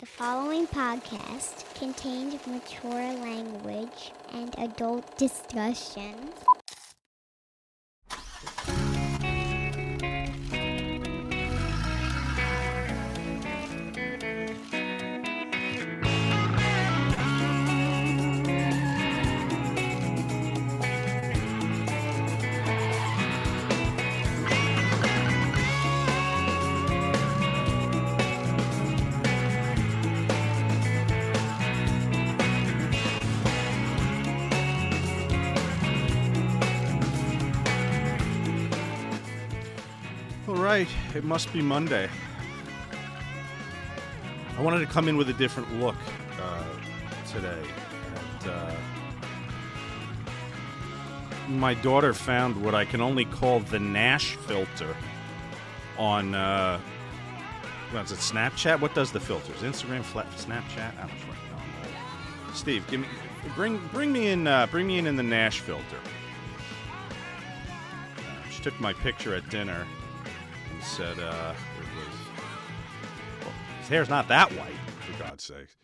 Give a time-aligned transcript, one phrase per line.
[0.00, 6.14] The following podcast contains mature language and adult discussion.
[41.14, 42.08] It must be Monday.
[44.56, 45.96] I wanted to come in with a different look
[46.42, 46.64] uh,
[47.32, 47.62] today.
[48.42, 48.74] And, uh,
[51.48, 54.94] my daughter found what I can only call the Nash filter
[55.96, 56.78] on, uh,
[57.92, 58.80] what's it, Snapchat?
[58.80, 59.56] What does the filters?
[59.62, 60.92] Instagram, Snapchat?
[60.98, 62.54] I don't know.
[62.54, 63.06] Steve, give me,
[63.54, 65.98] bring, bring me in, uh, bring me in in the Nash filter.
[68.18, 69.86] Uh, she took my picture at dinner
[70.78, 72.18] and said uh, it was.
[73.40, 75.76] Well, his hair's not that white, for God's sake.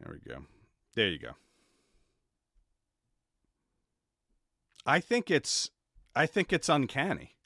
[0.00, 0.40] There we go.
[0.96, 1.32] There you go.
[4.84, 5.70] I think it's,
[6.16, 7.36] I think it's uncanny.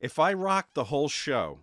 [0.00, 1.60] If I rock the whole show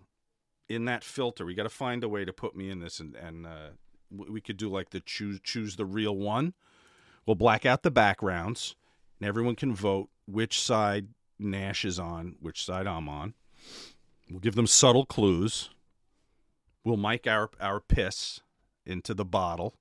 [0.66, 3.14] in that filter, we got to find a way to put me in this, and
[3.14, 3.68] and uh,
[4.10, 6.54] we could do like the choose choose the real one.
[7.26, 8.74] We'll black out the backgrounds,
[9.20, 13.34] and everyone can vote which side Nash is on, which side I'm on.
[14.30, 15.70] We'll give them subtle clues.
[16.84, 18.40] We'll mic our our piss
[18.84, 19.74] into the bottle.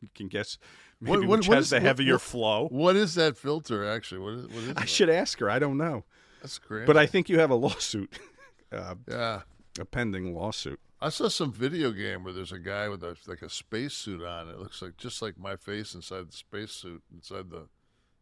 [0.00, 0.58] You can guess
[1.00, 2.68] maybe What- what- which what has is- the heavier what- flow.
[2.68, 4.20] What is that filter actually?
[4.20, 4.88] What is, what is I that?
[4.88, 5.50] should ask her.
[5.50, 6.04] I don't know,
[6.42, 6.86] That's great.
[6.86, 8.18] but I think you have a lawsuit,
[8.72, 9.42] uh, yeah,
[9.78, 10.80] a pending lawsuit.
[11.00, 14.48] I saw some video game where there's a guy with a like a spacesuit on.
[14.48, 17.68] It looks like just like my face inside the spacesuit, inside the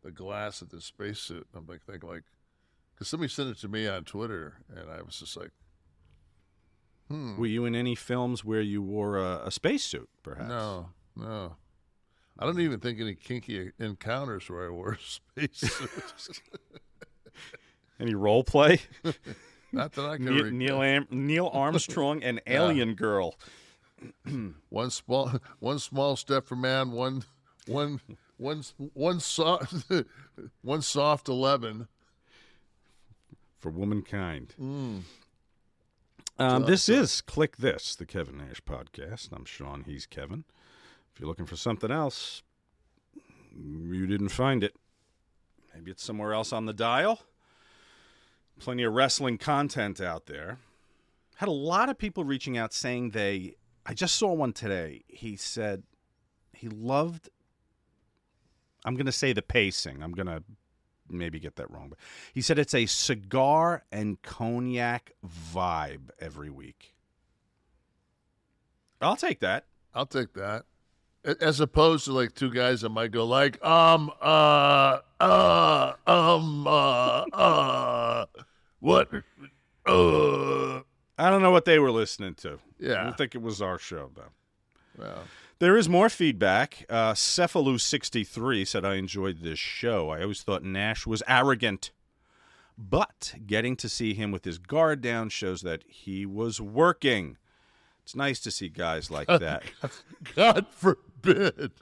[0.05, 1.47] the glass of the spacesuit.
[1.57, 2.23] I'm like thinking like,
[2.95, 5.51] because somebody sent it to me on Twitter, and I was just like,
[7.09, 10.09] hmm, Were you in any films where you wore a, a spacesuit?
[10.23, 10.49] Perhaps.
[10.49, 11.57] no, no.
[12.39, 15.91] I don't even think any kinky encounters where I wore a spacesuit.
[18.01, 18.81] Any role play?
[19.73, 20.51] Not that I can Neil.
[20.51, 23.37] Neil, Am- Neil Armstrong and Alien Girl.
[24.69, 27.23] one small one small step for man one
[27.69, 28.01] one
[28.45, 28.63] one
[28.93, 29.91] one soft
[30.63, 31.89] one soft 11
[33.59, 34.55] for womankind.
[34.61, 35.01] Mm.
[36.39, 39.31] Um, this is Kliq This, the Kevin Nash podcast.
[39.33, 39.85] I'm Sean.
[39.87, 40.45] He's Kevin.
[41.13, 42.43] If you're looking for something else,
[43.57, 44.75] you didn't find it.
[45.75, 47.21] Maybe it's somewhere else on the dial.
[48.61, 50.59] Plenty of wrestling content out there.
[51.37, 53.55] Had a lot of people reaching out saying they.
[53.87, 55.03] I just saw one today.
[55.09, 55.85] He said
[56.53, 57.31] he loved.
[58.85, 60.03] I'm going to say the pacing.
[60.03, 60.43] I'm going to
[61.09, 61.99] maybe get that wrong, but
[62.33, 66.95] he said it's a cigar and cognac vibe every week.
[69.01, 69.67] I'll take that.
[69.95, 70.65] i'll take that
[71.41, 77.25] as opposed to like two guys that might go like um uh uh um uh
[77.33, 78.27] uh
[78.81, 79.09] what
[79.87, 80.81] uh
[81.17, 82.55] I don't know what they were listening to.
[82.55, 84.33] I yeah don't think it was our show though.
[84.99, 85.23] well
[85.59, 86.87] There is more feedback.
[86.89, 90.11] Uh, Cephalou63 said, I enjoyed this show.
[90.11, 91.91] I always thought Nash was arrogant.
[92.77, 97.37] But getting to see him with his guard down shows that he was working.
[98.03, 99.63] It's nice to see guys like that.
[100.35, 101.71] god forbid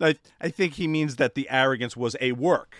[0.00, 2.74] I, I think he means that the arrogance was a work.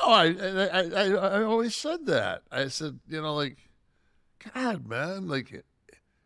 [0.00, 2.42] No, I, I, I, I I always said that.
[2.50, 3.56] I said, you know, like,
[4.54, 5.64] God, man, like,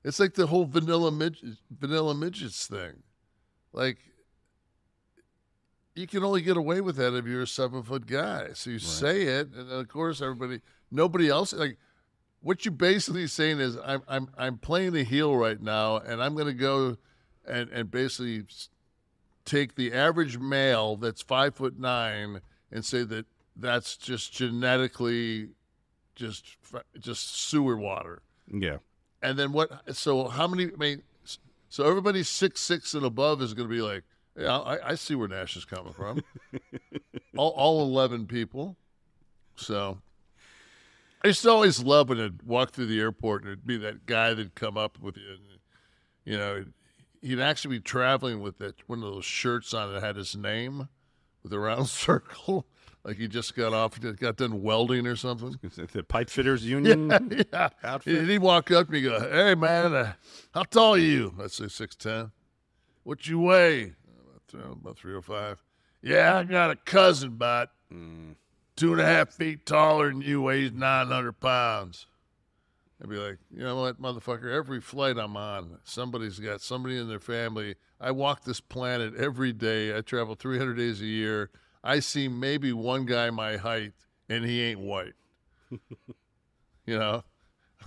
[0.04, 3.02] it's like the whole vanilla midget, vanilla midgets thing.
[3.72, 3.98] Like,
[5.94, 8.48] you can only get away with that if you're a seven foot guy.
[8.52, 10.60] So you say it, and then of course everybody,
[10.90, 11.78] nobody else, like,
[12.40, 16.34] what you're basically saying is, I'm, I'm, I'm playing a heel right now, and I'm
[16.34, 16.98] going to go
[17.46, 18.44] and, and basically
[19.44, 22.40] take the average male that's five foot nine
[22.70, 23.26] and say that
[23.56, 25.48] that's just genetically
[26.14, 26.56] just
[26.98, 28.22] just sewer water.
[28.52, 28.78] Yeah.
[29.24, 29.96] And then what?
[29.96, 30.66] So how many?
[30.66, 31.02] I mean,
[31.68, 34.04] so everybody six six and above is going to be like,
[34.38, 36.22] yeah, I, I see where Nash is coming from.
[37.36, 38.76] all, all eleven people.
[39.56, 39.98] So
[41.24, 44.04] I used to always love when I'd walk through the airport and it'd be that
[44.04, 45.22] guy that'd come up with you.
[45.30, 45.40] And,
[46.26, 46.64] you know,
[47.22, 50.90] he'd actually be traveling with that one of those shirts on that had his name
[51.42, 52.66] with a round circle,
[53.04, 55.58] like he just got off, got done welding or something.
[55.92, 57.10] The pipe fitters union
[57.52, 57.68] yeah.
[57.82, 58.18] outfit.
[58.18, 60.12] And he'd walk up and he'd go, "Hey man, uh,
[60.52, 62.32] how tall are you?" I'd say six ten.
[63.02, 63.94] What you weigh?
[64.52, 65.62] About three oh five.
[66.00, 70.72] Yeah, I got a cousin about two and a half feet taller than you, weighs
[70.72, 72.06] nine hundred pounds.
[73.02, 74.50] I'd be like, you know what, motherfucker?
[74.50, 77.74] Every flight I'm on, somebody's got somebody in their family.
[78.00, 79.96] I walk this planet every day.
[79.96, 81.50] I travel 300 days a year.
[81.84, 83.92] I see maybe one guy my height,
[84.28, 85.12] and he ain't white.
[85.70, 87.22] you know,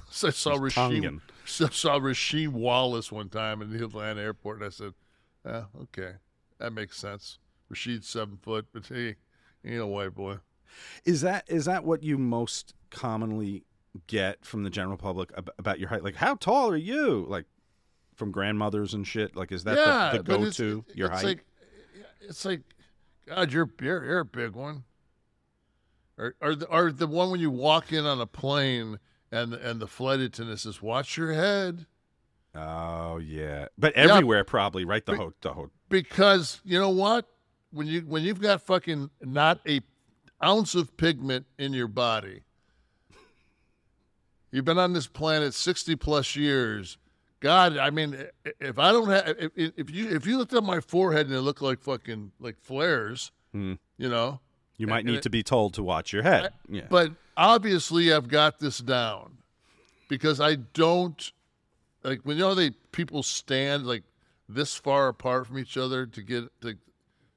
[0.09, 1.21] so I saw He's Rasheed, Tongan.
[1.45, 4.93] so saw Rasheed Wallace one time in the Atlanta airport, and I said,
[5.43, 6.13] "Yeah, okay,
[6.59, 7.39] that makes sense."
[7.73, 9.15] Rasheed's seven foot, but he,
[9.63, 10.37] he ain't a white boy.
[11.03, 13.65] Is that is that what you most commonly
[14.05, 16.03] get from the general public ab- about your height?
[16.03, 17.25] Like, how tall are you?
[17.27, 17.45] Like,
[18.15, 19.35] from grandmothers and shit.
[19.35, 20.85] Like, is that yeah, the, the go-to?
[20.93, 21.25] your it's height?
[21.25, 21.45] Like,
[22.21, 22.61] it's like,
[23.27, 24.83] God, you're you're, you're a big one.
[26.17, 28.99] Or or the, or the one when you walk in on a plane
[29.31, 31.85] and and the flight attendant says, "Watch your head,"
[32.55, 34.03] oh yeah, but Yeah.
[34.15, 35.05] everywhere probably, right?
[35.05, 37.27] The Be- ho- the ho- because you know what?
[37.71, 39.81] When you when you've got fucking not a
[40.43, 42.41] ounce of pigment in your body,
[44.51, 46.97] you've been on this planet sixty plus years.
[47.39, 48.17] God, I mean,
[48.59, 51.41] if I don't have, if, if you if you looked at my forehead and it
[51.41, 53.73] looked like fucking like flares, Hmm.
[53.97, 54.39] you know.
[54.77, 56.51] you might and need it- to be told to watch your head.
[56.67, 59.37] yeah, But obviously, I've got this down
[60.09, 61.31] because I don't
[62.03, 64.03] like when you know they people stand like
[64.49, 66.73] this far apart from each other to get to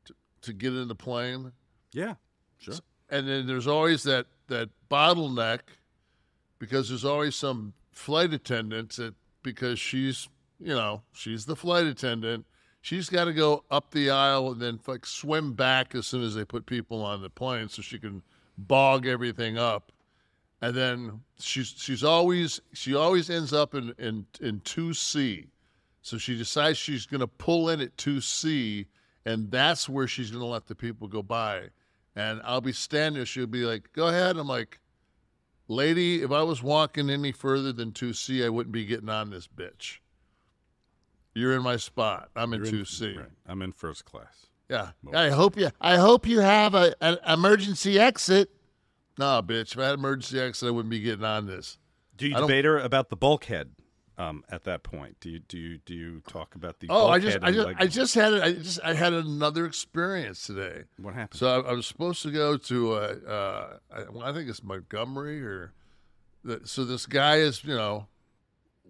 [0.06, 1.52] to, to get in the plane,
[1.92, 2.14] yeah,
[2.58, 2.74] sure.
[3.10, 5.60] and then there's always that that bottleneck
[6.58, 10.28] because there's always some flight attendants that because she's
[10.58, 12.46] you know she's the flight attendant.
[12.82, 16.34] She's got to go up the aisle and then like swim back as soon as
[16.34, 18.22] they put people on the plane, so she can
[18.56, 19.92] bog everything up.
[20.62, 25.46] And then she's she's always she always ends up in in in two C,
[26.02, 28.86] so she decides she's going to pull in at two C,
[29.24, 31.68] and that's where she's going to let the people go by.
[32.16, 33.26] And I'll be standing there.
[33.26, 34.80] She'll be like, "Go ahead." I'm like,
[35.70, 39.30] "Lady, if I was walking any further than two C, I wouldn't be getting on
[39.30, 39.98] this bitch.
[41.32, 42.28] You're in my spot.
[42.34, 43.16] I'm in You're two C.
[43.16, 43.28] right.
[43.46, 44.46] I'm in first class.
[44.68, 44.90] Yeah.
[45.02, 45.14] Most.
[45.14, 45.70] I hope you.
[45.80, 48.50] I hope you have a an emergency exit.
[49.16, 49.72] Nah, bitch.
[49.72, 51.78] If I had an emergency exit, I wouldn't be getting on this.
[52.16, 53.70] Do you debate her about the bulkhead?
[54.20, 57.18] Um, at that point, do you do you do you talk about the Oh, I
[57.18, 58.42] just, I just, I just had it.
[58.42, 60.84] I just, I had another experience today.
[60.98, 61.38] what happened?
[61.38, 62.96] So I, I was supposed to go to, uh,
[63.26, 65.72] uh, I, well, I think it's Montgomery or,
[66.44, 68.08] the, so this guy is, you know,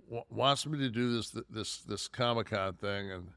[0.07, 3.29] w- wants me to do this, this, this Comic Con thing, and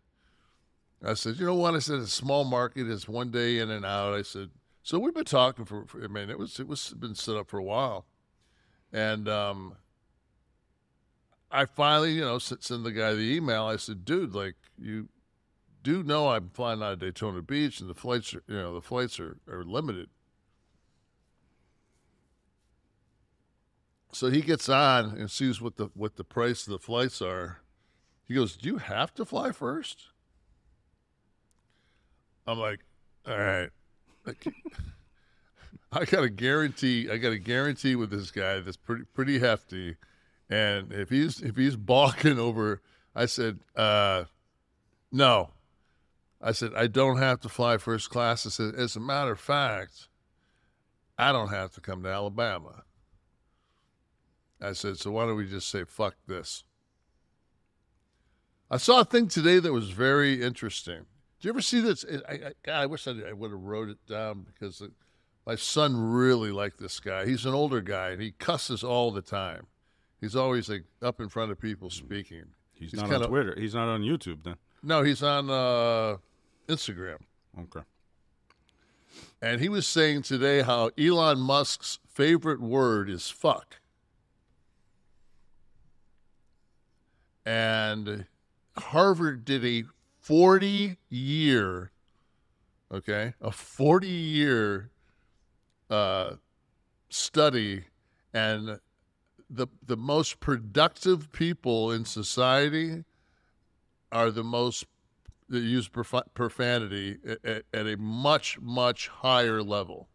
[1.06, 1.76] I said, you know what?
[1.76, 2.90] I said it's a small market.
[2.90, 4.16] It's one day in and out.
[4.16, 4.50] I said,
[4.82, 7.50] so we've been talking for, for I mean, it was, it was been set up
[7.50, 8.08] for a while,
[8.92, 9.76] and um,
[11.54, 13.66] I finally, you know, send the guy the email.
[13.66, 15.08] I said, dude, like you
[15.84, 18.82] do know I'm flying out of Daytona Beach, and the flights, are, you know, the
[18.82, 20.10] flights are, are limited.
[24.12, 27.62] So he gets on and sees what the what the price of the flights are.
[28.28, 30.08] He goes, "Do you have to fly first?
[32.48, 32.82] I'm like,
[33.28, 33.70] "All right."
[35.92, 37.10] I got a guarantee.
[37.10, 39.98] I got a guarantee with this guy that's pretty pretty hefty,
[40.54, 42.82] and if he's if he's balking over,
[43.16, 44.26] I said, uh,
[45.12, 45.50] "No."
[46.46, 48.46] I said, I don't have to fly first class.
[48.46, 50.10] I said, as a matter of fact,
[51.18, 52.84] I don't have to come to Alabama.
[54.62, 56.66] I said, so why don't we just say, fuck this?
[58.70, 61.06] I saw a thing today that was very interesting.
[61.40, 62.04] Do you ever see this?
[62.28, 64.92] I, I, God, I wish I, I would have wrote it down because it,
[65.46, 67.26] my son really liked this guy.
[67.26, 69.68] He's an older guy and he cusses all the time.
[70.24, 72.46] He's always like up in front of people speaking.
[72.72, 73.54] he's, he's not on Twitter.
[73.60, 74.56] He's not on YouTube then.
[74.82, 76.16] No, he's on uh,
[76.70, 77.18] Instagram.
[77.60, 77.82] Okay.
[79.42, 83.82] And he was saying today how Elon Musk's favorite word is fuck.
[87.46, 88.26] And
[88.78, 89.84] Harvard did a
[90.22, 91.92] 40 year,
[92.90, 94.90] okay, a 40 year
[95.90, 96.36] uh,
[97.10, 97.84] study,
[98.34, 98.80] and
[99.54, 103.04] the, the most productive people in society
[104.12, 104.86] are the most
[105.50, 110.10] that use prof- profanity at, at, at a much much higher level.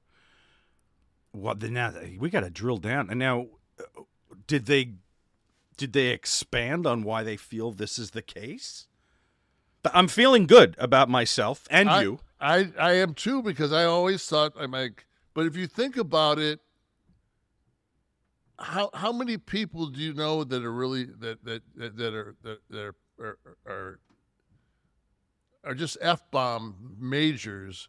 [1.32, 3.10] Well, then now we got to drill down.
[3.10, 3.46] And now,
[3.78, 4.02] uh,
[4.46, 4.94] did they
[5.76, 8.86] did they expand on why they feel this is the case?
[9.82, 12.20] But I'm feeling good about myself and I- you.
[12.40, 16.38] I I am too because I always thought I'm like, but if you think about
[16.38, 16.60] it,
[18.58, 22.34] how how many people do you know that are really that that that, that are
[22.42, 24.00] that, that are, are are
[25.64, 27.88] are just f bomb majors?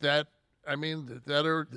[0.00, 0.28] That
[0.66, 1.68] I mean that are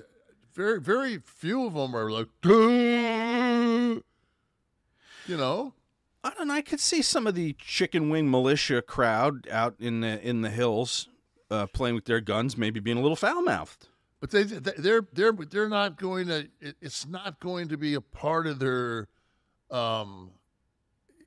[0.54, 4.04] very very few of them are like, you
[5.28, 5.74] know.
[6.22, 6.54] I don't know.
[6.54, 10.50] I could see some of the chicken wing militia crowd out in the in the
[10.50, 11.08] hills
[11.50, 13.88] uh, playing with their guns, maybe being a little foul mouthed.
[14.20, 16.48] But they they're they're they're not going to.
[16.82, 19.08] It's not going to be a part of their.
[19.72, 20.32] Um,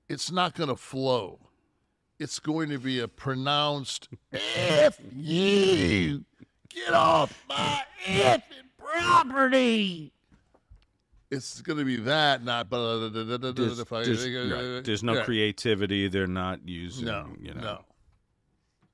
[0.08, 1.38] it's not going to flow.
[2.18, 6.24] It's going to be a pronounced "f you."
[6.68, 8.42] Get off my effing
[8.78, 10.12] property.
[11.30, 12.68] It's going to be that, not.
[12.68, 14.84] There's, there's, right.
[14.84, 15.24] there's no Yeah.
[15.24, 16.08] creativity.
[16.08, 17.06] They're not using.
[17.06, 17.60] No, you know.
[17.60, 17.84] no.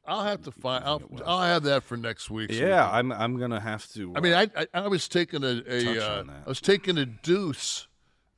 [0.09, 0.85] I'll have to find.
[0.85, 2.53] I'll, I'll have that for next week.
[2.53, 3.13] so Yeah, can- I'm.
[3.13, 4.13] I'm gonna have to.
[4.17, 6.25] I mean, I, I I was taking a, a uh.
[6.47, 7.87] I was taking a deuce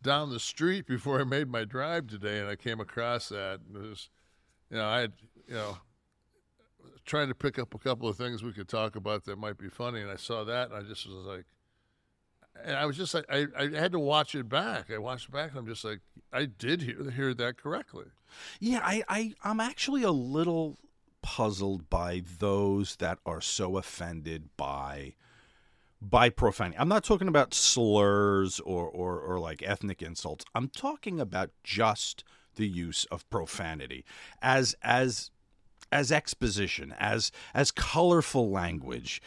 [0.02, 3.60] down the street before I made my drive today, and I came across that.
[3.66, 4.08] And it was,
[4.70, 5.12] you know, I had
[5.46, 5.78] you know
[7.04, 9.68] trying to pick up a couple of things we could talk about that might be
[9.68, 11.44] funny, and I saw that, and I just was like,
[12.64, 14.90] and I was just like, I, I had to watch it back.
[14.90, 16.00] I watched it back, and I'm just like,
[16.32, 18.06] I did hear hear that correctly.
[18.60, 20.78] Yeah, I, I, I'm actually a little
[21.22, 25.14] puzzled by those that are so offended by
[26.02, 26.78] by profanity.
[26.78, 30.46] I'm not talking about slurs or, or, or like ethnic insults.
[30.54, 32.24] I'm talking about just
[32.56, 34.04] the use of profanity
[34.40, 35.30] as as
[35.92, 39.20] as exposition, as as colorful language.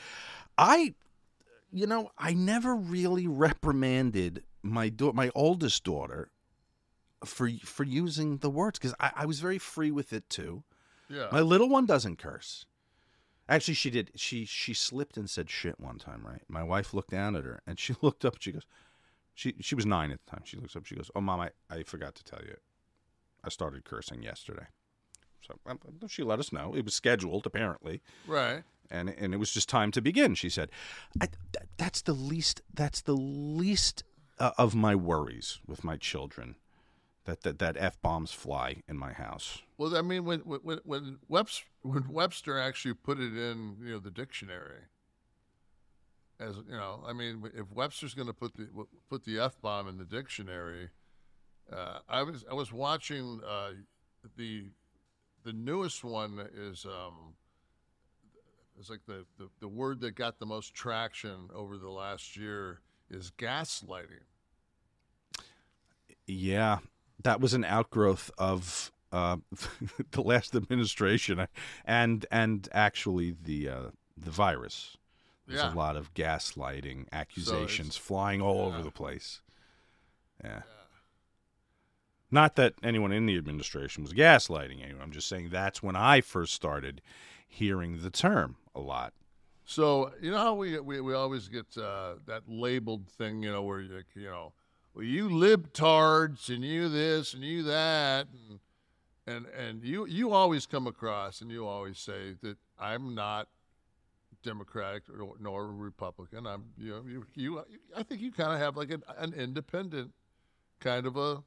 [0.57, 0.95] I
[1.71, 6.29] you know, I never really reprimanded my da- my oldest daughter
[7.25, 10.63] for for using the words because I, I was very free with it too.
[11.09, 11.27] Yeah.
[11.31, 12.65] My little one doesn't curse.
[13.49, 14.11] Actually, she did.
[14.15, 16.25] She she slipped and said shit one time.
[16.25, 16.41] Right.
[16.47, 18.35] My wife looked down at her and she looked up.
[18.35, 18.65] And She goes,
[19.33, 20.41] she she was nine at the time.
[20.45, 20.85] She looks up.
[20.85, 22.55] She goes, "Oh, mom, I, I forgot to tell you,
[23.43, 24.67] I started cursing yesterday."
[25.45, 26.73] So um, she let us know.
[26.75, 28.63] It was scheduled apparently, right.
[28.89, 30.35] and and it was just time to begin.
[30.35, 30.69] She said,
[31.19, 32.61] I, that, "That's the least.
[32.73, 34.03] That's the least
[34.39, 36.55] uh, of my worries with my children."
[37.25, 39.61] That, that, that f bombs fly in my house.
[39.77, 43.99] Well, I mean, when when when Webster, when Webster actually put it in, you know,
[43.99, 44.81] the dictionary,
[46.37, 48.67] as you know, I mean, if Webster's going to put the
[49.09, 50.89] put the f bomb in the dictionary,
[51.71, 53.71] uh, I was I was watching uh,
[54.35, 54.65] the
[55.43, 57.35] the newest one is um,
[58.77, 62.81] it's like the, the the word that got the most traction over the last year
[63.09, 64.25] is gaslighting.
[66.25, 66.79] Yeah,
[67.23, 69.37] that was an outgrowth of uh,
[70.11, 71.47] the last administration,
[71.85, 73.83] and and actually the uh,
[74.17, 74.97] the virus.
[75.47, 75.73] There's Yeah.
[75.73, 79.41] a lot of gaslighting accusations flying all over the place.
[80.43, 80.61] Yeah.
[82.31, 85.01] Not that anyone in the administration was gaslighting anyone.
[85.03, 87.01] I'm just saying that's when I first started
[87.47, 89.13] hearing the term a lot.
[89.65, 93.61] So you know how we we, we always get uh, that labeled thing, you know,
[93.63, 94.53] where you you know,
[94.93, 98.59] well, you libtards and you this and you that, and
[99.25, 103.47] and and you you always come across and you always say that I'm not
[104.43, 106.45] Democratic or, nor Republican.
[106.45, 107.63] I'm you know you you
[107.95, 110.11] I think you kind of have like an, an independent
[110.79, 111.43] kind of a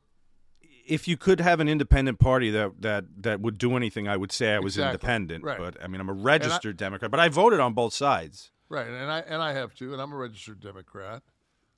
[0.88, 4.32] if you could have an independent party that that that would do anything, I would
[4.32, 4.94] say I was Exactly.
[4.94, 5.44] independent.
[5.44, 5.58] Right.
[5.58, 8.50] But I mean, I'm a registered Democrat, but I voted on both sides.
[8.68, 11.22] Right, and I and I have too, and I'm a registered Democrat.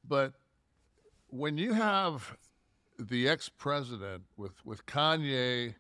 [0.07, 0.33] But
[1.31, 2.37] when you have
[2.99, 5.75] the ex-president with with Kanye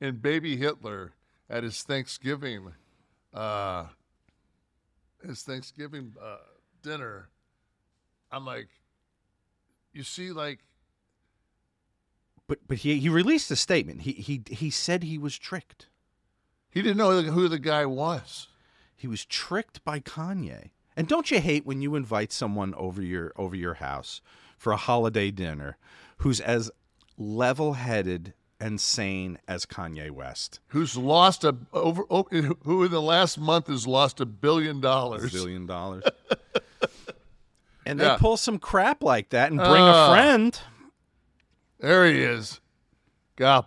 [0.00, 1.12] and baby Hitler
[1.48, 2.72] at his Thanksgiving,
[3.32, 3.86] uh,
[5.24, 6.36] his Thanksgiving uh,
[6.82, 7.28] dinner,
[8.30, 8.68] I'm like,
[9.92, 10.60] you see, like,
[12.46, 14.02] But but he he released a statement.
[14.02, 15.88] He he he said he was tricked.
[16.70, 18.48] he didn't know who the guy was.
[18.94, 20.70] He was tricked by Kanye.
[20.96, 24.20] And don't you hate when you invite someone over your over your house
[24.56, 25.76] for a holiday dinner
[26.18, 26.70] who's as
[27.18, 30.60] level-headed and sane as Kanye West?
[30.68, 32.04] Who's lost a over?
[32.10, 32.26] oh,
[32.62, 35.34] Who in the last month has lost a billion dollars.
[35.34, 36.04] A billion dollars.
[37.86, 40.06] and they pull some crap like that and bring Ah.
[40.10, 40.58] a friend.
[41.78, 42.60] There he is.
[43.36, 43.66] God,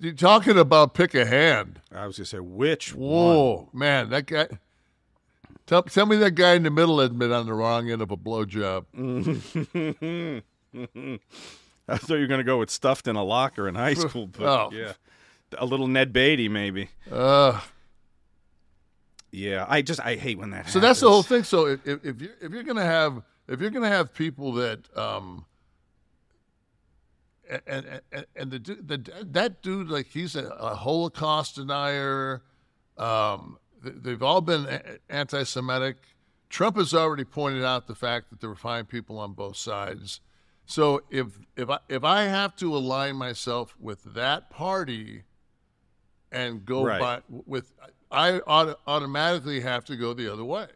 [0.00, 1.80] you're talking about pick a hand.
[1.94, 3.06] I was gonna say which one?
[3.36, 4.48] Whoa, man, that guy.
[5.68, 8.10] Tell, tell me that guy in the middle had been on the wrong end of
[8.10, 8.86] a blowjob.
[11.88, 14.26] I thought you were going to go with stuffed in a locker in high school,
[14.28, 14.70] but Oh.
[14.72, 14.94] yeah,
[15.58, 16.88] a little Ned Beatty, maybe.
[17.12, 17.60] Uh,
[19.30, 20.56] Yeah, I just I hate when that.
[20.56, 20.72] Happens.
[20.72, 21.44] So that's the whole thing.
[21.44, 24.88] So if, if, if you're if you're gonna have if you're gonna have people that
[24.96, 25.44] um
[27.66, 32.42] and and, and the, the that dude like he's a, a Holocaust denier.
[32.96, 34.66] Um, they've all been
[35.08, 35.96] anti-Semitic.
[36.50, 40.20] Trump has already pointed out the fact that there were fine people on both sides.
[40.66, 45.24] So if if I if I have to align myself with that party
[46.30, 47.00] and go Right.
[47.00, 47.72] by with
[48.10, 50.66] I auto, automatically have to go the other way.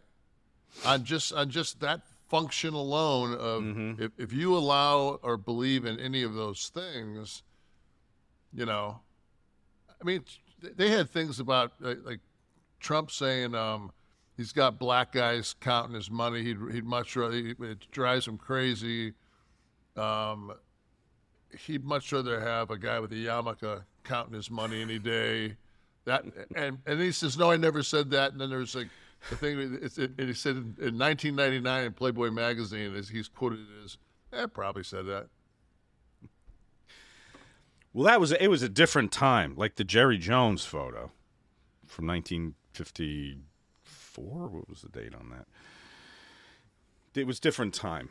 [0.85, 4.03] On just on just that function alone of Mm-hmm.
[4.03, 7.43] if, if you allow or believe in any of those things,
[8.55, 9.01] you know,
[10.01, 10.25] I mean,
[10.63, 12.21] they had things about like
[12.83, 13.93] Trump saying um,
[14.37, 16.43] he's got black guys counting his money.
[16.43, 19.15] He'd, he'd much rather, it drives him crazy.
[19.97, 20.53] Um,
[21.67, 25.57] he'd much rather have a guy with a yarmulke counting his money any day.
[26.05, 26.25] That
[26.57, 28.33] and and he says, no, I never said that.
[28.33, 28.89] And then there's like
[29.31, 29.79] the thing.
[29.81, 33.99] It's, it, and he said in, in 1999 in Playboy magazine, as he's quoted as,
[34.33, 35.29] "I probably said that."
[37.93, 38.49] Well, that was it.
[38.49, 41.13] Was a different time, like the Jerry Jones photo
[41.87, 42.07] from
[42.79, 44.49] 1954.
[44.49, 45.47] What was the date on that?
[47.19, 48.09] It was different time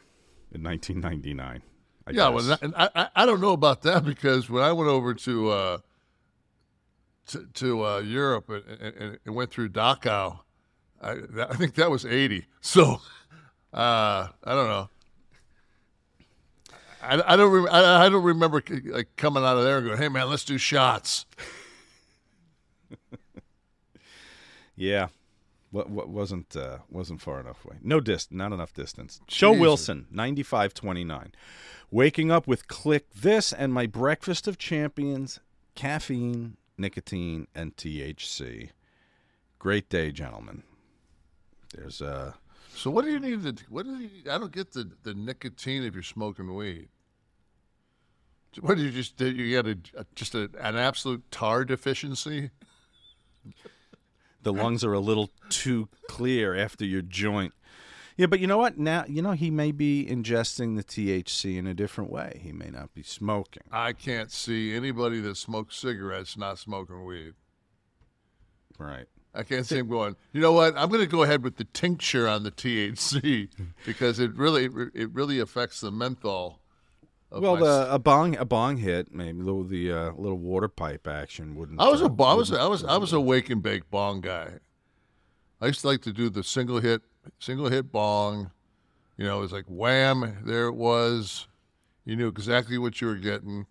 [0.52, 1.64] in 1999.
[2.08, 4.72] I yeah, well, that, and I, I I don't know about that because when I
[4.72, 5.78] went over to uh,
[7.28, 10.40] to, to uh, Europe and, and, and went through Dachau,
[11.02, 12.46] I, I think that was 80.
[12.62, 13.02] So
[13.74, 14.90] uh, I don't know.
[17.04, 19.98] I, I don't rem- I, I don't remember like coming out of there and going,
[19.98, 21.26] "Hey man, let's do shots."
[24.82, 25.10] Yeah.
[25.70, 27.78] What, what wasn't uh, wasn't far enough away.
[27.82, 29.22] No dist, not enough distance.
[29.28, 29.62] Joe Jesus.
[29.62, 31.34] Wilson, ninety five twenty nine.
[31.92, 35.40] Waking up with Kliq This and my breakfast of champions,
[35.76, 38.72] caffeine, nicotine, and THC.
[39.60, 40.64] Great day, gentlemen.
[41.76, 42.34] There's uh
[42.76, 43.64] So what do you need to?
[43.70, 44.10] What do you?
[44.30, 46.90] I don't get the the nicotine if you're smoking weed.
[48.60, 49.30] What do you just do?
[49.32, 52.50] You got a, just a, an absolute tar deficiency?
[54.44, 57.54] The lungs are a little too clear after your joint.
[58.18, 58.78] Yeah, but you know what?
[58.78, 62.40] Now you know he may be ingesting the THC in a different way.
[62.44, 63.64] He may not be smoking.
[63.72, 67.34] I can't see anybody that smokes cigarettes not smoking weed.
[68.78, 69.08] Right.
[69.34, 70.18] I can't see him going.
[70.34, 70.76] You know what?
[70.78, 73.50] I'm going to go ahead with the tincture on the THC
[73.86, 76.61] because it really it really affects the menthol.
[77.32, 81.56] Well, the, a bong a bong hit, maybe the, the uh, little water pipe action
[81.56, 81.80] wouldn't.
[81.80, 84.20] I was uh, a I was I was I was a wake and bake bong
[84.22, 84.60] guy.
[85.62, 87.02] I used to like to do the single hit
[87.40, 88.52] single hit bong.
[89.18, 91.48] You know, it was like wham, there it was.
[92.04, 93.68] You knew exactly what you were getting.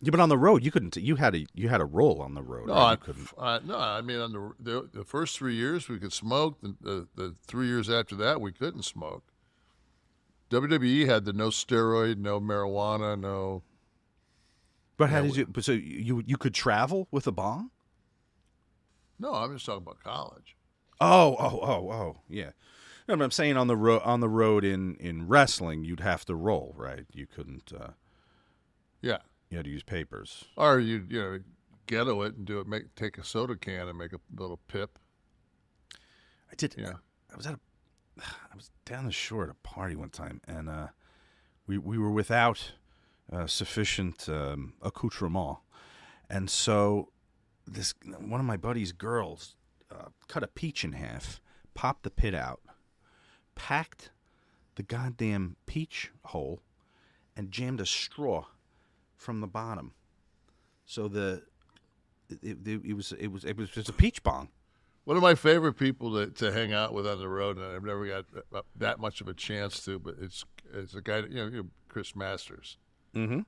[0.00, 0.96] Yeah, but on the road you couldn't.
[0.96, 2.68] You had a you had a roll on the road.
[2.68, 2.80] No, right?
[2.82, 3.28] I, You couldn't.
[3.36, 6.58] uh, no, I mean on the, the the first three years we could smoke.
[6.62, 9.24] The, the the three years after that we couldn't smoke.
[10.50, 13.62] WWE had the no steroid, no marijuana, no.
[14.96, 15.46] But how did you?
[15.46, 17.70] But so you you could travel with a bong?
[19.18, 20.56] No, I'm just talking about college.
[21.00, 22.50] Oh, oh, oh, oh, yeah.
[23.08, 26.24] No, but I'm saying on the road on the road in in wrestling, you'd have
[26.26, 27.06] to roll, right?
[27.12, 27.72] You couldn't.
[27.72, 27.90] Uh,
[29.00, 30.44] Yeah, you had to use papers.
[30.56, 31.38] or you you know
[31.86, 32.66] ghetto it and do it.
[32.66, 34.98] Make take a soda can and make a little pip.
[36.52, 36.74] I did.
[36.76, 36.94] Yeah.
[37.32, 37.60] I was at a.
[38.20, 40.88] I was down the shore at a party one time, and uh,
[41.66, 42.72] we we were without
[43.32, 45.58] uh, sufficient um, accoutrement,
[46.28, 47.08] and so
[47.66, 49.56] this one of my buddy's girls
[49.90, 51.40] uh, cut a peach in half,
[51.74, 52.60] popped the pit out,
[53.54, 54.10] packed
[54.76, 56.60] the goddamn peach hole,
[57.36, 58.44] and jammed a straw
[59.16, 59.92] from the bottom.
[60.84, 61.42] So the
[62.28, 64.48] it, it, it was it was it was just a peach bong.
[65.10, 67.82] One of my favorite people to, to hang out with on the road, and I've
[67.82, 71.34] never got uh, that much of a chance to, but it's it's a guy, you
[71.34, 72.78] know, you know Chris Masters,
[73.16, 73.40] Mm-hmm.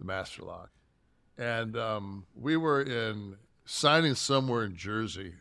[0.00, 0.70] the Master Lock,
[1.38, 5.34] and um, we were in signing somewhere in Jersey,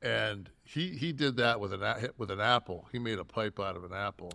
[0.00, 2.88] and he he did that with an with an apple.
[2.90, 4.32] He made a pipe out of an apple,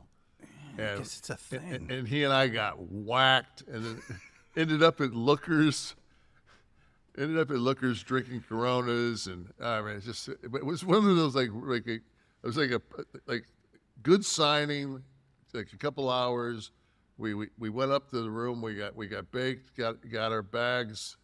[0.78, 1.74] and guess it's a thing.
[1.74, 4.00] and, and he and I got whacked, and
[4.56, 5.96] ended up at Lookers.
[7.18, 11.16] Ended up at Lookers drinking Coronas, and I mean, it's just it was one of
[11.16, 12.02] those like like a, it
[12.44, 12.82] was like a
[13.26, 13.46] like
[14.04, 15.02] good signing,
[15.54, 16.72] like a couple hours.
[17.18, 18.62] We, we we went up to the room.
[18.62, 21.18] We got we got baked, got got our bags,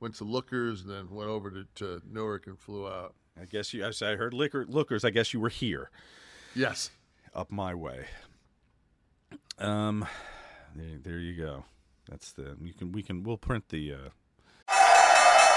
[0.00, 3.14] went to Lookers, and then went over to, to Newark and flew out.
[3.38, 3.84] I guess you.
[3.86, 5.04] I said I heard liquor lookers.
[5.04, 5.90] I guess you were here,
[6.54, 6.90] Yes.
[7.34, 8.06] up my way.
[9.58, 10.06] Um,
[10.74, 11.64] there, there you go.
[12.08, 13.92] That's the you can we can we'll print the.
[13.92, 14.08] Uh...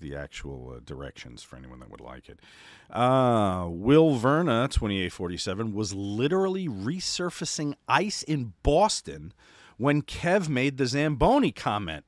[0.00, 2.40] The actual uh, directions for anyone that would like it.
[2.90, 9.32] Uh, Will Verna, 2847, was literally resurfacing ice in Boston
[9.76, 12.04] when Kev made the Zamboni comment.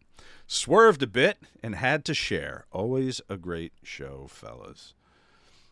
[0.47, 2.67] Swerved a bit and had to share.
[2.73, 4.95] Always a great show, fellas.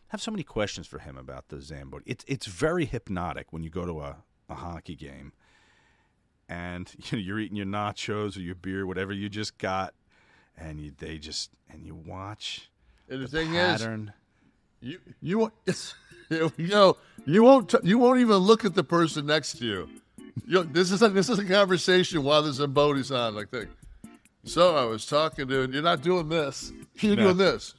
[0.09, 2.03] I have so many questions for him about the Zamboni.
[2.07, 4.17] It's it's very hypnotic when you go to a,
[4.49, 5.33] a hockey game
[6.49, 9.93] and you know, you're eating your nachos or your beer, whatever you just got,
[10.57, 12.69] and you they just and you watch
[13.09, 14.13] And the, the thing pattern.
[14.81, 15.53] is, you you won't
[16.29, 19.89] you know you won't t- you won't even look at the person next to you.
[20.47, 23.35] you this is a, this is a conversation while the Zamboni's on.
[23.35, 23.67] Like, that.
[24.45, 26.71] so I was talking to, and you're not doing this.
[26.99, 27.23] You're No.
[27.33, 27.73] doing this.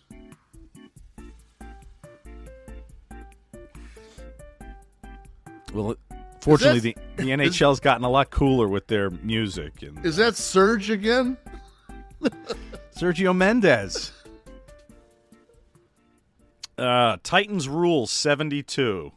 [5.72, 5.94] Well,
[6.40, 9.83] fortunately, Is the, the NHL's gotten a lot cooler with their music.
[9.83, 11.37] And Is that Surge again?
[12.96, 14.12] Sergio Mendes.
[16.76, 19.12] Uh, Titans rule 72.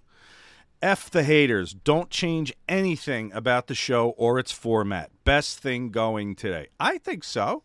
[0.81, 1.73] F the haters.
[1.73, 5.11] Don't change anything about the show or its format.
[5.23, 6.67] Best thing going today.
[6.79, 7.63] I think so.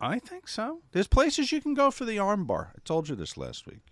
[0.00, 0.80] I think so.
[0.90, 2.70] There's places you can go for the armbar.
[2.70, 3.82] I told you this last week.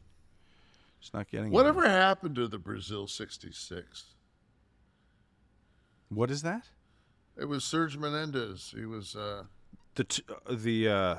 [1.01, 4.15] It's not getting Whatever happened to the Brazil '66?
[6.09, 6.65] What is that?
[7.37, 8.75] It was Serge Menendez.
[8.77, 9.17] He was.
[9.17, 9.45] Uh,
[9.95, 11.17] The t- uh, the uh,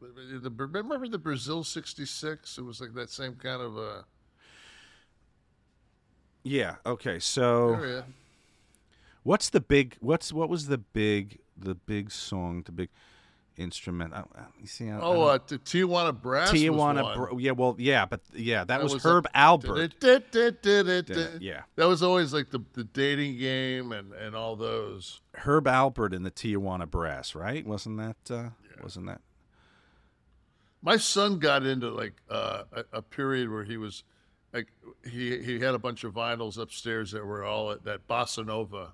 [0.00, 2.58] the, remember the Brazil '66?
[2.58, 3.78] It was like that same kind of.
[3.78, 4.02] Uh,
[6.42, 6.76] yeah.
[6.84, 7.18] Okay.
[7.18, 7.74] So.
[7.74, 8.04] area.
[9.22, 9.96] What's the big?
[10.00, 11.38] What's what was the big?
[11.56, 12.90] The big song, the big
[13.56, 14.12] instrument.
[14.14, 14.24] I,
[14.60, 14.90] you see?
[14.90, 16.50] I, Oh, I uh, the Tijuana Brass.
[16.50, 17.14] Tijuana.
[17.14, 19.92] Bro- yeah, well, yeah, but yeah, that, was, was Herb a- Alpert.
[21.40, 21.62] Yeah.
[21.76, 25.20] That was always like the, the dating game and, and all those.
[25.34, 27.66] Herb Alpert and the Tijuana Brass, right?
[27.66, 28.16] Wasn't that?
[28.34, 28.50] Uh,
[28.82, 29.20] Wasn't that?
[30.82, 34.04] My son got into like uh, a, a period where he was
[34.52, 34.68] like
[35.02, 38.92] he he had a bunch of vinyls upstairs that were all at that bossa nova,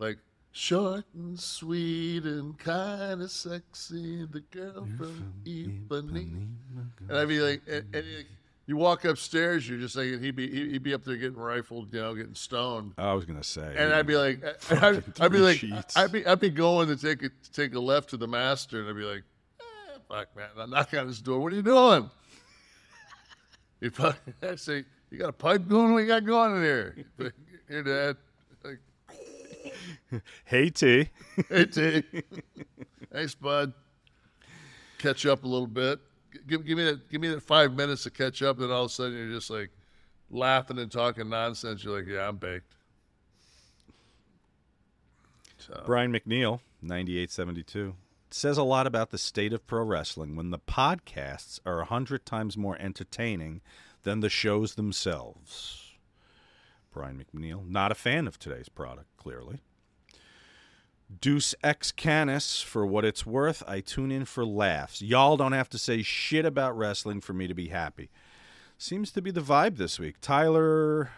[0.00, 0.18] like
[0.52, 6.48] short and sweet and kind of sexy, the girl from Ipanema.
[7.08, 8.04] And I'd be like, and, and
[8.66, 12.00] you walk upstairs, you're just like he'd be he'd be up there getting rifled, you
[12.00, 12.92] know, getting stoned.
[12.96, 13.74] I was gonna say.
[13.76, 15.96] And I'd be like, I'd, I'd be like, sheets.
[15.96, 18.88] I'd be, I'd be going to take a take a left to the master, and
[18.88, 19.24] I'd be like,
[19.60, 21.40] eh, fuck, man, I knock on his door.
[21.40, 22.10] What are you doing?
[23.80, 25.92] He probably, I'd say, you got a pipe going?
[25.92, 26.94] What you got going in here?
[26.96, 27.30] He'd be
[27.68, 28.16] Here, Dad.
[30.44, 31.08] "Hey T."
[31.48, 32.02] hey, T.
[33.12, 33.72] Thanks, bud.
[34.98, 36.00] Catch up a little bit.
[36.46, 37.10] Give, give me that.
[37.10, 38.58] Give me that five minutes to catch up.
[38.58, 39.70] Then all of a sudden, you're just like
[40.30, 41.84] laughing and talking nonsense.
[41.84, 42.74] You're like, yeah, I'm baked.
[45.86, 47.94] Brian McNeil, 9872.
[48.30, 52.24] Says a lot about the state of pro wrestling when the podcasts are a hundred
[52.24, 53.60] times more entertaining
[54.02, 55.92] than the shows themselves.
[56.92, 59.60] Brian McNeil, not a fan of today's product, clearly.
[61.20, 65.02] Deuce X Canis, for what it's worth, I tune in for laughs.
[65.02, 68.10] Y'all don't have to say shit about wrestling for me to be happy.
[68.78, 70.16] Seems to be the vibe this week.
[70.20, 71.10] Tyler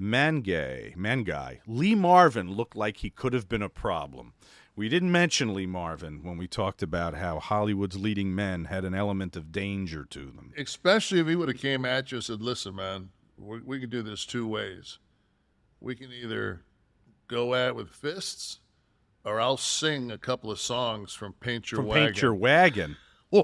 [0.00, 4.32] Mangay, Manguy, Lee Marvin looked like he could have been a problem.
[4.76, 8.94] We didn't mention Lee Marvin when we talked about how Hollywood's leading men had an
[8.94, 10.52] element of danger to them.
[10.56, 13.88] especially if he would have came at you and said, "Listen, man, we, we can
[13.88, 14.98] do this two ways.
[15.80, 16.62] We can either
[17.28, 18.58] go at it with fists,
[19.24, 22.96] or I'll sing a couple of songs from Paint Your From Wagon." Paint Your Wagon.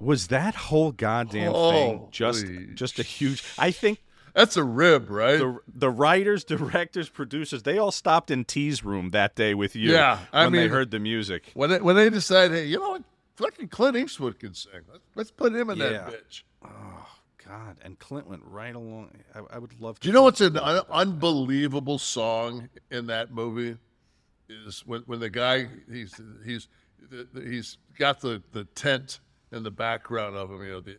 [0.00, 3.44] Was that whole goddamn thing just just a huge?
[3.56, 4.02] I think
[4.34, 5.38] That's a rib, right?
[5.38, 9.92] the the writers, directors, producers, they all stopped in T's room that day with you.
[9.92, 11.52] Yeah, I when they heard the music.
[11.54, 13.02] when they, when they decide, hey, you know what,
[13.36, 14.72] fucking Clint Eastwood can sing.
[14.90, 15.88] Let's, let's put him in Yeah.
[15.90, 16.42] that bitch.
[16.64, 17.06] Oh
[17.46, 19.10] God, and Clint went right along.
[19.36, 20.02] I, I would love to.
[20.02, 23.76] Do you know what's an un- unbelievable song in that movie?
[24.48, 26.68] Is when when the guy he's he's
[27.34, 30.62] he's got the, the tent in the background of him.
[30.62, 30.96] You know, the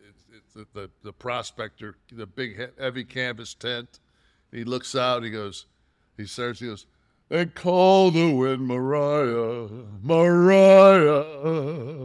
[0.54, 4.00] the, the the prospector, the big heavy canvas tent.
[4.52, 5.22] He looks out.
[5.24, 5.66] He goes,
[6.16, 6.60] he starts.
[6.60, 6.86] He goes,
[7.28, 9.68] They call the wind Mariah,
[10.02, 11.24] Mariah,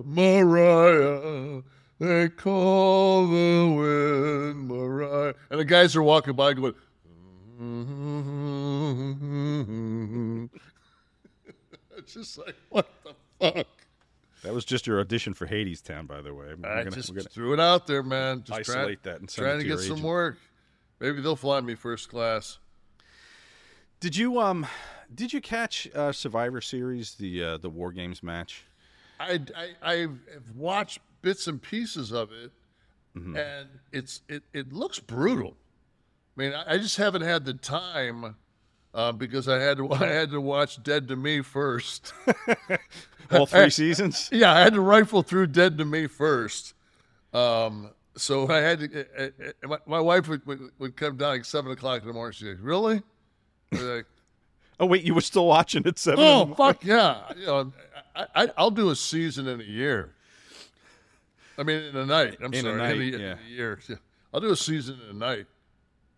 [0.04, 1.62] Mariah.
[1.99, 5.36] They call the wind Mariah.
[5.52, 6.73] And the guys are walking by going,
[7.62, 8.39] mm-hmm.
[12.10, 13.13] It's just like, what the
[13.54, 13.67] fuck?
[14.43, 16.54] That was just your audition for Hadestown, by the way.
[16.56, 18.43] We're I gonna- just we're gonna threw it out there, man.
[18.43, 20.08] Just isolate try, that and send trying it to to get your some agent.
[20.08, 20.38] work.
[21.00, 22.58] Maybe they'll fly me first class.
[24.00, 24.65] Did you um
[25.13, 28.63] did you catch uh, Survivor Series the uh, the War Games match?
[29.19, 30.17] I, I I've
[30.56, 32.52] watched bits and pieces of it,
[33.17, 33.36] Mm-hmm.
[33.36, 35.58] and it's it, it looks brutal.
[36.38, 38.36] I mean, I, I just haven't had the time
[39.00, 42.14] uh, because I had to I had to watch Dead to Me first.
[43.32, 44.30] All three seasons?
[44.32, 46.74] yeah, I had to rifle through Dead to Me first.
[47.34, 49.06] Um, so I had to.
[49.18, 52.14] Uh, uh, my, my wife would, would would come down like seven o'clock in the
[52.14, 52.34] morning.
[52.34, 53.02] She's like, "Really?"
[53.72, 54.06] Like,
[54.80, 56.24] Oh wait, you were still watching at seven.
[56.24, 57.22] Oh fuck yeah!
[57.38, 57.74] You know,
[58.16, 60.14] I, I I'll do a season in a year.
[61.58, 62.38] I mean, in a night.
[62.40, 63.32] I'm In a sorry, night, in, a, yeah.
[63.34, 63.80] in a year.
[63.88, 63.96] Yeah.
[64.34, 65.46] I'll do a season in a night.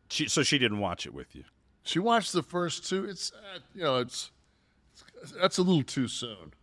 [0.09, 1.43] She, so she didn't watch it with you.
[1.83, 3.05] She watched the first two.
[3.05, 4.31] It's uh, you know, it's,
[5.21, 6.53] it's that's a little too soon.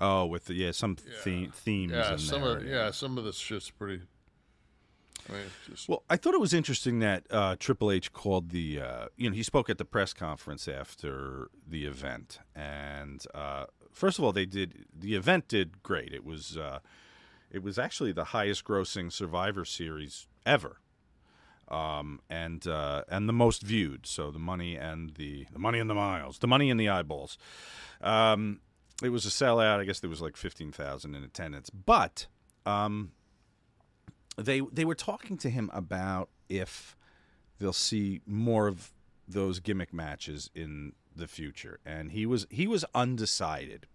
[0.00, 1.92] Oh, with the yeah some theme, themes.
[1.92, 4.02] Yeah, in some there, of yeah, some of this shit's pretty.
[5.28, 8.80] I mean, just Well, I thought it was interesting that uh, Triple H called the,
[8.80, 14.18] uh, you know, he spoke at the press conference after the event, and uh, first
[14.18, 16.14] of all, they did the event did great.
[16.14, 16.78] It was, uh,
[17.50, 20.78] it was actually the highest grossing Survivor Series ever,
[21.70, 24.06] um, and uh, and the most viewed.
[24.06, 27.38] So the money and the the money in the miles, the money in the eyeballs.
[28.00, 28.60] Um,
[29.02, 29.78] it was a sellout.
[29.78, 32.26] I guess there was like fifteen thousand in attendance, but.
[32.66, 33.12] Um,
[34.38, 36.96] they they were talking to him about if
[37.58, 38.92] they'll see more of
[39.26, 43.86] those gimmick matches in the future and he was he was undecided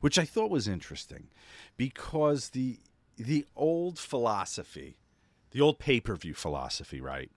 [0.00, 1.28] which I thought was interesting
[1.76, 2.80] because the
[3.16, 4.96] the old philosophy
[5.52, 7.30] the old pay-per-view philosophy right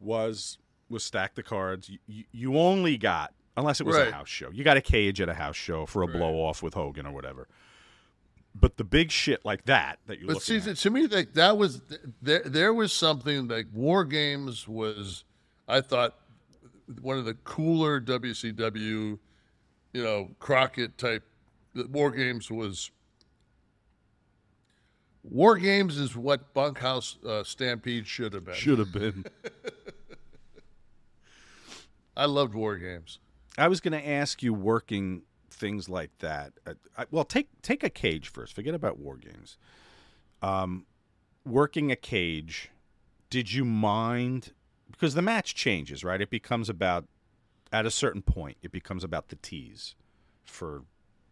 [0.00, 4.08] was was stack the cards you, you, only got unless it was Right.
[4.08, 6.62] a house show you got a cage at a house show for a blow off
[6.62, 7.48] with Hogan or whatever
[8.54, 11.56] but the big shit like that that you But see, at to me, like that
[11.58, 11.82] was
[12.22, 12.42] there.
[12.44, 15.24] There was something like War Games was.
[15.66, 16.14] I thought
[17.00, 19.18] one of the cooler WCW,
[19.92, 21.24] you know, Crockett type.
[21.74, 22.90] War Games was.
[25.24, 28.54] War Games is what Bunkhouse uh, Stampede should have been.
[28.54, 29.24] should have been
[32.16, 33.18] I loved War Games.
[33.56, 36.52] I was going to ask you working things like that.
[36.66, 38.54] Uh, I, well, take take a cage first.
[38.54, 39.56] Forget about war games.
[40.42, 40.86] Um,
[41.44, 42.70] working a cage.
[43.30, 44.52] Did you mind
[44.90, 46.20] because the match changes, right?
[46.20, 47.06] It becomes about
[47.72, 48.58] at a certain point.
[48.62, 49.94] It becomes about the tease
[50.44, 50.84] for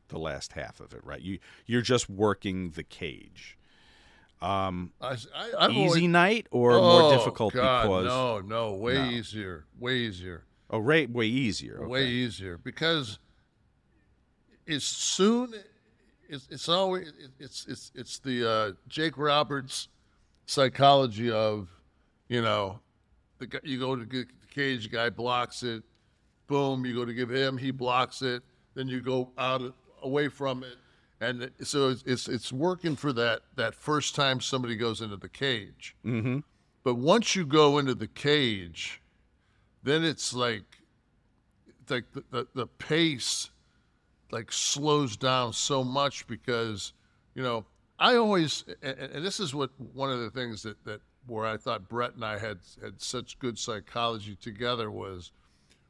[0.08, 1.20] the last half of it, right?
[1.20, 3.58] You you're just working the cage.
[4.42, 5.16] Um, I,
[5.58, 9.04] I, easy always- night or Oh, more difficult God, because no, no, way No.
[9.10, 10.44] easier, way easier.
[10.70, 11.76] oh, right, way easier.
[11.78, 11.86] Okay.
[11.86, 13.18] way easier because
[14.68, 15.54] as soon
[16.28, 19.88] it's, it's always it's it's it's the uh, Jake Roberts
[20.46, 21.68] psychology of
[22.28, 22.80] you know
[23.38, 25.82] the guy, you go to get the cage guy blocks it
[26.46, 28.42] boom you go to give him he blocks it
[28.74, 29.62] then you go out
[30.02, 30.76] away from it
[31.22, 35.28] and so it's it's, it's working for that that first time somebody goes into the
[35.28, 36.38] cage Mm-hmm.
[36.84, 39.00] but once you go into the cage,
[39.82, 40.64] then it's like
[41.88, 43.50] like the, the, the pace
[44.30, 46.92] like slows down so much because
[47.34, 47.64] you know
[47.98, 51.56] I always and, and this is what one of the things that that where I
[51.56, 55.32] thought Brett and I had had such good psychology together was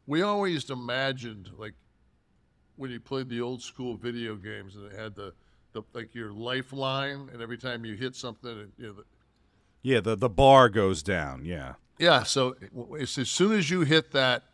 [0.07, 1.75] we always imagined like
[2.77, 5.33] when you played the old school video games and it had the,
[5.73, 9.05] the like your lifeline and every time you hit something it, you know, the,
[9.83, 11.45] Yeah, the the bar goes down.
[11.45, 11.75] Yeah.
[11.99, 12.57] Yeah, so
[12.95, 14.45] it's, as soon as you hit that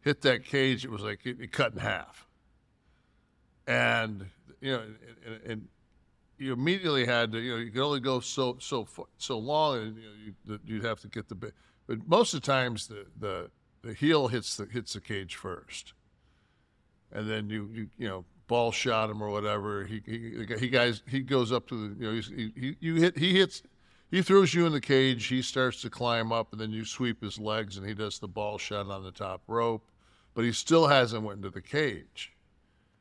[0.00, 2.26] hit that cage, it was like it, it cut in half,
[3.66, 4.26] and
[4.60, 4.82] you know,
[5.24, 5.68] and, and
[6.38, 8.86] you immediately had to, you know, you could only go so so
[9.16, 11.54] so long, and you know, you, you'd have to get the bit.
[11.86, 13.50] But most of the times, the the
[13.82, 15.94] the heel hits the hits the cage first,
[17.12, 19.84] and then you you you know ball shot him or whatever.
[19.84, 22.94] He he he guys he goes up to the you know he's, he, he you
[22.96, 23.62] hit he hits
[24.10, 25.26] he throws you in the cage.
[25.26, 28.28] He starts to climb up, and then you sweep his legs, and he does the
[28.28, 29.86] ball shot on the top rope.
[30.34, 32.32] But he still hasn't went into the cage,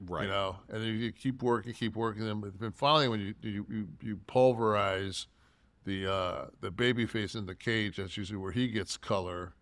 [0.02, 0.24] Right.
[0.24, 0.58] you know.
[0.70, 2.42] And then you keep working, keep working them.
[2.42, 5.28] But then finally, when you you you, you pulverize
[5.86, 9.54] the uh, the baby face in the cage, that's usually where he gets color.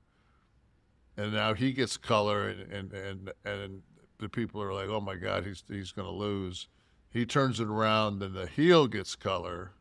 [1.18, 3.82] And now he gets color, and and and, and
[4.20, 6.68] the people are like, oh my god, he's he's going to lose.
[7.10, 9.72] He turns it around, then the heel gets color.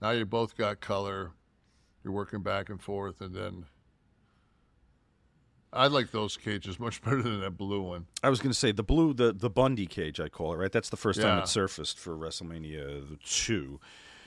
[0.00, 1.32] Now you both got color.
[2.02, 3.66] You're working back and forth, and then
[5.72, 8.06] I like those cages much better than that blue one.
[8.22, 10.56] I was going to say the blue, the the Bundy cage, I call it.
[10.56, 13.80] Right, that's the first time it surfaced for WrestleMania two.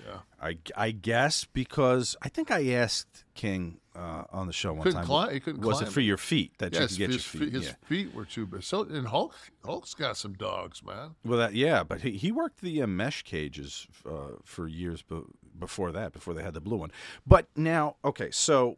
[0.05, 0.19] Yeah.
[0.41, 4.97] I, I guess because I think I asked King uh, on the show one Couldn't
[4.99, 5.05] time.
[5.05, 7.53] climb- he couldn't was it for your feet that Yeah, you could get your feet?
[7.53, 7.73] his yeah.
[7.85, 8.63] feet were too big.
[8.63, 11.15] So and Hulk Hulk's got some dogs, man.
[11.23, 15.21] Well, that yeah, but he, he worked the uh, mesh cages uh, for years be-
[15.59, 16.91] before that, before they had the blue one.
[17.27, 18.77] But now, okay, so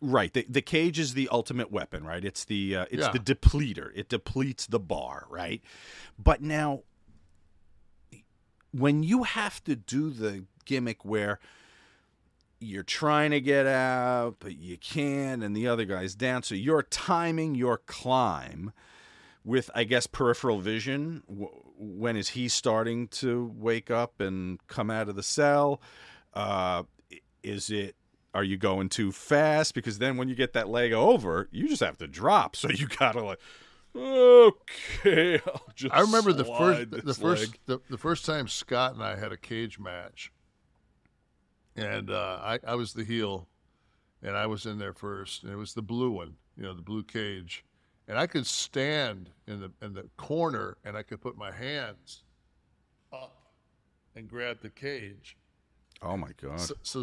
[0.00, 2.24] right, the, the cage is the ultimate weapon, right?
[2.24, 3.12] It's the uh, it's Yeah.
[3.12, 3.90] the depleter.
[3.94, 5.62] It depletes the bar, right?
[6.18, 6.82] But now,
[8.72, 11.38] when you have to do the gimmick where
[12.60, 16.82] you're trying to get out, but you can't, and the other guy's down, so you're
[16.82, 18.72] timing your climb
[19.44, 21.22] with I guess peripheral vision.
[21.26, 25.80] When is he starting to wake up and come out of the cell?
[26.34, 26.84] Uh,
[27.42, 27.96] is it?
[28.32, 29.74] Are you going too fast?
[29.74, 32.54] Because then when you get that leg over, you just have to drop.
[32.56, 33.40] So you gotta like,
[33.96, 35.40] okay.
[35.46, 39.02] I'll just I remember the first the this first the, the first time Scott and
[39.02, 40.32] I had a cage match,
[41.76, 43.48] and uh, I I was the heel,
[44.22, 46.82] and I was in there first, and it was the blue one, you know, the
[46.82, 47.64] blue cage,
[48.08, 52.22] and I could stand in the in the corner, and I could put my hands
[53.12, 53.36] up
[54.14, 55.36] and grab the cage.
[56.02, 56.60] Oh my god!
[56.60, 57.02] So, so,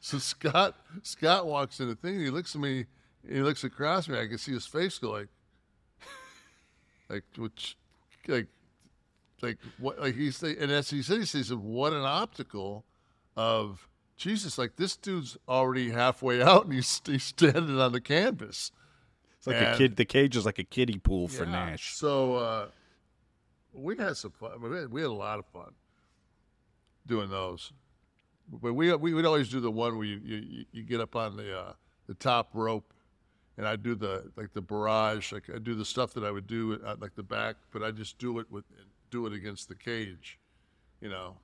[0.00, 2.16] so Scott Scott walks in the thing.
[2.16, 2.86] and He looks at me.
[3.28, 4.18] He looks across me.
[4.18, 5.28] I can see his face go like,
[7.10, 7.76] like which,
[8.28, 8.46] like,
[9.42, 9.98] like what?
[9.98, 12.84] Like he's and as he said, he says, "What an optical
[13.36, 14.56] of Jesus!
[14.56, 18.70] Like this dude's already halfway out, and he's he's standing on the canvas."
[19.38, 19.96] It's like a kid.
[19.96, 21.50] The cage is like a kiddie pool for Yeah.
[21.50, 21.94] Nash.
[21.94, 22.68] So uh,
[23.72, 24.60] we had some fun.
[24.60, 25.72] We had, we had a lot of fun
[27.06, 27.72] doing those.
[28.52, 31.36] But we we would always do the one where you you, you get up on
[31.36, 31.72] the uh,
[32.06, 32.92] the top rope,
[33.60, 35.32] and I do the like the barrage.
[35.32, 37.90] Like I do the stuff that I would do at like the back, but I
[37.90, 38.64] just do it with
[39.10, 40.38] do it against the cage,
[41.02, 41.36] you know.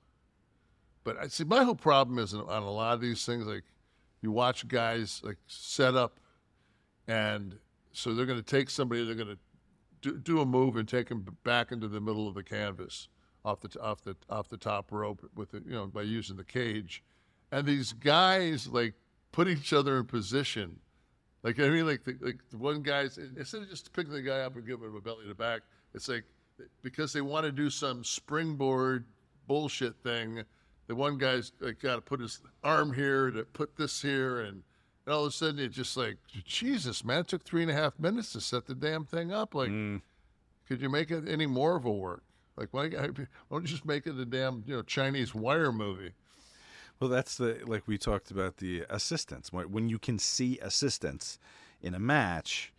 [1.03, 3.65] But I see my whole problem is on a lot of these things like
[4.23, 6.19] you watch guys like set up
[7.07, 7.59] and
[7.91, 9.37] so they're going to take somebody they're going to
[10.01, 13.09] do, do a move and take them back into the middle of the canvas
[13.45, 16.43] off the off the off the top rope with the, you know by using the
[16.43, 17.03] cage
[17.51, 18.95] and these guys like
[19.31, 20.79] put each other in position
[21.43, 24.41] like I mean like the, like the one guy's instead of just picking the guy
[24.41, 25.61] up and giving him a belly to back
[25.93, 26.23] it's like
[26.81, 29.05] because they want to do some springboard
[29.47, 30.43] bullshit thing
[30.87, 34.63] the one guy's like, got to put his arm here to put this here and
[35.07, 37.73] and all of a sudden, it's just like, Jesus, man, it took three and a
[37.73, 39.55] half minutes to set the damn thing up.
[39.55, 39.97] Like, hmm.
[40.67, 42.23] could you make it any more of a work?
[42.57, 43.07] Like, why, why
[43.49, 46.11] don't you just make it a damn, you know, Chinese wire movie?
[46.99, 49.51] Well, that's the like we talked about the assistance.
[49.53, 51.37] When when you can see assistance
[51.81, 52.73] in a match,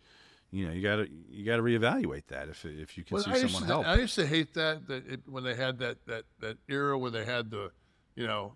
[0.51, 3.23] you know you got to you got to reevaluate that if if you can Well,
[3.23, 3.87] see I someone to, help.
[3.87, 7.11] I used to hate that that it, when they had that that that era where
[7.11, 7.71] they had the,
[8.15, 8.55] you know,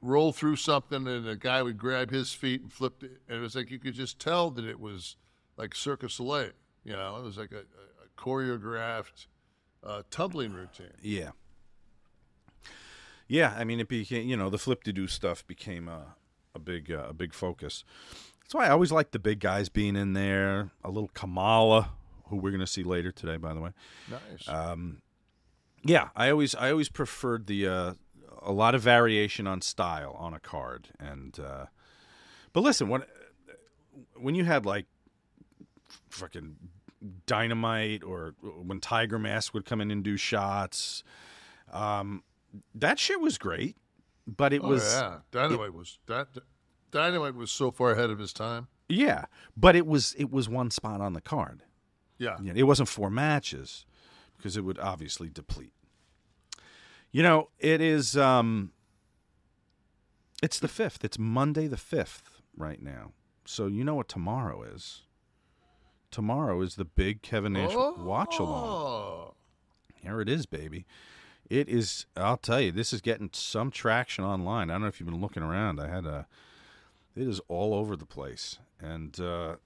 [0.00, 3.40] roll through something and the guy would grab his feet and flip it, and it
[3.40, 5.16] was like you could just tell that it was
[5.56, 6.50] like Circus Soleil.
[6.84, 9.26] You know, it was like a, a, a choreographed
[9.84, 10.92] uh, tumbling routine.
[11.02, 11.30] Yeah.
[13.30, 16.16] Yeah, I mean, it became you know the flip to do stuff became a
[16.52, 17.84] a big uh, a big focus.
[18.42, 20.72] That's why I always like the big guys being in there.
[20.82, 21.90] A little Kamala,
[22.26, 23.70] who we're going to see later today, by the way.
[24.10, 24.48] Nice.
[24.48, 25.02] Um,
[25.84, 27.92] yeah, I always I always preferred the uh,
[28.42, 31.66] a lot of variation on style on a card, and uh,
[32.52, 33.04] but listen when
[34.16, 34.86] when you had like
[36.08, 36.56] fucking
[37.26, 41.04] dynamite or when Tiger Mask would come in and do shots,
[41.72, 42.24] um,
[42.74, 43.76] that shit was great,
[44.26, 46.28] but it oh, was yeah, Dynamite was that.
[46.90, 48.68] Dynamite was so far ahead of his time.
[48.88, 51.62] yeah, but it was it was one spot on the card.
[52.18, 52.36] Yeah.
[52.40, 53.86] You know, it wasn't four matches
[54.36, 55.72] because it would obviously deplete.
[57.10, 58.72] You know, it is um
[60.42, 61.04] it's the 5th.
[61.04, 63.12] It's Monday the 5th right now.
[63.44, 65.02] So you know what tomorrow is.
[66.10, 68.64] Tomorrow is the big Kevin Nash watch along.
[68.64, 69.34] Oh.
[69.94, 70.86] Here it is, baby.
[71.50, 74.70] It is I'll tell you, this is getting some traction online.
[74.70, 75.80] I don't know if you've been looking around.
[75.80, 76.26] I had a
[77.16, 78.58] it is all over the place.
[78.80, 79.56] And uh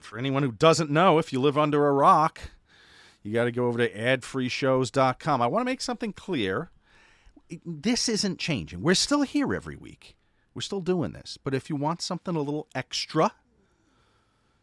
[0.00, 2.40] for anyone who doesn't know, if you live under a rock,
[3.22, 5.42] you got to go over to adfreeshows.com.
[5.42, 6.70] I want to make something clear.
[7.64, 8.82] This isn't changing.
[8.82, 10.16] We're still here every week.
[10.54, 11.38] We're still doing this.
[11.42, 13.32] But if you want something a little extra,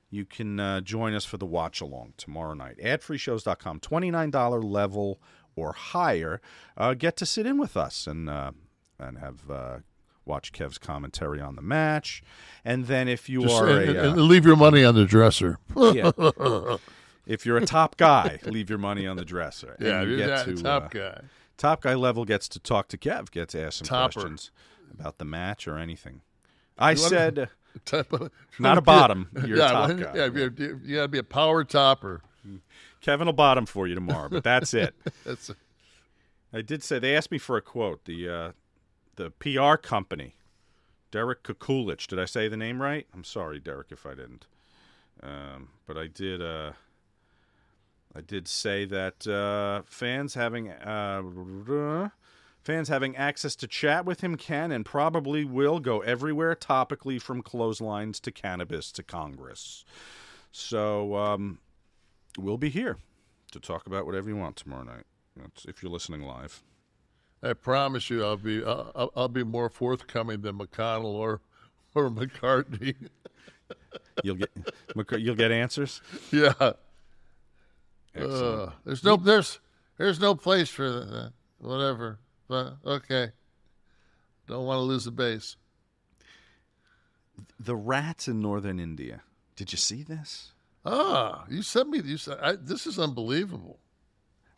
[0.10, 2.78] you can uh, join us for the watch along tomorrow night.
[2.84, 5.22] Adfreeshows.com, $29 level
[5.60, 6.41] or higher.
[6.78, 8.51] Uh, get to sit in with us and uh,
[8.97, 9.78] and have uh,
[10.26, 12.22] watch Kev's commentary on the match.
[12.64, 15.05] And then if you Just are and, a, uh, and leave your money on the
[15.05, 15.57] dresser.
[15.76, 16.12] yeah.
[17.26, 19.76] if you're a top guy, leave your money on the dresser.
[19.80, 21.22] Yeah, you get to, top uh, guy.
[21.57, 24.14] Top guy level gets to talk to Kev, gets to ask some Topper.
[24.14, 24.51] questions
[24.97, 26.22] about the match or anything.
[26.78, 27.49] I said,
[27.93, 28.03] uh,
[28.57, 29.30] not a bottom.
[29.45, 30.12] You're a top guy.
[30.16, 32.22] yeah, you, you got to be a power topper.
[33.02, 34.95] Kevin will bottom for you tomorrow, but that's it.
[35.26, 35.52] That's
[36.52, 38.06] I did say they asked me for a quote.
[38.06, 38.52] The uh,
[39.16, 40.36] the PR company,
[41.12, 42.08] Derek Kukulich.
[42.08, 43.06] Did I say the name right?
[43.14, 44.47] I'm sorry, Derek, if I didn't.
[45.22, 46.41] Um, but I did.
[46.41, 46.72] Uh,
[48.16, 52.10] I did say that uh, fans having uh,
[52.64, 57.43] fans having access to chat with him can and probably will go everywhere topically from
[57.43, 59.86] clotheslines to cannabis to Congress.
[60.52, 61.60] So um,
[62.38, 62.98] we'll be here
[63.52, 65.06] to talk about whatever you want tomorrow night.
[65.36, 66.62] That's if you're listening live.
[67.42, 71.42] I promise you, I'll be I'll, I'll- I'll be more forthcoming than McConnell or
[71.96, 72.96] or McCarthy.
[74.24, 74.50] You'll get
[75.18, 76.02] you'll get answers.
[76.32, 76.74] yeah, uh,
[78.84, 79.60] there's no there's
[79.98, 81.34] there's no place for that.
[81.60, 83.32] Whatever, but okay.
[84.48, 85.56] Don't want to lose the base.
[87.60, 89.22] the rats in northern India.
[89.56, 90.52] Did you see this?
[90.86, 92.18] Ah, you sent me.
[92.18, 93.80] Said I, this is unbelievable.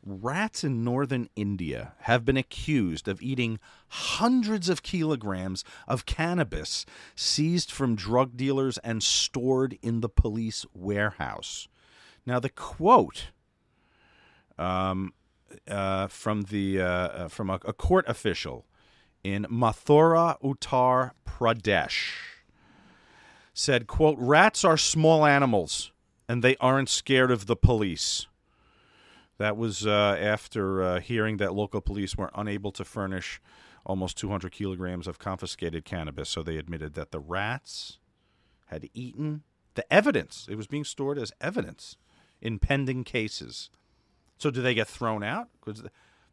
[0.04, 7.72] Rats in northern India have been accused of eating hundreds of kilograms of cannabis seized
[7.72, 11.68] from drug dealers and stored in the police warehouse.
[12.26, 13.30] Now, the quote
[14.58, 15.14] um,
[15.68, 18.66] uh, from the uh, uh, from a, a court official
[19.24, 22.14] in Mathura, Uttar Pradesh
[23.54, 25.91] said, "quote Rats are small animals,
[26.32, 28.28] and they aren't scared of the police."
[29.38, 33.42] That was uh, after uh, hearing that local police were unable to furnish
[33.84, 36.30] almost 200 kilograms of confiscated cannabis.
[36.30, 37.98] So they admitted that the rats
[38.68, 40.48] had eaten the evidence.
[40.50, 41.98] It was being stored as evidence
[42.42, 43.70] in pending cases.
[44.38, 45.50] So do they get thrown out?
[45.64, 45.84] Because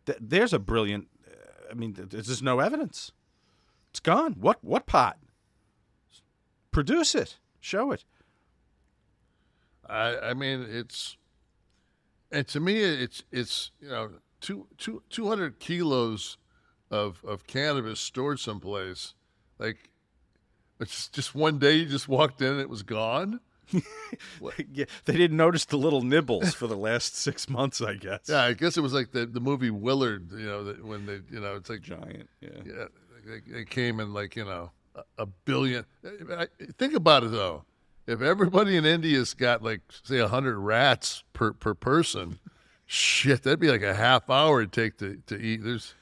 [0.07, 1.09] th- there's a brilliant.
[1.71, 3.13] I mean, there's just no evidence.
[3.91, 4.37] It's gone.
[4.41, 5.19] What what pot?
[6.71, 7.39] Produce it.
[7.61, 8.05] Show it.
[9.89, 11.17] I I mean it's
[12.31, 14.11] and to me it's it's you know
[14.41, 16.37] two two two hundred kilos
[16.91, 19.15] of of cannabis stored someplace
[19.59, 19.91] like
[20.81, 23.41] it's just one day you just walked in and it was gone.
[24.73, 28.21] yeah, they didn't notice the little nibbles for the last six months, I guess.
[28.29, 30.31] Yeah, I guess it was like the the movie Willard.
[30.33, 32.31] You know that when they you know it's like Giant.
[32.41, 32.49] Yeah.
[32.65, 32.85] yeah
[33.27, 35.85] they, they came in like you know a, a billion.
[36.05, 36.47] I,
[36.79, 37.65] think about it though.
[38.09, 42.39] If everybody in India's got like say hundred rats per per person,
[42.87, 45.63] shit, that'd be like a half hour to take to, to eat.
[45.63, 45.95] There's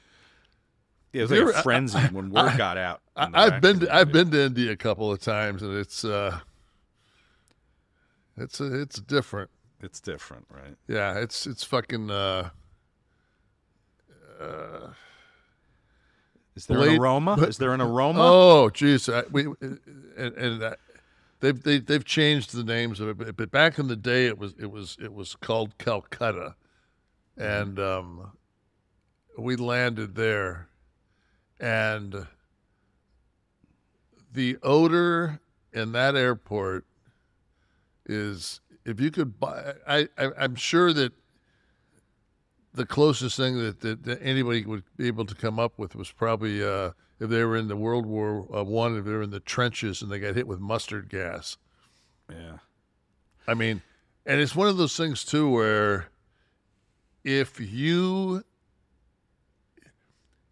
[1.11, 3.01] Yeah, it was like a frenzy when word got out.
[3.17, 6.39] I, I've been to, I've been to India a couple of times, and it's uh,
[8.37, 9.49] it's uh, it's different.
[9.81, 10.77] It's different, right?
[10.87, 12.09] Yeah, it's it's fucking.
[12.09, 12.51] Uh,
[16.55, 17.33] Is there Blade- an aroma?
[17.41, 18.19] Is there an aroma?
[18.21, 19.43] Oh, jeez, we
[20.17, 20.75] and, and uh,
[21.39, 24.37] they've they, they've changed the names of it, but, but back in the day, it
[24.37, 26.55] was it was it was called Calcutta,
[27.37, 28.31] and um,
[29.37, 30.69] we landed there,
[31.59, 32.27] and
[34.33, 35.39] the odor
[35.73, 36.85] in that airport
[38.05, 39.73] is if you could buy.
[39.87, 41.13] I, I I'm sure that
[42.73, 46.11] the closest thing that, that, that anybody would be able to come up with was
[46.11, 49.31] probably uh, if they were in the World War uh, One, if they were in
[49.31, 51.57] the trenches and they got hit with mustard gas.
[52.29, 52.57] Yeah.
[53.47, 53.81] I mean,
[54.25, 56.09] and it's one of those things too where
[57.23, 58.43] if you,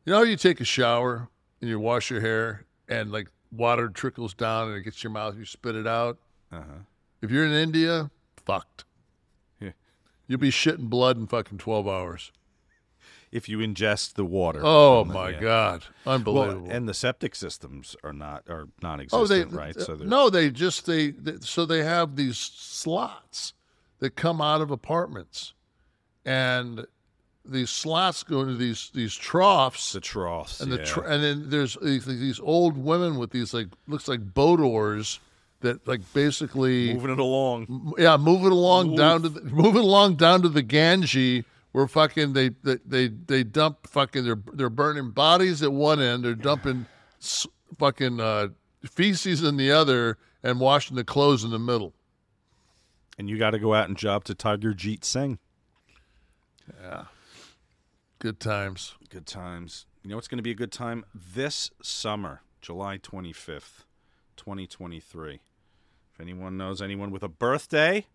[0.05, 1.29] you know, you take a shower
[1.61, 5.37] and you wash your hair and like water trickles down and it gets your mouth,
[5.37, 6.17] you spit it out.
[6.51, 6.79] Uh huh.
[7.21, 8.11] If you're in India,
[8.45, 8.85] fucked.
[9.59, 9.71] Yeah.
[10.27, 12.31] You'll be shitting blood in fucking twelve hours.
[13.35, 14.61] If you ingest the water.
[14.63, 16.67] Oh the- my god, unbelievable!
[16.67, 19.79] Well, and the septic systems are not are non-existent, oh, they right?
[19.79, 23.53] So no, they just they, they so they have these slots
[23.99, 25.53] that come out of apartments,
[26.23, 26.85] and
[27.43, 30.61] these slots go into these these troughs, the troughs.
[30.61, 30.85] and the yeah.
[30.85, 35.19] tr- and then there's these, these old women with these like looks like boat oars
[35.59, 37.93] that like basically moving it along.
[37.97, 41.43] yeah, move it along down to the, move it along down to the Ganges
[41.75, 46.23] where fucking they they they, they dump fucking they're they're burning bodies at one end,
[46.23, 46.85] they're dumping
[47.77, 48.47] fucking uh,
[48.89, 51.93] feces in the other, and washing the clothes in the middle.
[53.17, 55.37] And you got to go out and job to Tiger Jeet Singh.
[56.81, 57.05] Yeah.
[58.19, 58.95] Good times.
[59.09, 59.85] Good times.
[60.01, 63.83] You know what's going to be a good time this summer, July 25th,
[64.37, 65.41] 2023.
[66.13, 68.05] If anyone knows anyone with a birthday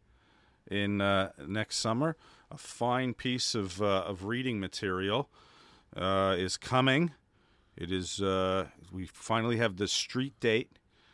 [0.71, 2.17] in uh, next summer,
[2.51, 5.28] a fine piece of uh, of reading material
[5.96, 7.12] uh, is coming.
[7.76, 8.20] It is.
[8.20, 10.70] Uh, we finally have the street date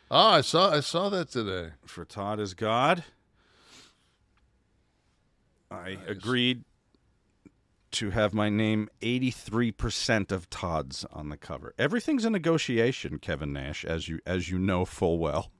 [0.09, 1.71] Oh, I saw I saw that today.
[1.85, 3.03] for Todd is God.
[5.69, 6.63] I agreed
[7.91, 11.73] to have my name 83% of Todd's on the cover.
[11.77, 15.51] Everything's a negotiation, Kevin Nash, as you as you know full well.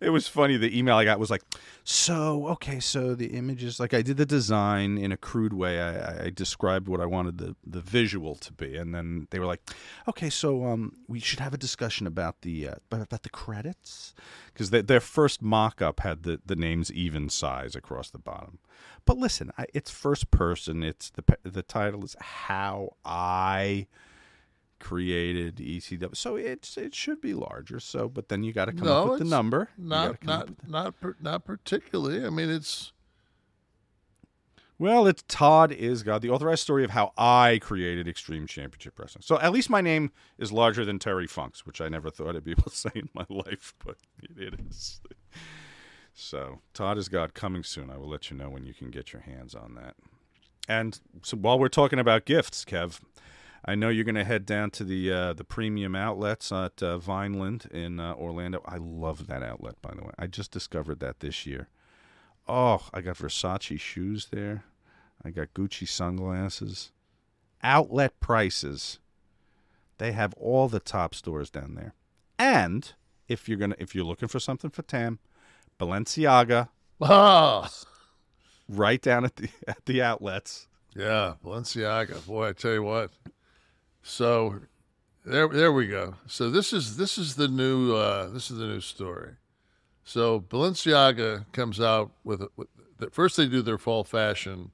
[0.00, 1.42] It was funny the email I got was like,
[1.84, 5.80] "So, okay, so the images like I did the design in a crude way.
[5.80, 9.46] I, I described what I wanted the the visual to be and then they were
[9.46, 9.62] like,
[10.08, 14.14] "Okay, so um we should have a discussion about the uh, about the credits
[14.52, 18.58] because their first mock-up had the the names even size across the bottom.
[19.04, 20.82] But listen, I, it's first person.
[20.82, 23.86] It's the the title is how I
[24.86, 26.16] created ECW.
[26.16, 27.80] So it's it should be larger.
[27.80, 29.70] So, but then you got to come no, up with the number.
[29.76, 32.24] Not not not per, not particularly.
[32.24, 32.92] I mean, it's
[34.78, 39.22] well, it's Todd is God, the authorized story of how I created Extreme Championship Wrestling.
[39.22, 42.44] So at least my name is larger than Terry Funk's, which I never thought I'd
[42.44, 43.96] be able to say in my life, but
[44.38, 45.00] it is.
[46.14, 47.90] So Todd is God coming soon.
[47.90, 49.96] I will let you know when you can get your hands on that.
[50.68, 53.00] And so while we're talking about gifts, Kev,
[53.66, 56.98] I know you're going to head down to the uh, the premium outlets at uh,
[56.98, 58.62] Vineland in uh, Orlando.
[58.64, 60.12] I love that outlet, by the way.
[60.18, 61.68] I just discovered that this year.
[62.46, 64.64] Oh, I got Versace shoes there.
[65.24, 66.92] I got Gucci sunglasses.
[67.62, 69.00] Outlet prices.
[69.98, 71.94] They have all the top stores down there.
[72.38, 72.92] And
[73.26, 75.18] if you're gonna if you're looking for something for Tam,
[75.80, 76.68] Balenciaga
[77.00, 77.68] ah
[78.68, 80.68] right down at the at the outlets.
[80.94, 82.24] yeah, Balenciaga.
[82.26, 83.10] Boy, I tell you what.
[84.08, 84.60] So
[85.24, 86.14] there there we go.
[86.28, 89.32] So this is this is the new uh, this is the new story.
[90.04, 94.70] So Balenciaga comes out with, with the, first they do their fall fashion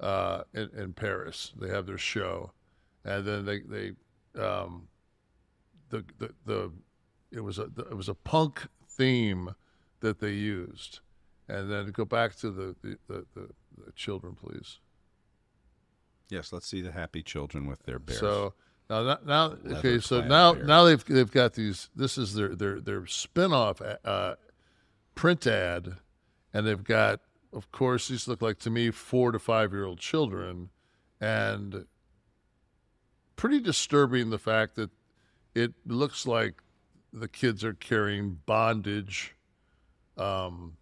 [0.00, 1.52] uh, in, in Paris.
[1.56, 2.50] They have their show,
[3.04, 3.92] and then they they
[4.42, 4.88] um,
[5.90, 6.72] the, the the
[7.30, 9.54] it was a it was a punk theme
[10.00, 10.98] that they used,
[11.48, 13.48] and then go back to the the, the, the,
[13.86, 14.80] the children, please.
[16.28, 18.18] Yes, let's see the happy children with their bears.
[18.18, 18.54] So
[18.90, 21.88] now, now, now okay, so now now they've they've got these.
[21.96, 24.34] This is their their their spin-off uh,
[25.14, 25.96] print ad,
[26.52, 27.20] and they've got,
[27.52, 30.68] of course, these look like to me four to five year old children,
[31.20, 31.86] and
[33.36, 34.90] pretty disturbing the fact that
[35.54, 36.62] it looks like
[37.12, 39.34] the kids are carrying bondage.
[40.18, 40.76] Um,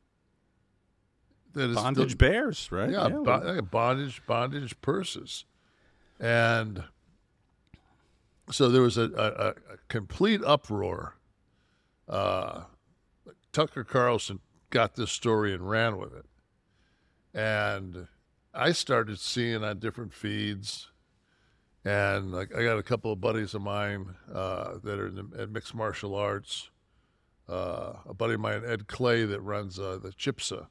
[1.53, 2.91] that is bondage bears, right?
[2.91, 5.45] yeah, well, bo- yeah, bondage bondage purses,
[6.19, 6.83] and
[8.53, 9.55] so there was a, a, a
[9.89, 11.17] complete uproar.
[12.09, 12.63] Uh,
[13.53, 14.41] Tucker Carlson
[14.71, 16.27] got this story and ran with it,
[17.35, 18.09] and
[18.55, 20.91] I started seeing on different feeds,
[21.85, 25.47] and like I got a couple of buddies of mine uh, that are in the,
[25.47, 26.71] mixed martial arts.
[27.49, 30.69] Uh, a buddy of mine, Ed Clay, that runs uh, the CHIPSA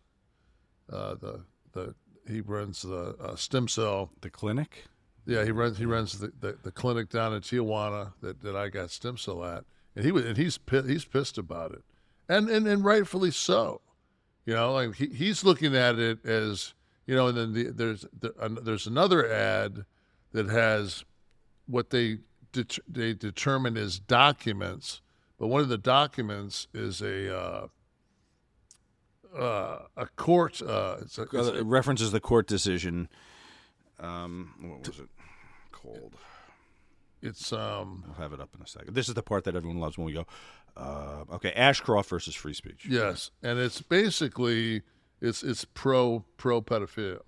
[0.92, 1.96] uh, the the
[2.28, 4.12] he runs the uh, stem cell.
[4.22, 4.86] the clinic.
[5.26, 8.70] Yeah, he runs he runs the, the, the clinic down in Tijuana that, that I
[8.70, 9.64] got stem cell at,
[9.96, 11.84] and he was and he's he's pissed about it,
[12.28, 13.82] and and, and rightfully so.
[14.46, 16.74] You know, like he, he's looking at it as
[17.06, 19.86] you know, and then the, there's the, an, there's another ad
[20.32, 21.06] that has
[21.68, 22.18] what they
[22.52, 25.02] det- they determine as documents,
[25.38, 27.68] but one of the documents is a uh,
[29.38, 30.62] uh, a court.
[30.62, 33.08] Uh, it's a, it's a- it references the court decision.
[34.02, 35.10] Um, what was it
[35.72, 36.16] called?
[37.22, 38.94] it's um I'll have it up in a second.
[38.96, 40.26] This is the part that everyone loves when we go.
[40.76, 42.86] Uh, okay, Ashcroft versus free speech.
[42.88, 44.82] yes, and it's basically
[45.20, 47.20] it's it's pro pro pedophilia.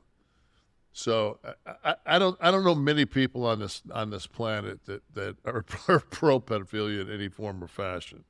[0.94, 4.86] So I, I, I don't I don't know many people on this on this planet
[4.86, 5.62] that that are,
[6.00, 8.24] pro pedophilia in any form or fashion,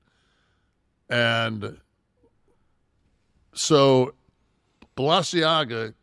[1.10, 1.80] and
[3.54, 4.14] so
[4.98, 5.94] Balenciaga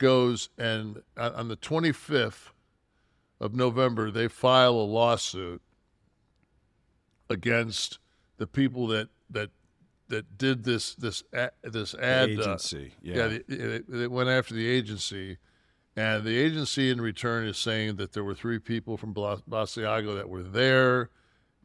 [0.00, 2.50] goes and on on the 25th
[3.38, 5.62] of November they file a lawsuit
[7.28, 8.00] against
[8.38, 9.50] the people that that
[10.08, 11.22] that did this this
[11.62, 12.92] this The ad uh, agency.
[13.00, 13.16] yeah.
[13.16, 15.38] yeah, they, they, went after the agency,
[15.96, 20.28] and the agency in return is saying that there were three people from Balenciaga that
[20.28, 21.10] were there,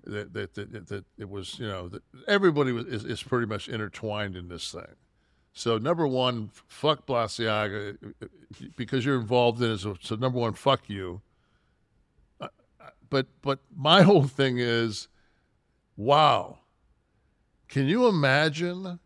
[0.06, 3.48] that that, that, that, that it was you know that everybody was is, is pretty
[3.48, 4.96] much intertwined in this thing.
[5.58, 7.98] So number one, fuck Balenciaga
[8.76, 9.78] because you're involved in it.
[9.80, 11.22] So, so number one, fuck you.
[12.42, 12.50] Uh,
[13.10, 15.08] but but my whole thing is,
[15.96, 16.60] wow.
[17.70, 19.00] Can you imagine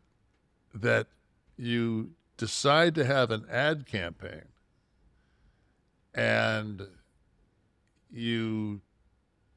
[0.73, 1.07] that
[1.55, 4.45] you decide to have an ad campaign
[6.15, 6.87] and
[8.11, 8.81] you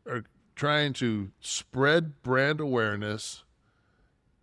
[0.07, 0.25] are
[0.55, 3.45] trying to spread brand awareness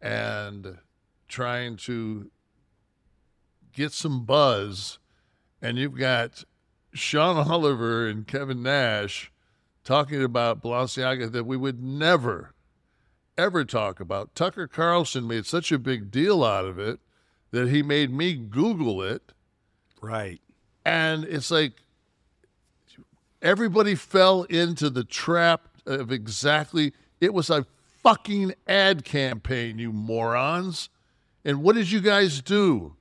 [0.02, 0.80] and
[1.28, 2.32] trying to
[3.80, 5.00] get some buzz,
[5.62, 6.44] and you've got
[6.94, 9.32] Sean Oliver and Kevin Nash
[9.86, 12.54] talking about Balenciaga that we would never,
[13.38, 14.36] ever talk about.
[14.36, 17.00] Tucker Carlson made such a big deal out of it
[17.52, 19.32] that he made me Google it.
[20.02, 20.42] Right.
[20.86, 21.74] And it's like
[23.42, 27.66] everybody fell into the trap of exactly, it was a
[28.04, 30.90] fucking ad campaign, you morons.
[31.46, 32.98] And what did you guys do?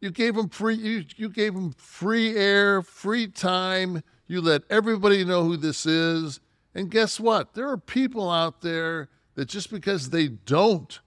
[0.00, 4.02] You gave them free you, you gave them free air, free time.
[4.26, 6.40] You let everybody know who this is.
[6.74, 7.54] And guess what?
[7.54, 10.98] There are people out there that just because they don't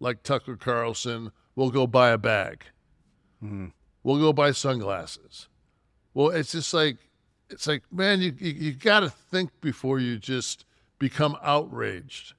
[0.00, 2.64] like Tucker Carlson will go buy a bag.
[3.42, 3.66] Mm-hmm.
[4.02, 5.48] We'll go buy sunglasses.
[6.12, 6.98] Well, it's just like
[7.50, 10.64] it's like, man, you you, you got to think before you just
[10.98, 12.34] become outraged.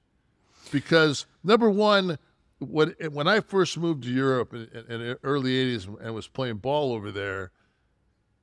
[0.72, 2.18] Because number one,
[2.58, 6.28] when eh, when I first moved to Europe in, in the early '80s and was
[6.28, 7.50] playing ball over there,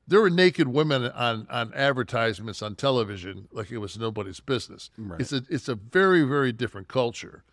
[0.08, 4.90] there were naked women on on advertisements on television like it was nobody's business.
[4.98, 5.20] Right.
[5.20, 7.44] It's a it's a very very different culture.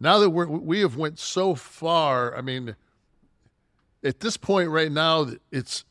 [0.00, 2.76] Now that we're we have went so far, I mean,
[4.02, 5.84] at this point right now, it's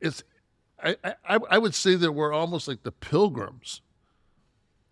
[0.00, 0.22] it's
[0.82, 3.80] I, I, I would say that we're almost like the pilgrims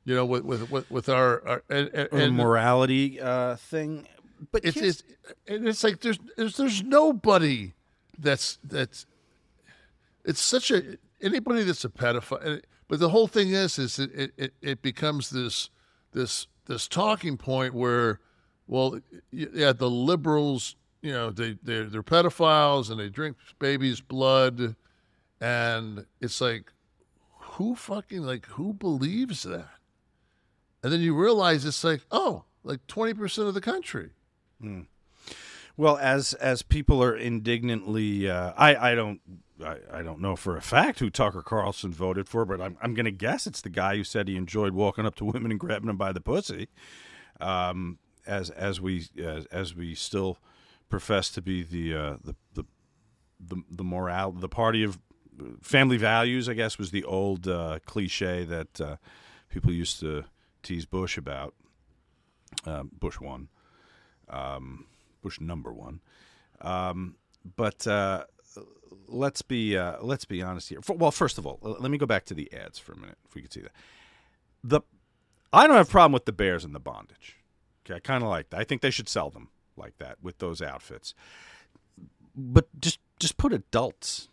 [0.07, 4.07] you know, with with with, with our, our and, and morality uh, thing.
[4.53, 5.03] But it's, it's
[5.49, 7.75] and it's like there's, there's there's nobody
[8.17, 9.05] that's that's
[10.25, 12.63] it's such a anybody that's a pedophile.
[12.89, 15.71] But the whole thing is is it it, it becomes this
[16.13, 18.21] this this talking point where
[18.69, 19.01] well
[19.33, 24.77] yeah the liberals you know they they're, they're pedophiles and they drink babies blood
[25.41, 26.73] and it's like
[27.39, 29.76] who fucking like who believes that
[30.87, 34.11] and then you realize it's like, oh, like 20% of the country.
[34.61, 34.83] Hmm.
[35.77, 39.21] Well, as as people are indignantly, uh, I I don't
[39.65, 42.95] I, I don't know for a fact who Tucker Carlson voted for, but I'm I'm
[42.95, 45.59] going to guess it's the guy who said he enjoyed walking up to women and
[45.59, 46.69] grabbing them by the pussy.
[47.41, 50.39] Um, as as we as, as we still
[50.89, 52.65] profess to be the uh, the the
[53.41, 55.01] the the morale the party of
[55.61, 58.97] family values, I guess, was the old uh, cliche that uh,
[59.51, 60.27] people used to
[60.67, 61.55] tease Bush about.
[62.65, 63.49] Uh, Bush one,
[64.31, 64.87] um,
[65.21, 66.01] Bush number one.
[66.61, 67.17] Um,
[67.57, 68.25] but uh,
[69.09, 70.81] let's be uh, let's be honest here.
[70.89, 73.35] Well, first of all, let me go back to the ads for a minute, if
[73.35, 73.73] we could see that.
[74.63, 74.81] The
[75.53, 77.37] I don't have a problem with the bears and the bondage.
[77.85, 78.61] Okay, I kind of like that.
[78.61, 81.15] I think they should sell them like that with those outfits.
[82.35, 84.29] But just just put adults,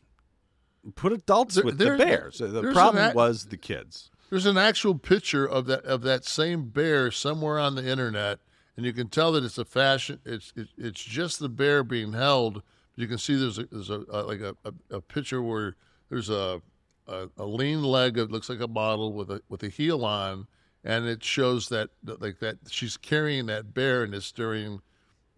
[0.95, 2.38] put adults there, with the bears.
[2.38, 4.11] The problem was the kids.
[4.34, 8.39] There's an actual picture of that of that same bear somewhere on the internet,
[8.75, 10.17] and you can tell that it's a fashion.
[10.25, 12.63] It's it, it's just the bear being held.
[12.95, 15.75] You can see there's a, there's a, a like a, a, a, picture where
[16.09, 16.63] there's a,
[17.07, 20.47] a, a lean leg that looks like a model with a with a heel on,
[20.84, 24.81] and it shows that like that she's carrying that bear, and it's during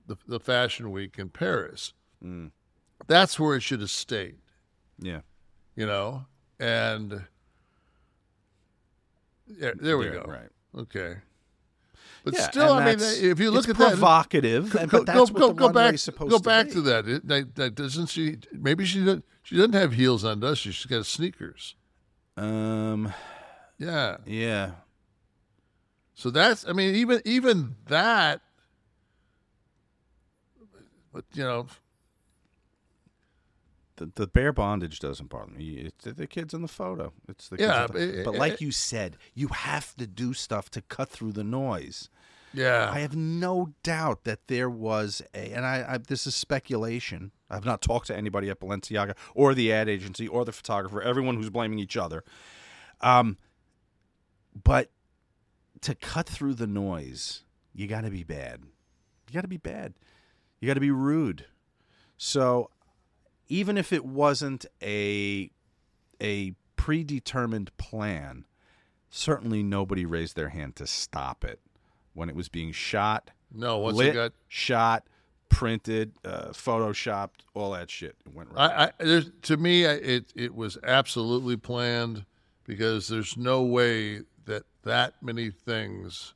[0.08, 1.92] the the fashion week in Paris.
[2.24, 2.52] Mm.
[3.08, 4.38] That's where it should have stayed.
[5.00, 5.20] Yeah,
[5.76, 6.28] you know,
[6.62, 7.26] and
[9.48, 10.24] yeah, there we go.
[10.28, 10.50] Right.
[10.78, 11.16] Okay.
[12.24, 15.70] But yeah, still, I mean, if you look at provocative, that, go, go, go, go
[15.70, 17.08] back, go back to, to that.
[17.08, 17.76] It, that, that.
[17.76, 18.40] Doesn't she?
[18.52, 19.26] Maybe she doesn't.
[19.44, 20.72] She doesn't have heels on, does she?
[20.72, 21.76] She's got sneakers.
[22.36, 23.14] Um.
[23.78, 24.18] Yeah.
[24.26, 24.72] Yeah.
[26.16, 26.68] So that's.
[26.68, 28.42] I mean, even even that.
[31.14, 31.68] But you know,
[33.98, 35.92] the, the bear bondage doesn't bother me.
[36.04, 37.14] It's the kids in the photo.
[37.28, 40.70] It's the yeah, but, it, but, like it, you said, you have to do stuff
[40.72, 42.10] to cut through the noise.
[42.54, 47.32] Yeah, I have no doubt that there was a, and I, I this is speculation.
[47.50, 51.02] I've not talked to anybody at Balenciaga or the ad agency or the photographer.
[51.02, 52.24] Everyone who's blaming each other.
[53.02, 53.38] Um,
[54.64, 54.90] but
[55.82, 57.44] to cut through the noise,
[57.74, 58.62] you got to be bad.
[59.30, 59.94] You got to be bad.
[60.60, 61.46] You got to be rude.
[62.18, 62.70] So
[63.48, 65.52] even if it wasn't a
[66.22, 68.46] a predetermined plan,
[69.10, 71.60] certainly nobody raised their hand to stop it
[72.14, 75.06] when it was being shot No, once lit, it got shot,
[75.50, 78.72] printed, uh, photoshopped, all that shit it went right.
[78.72, 82.26] I, I there's, to me, I- it it was absolutely planned
[82.66, 86.35] because there's no way that that many things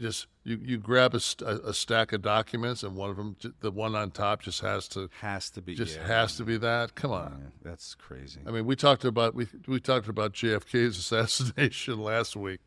[0.00, 3.70] just you, you grab a, st- a, stack of documents and one of them the
[3.70, 6.94] one on top just has to has to be just yeah, has to be that.
[6.94, 7.38] Come on.
[7.40, 8.40] yeah, that's crazy.
[8.46, 10.98] I mean, we talked about we we talked about JFK's
[11.38, 12.60] assassination last week.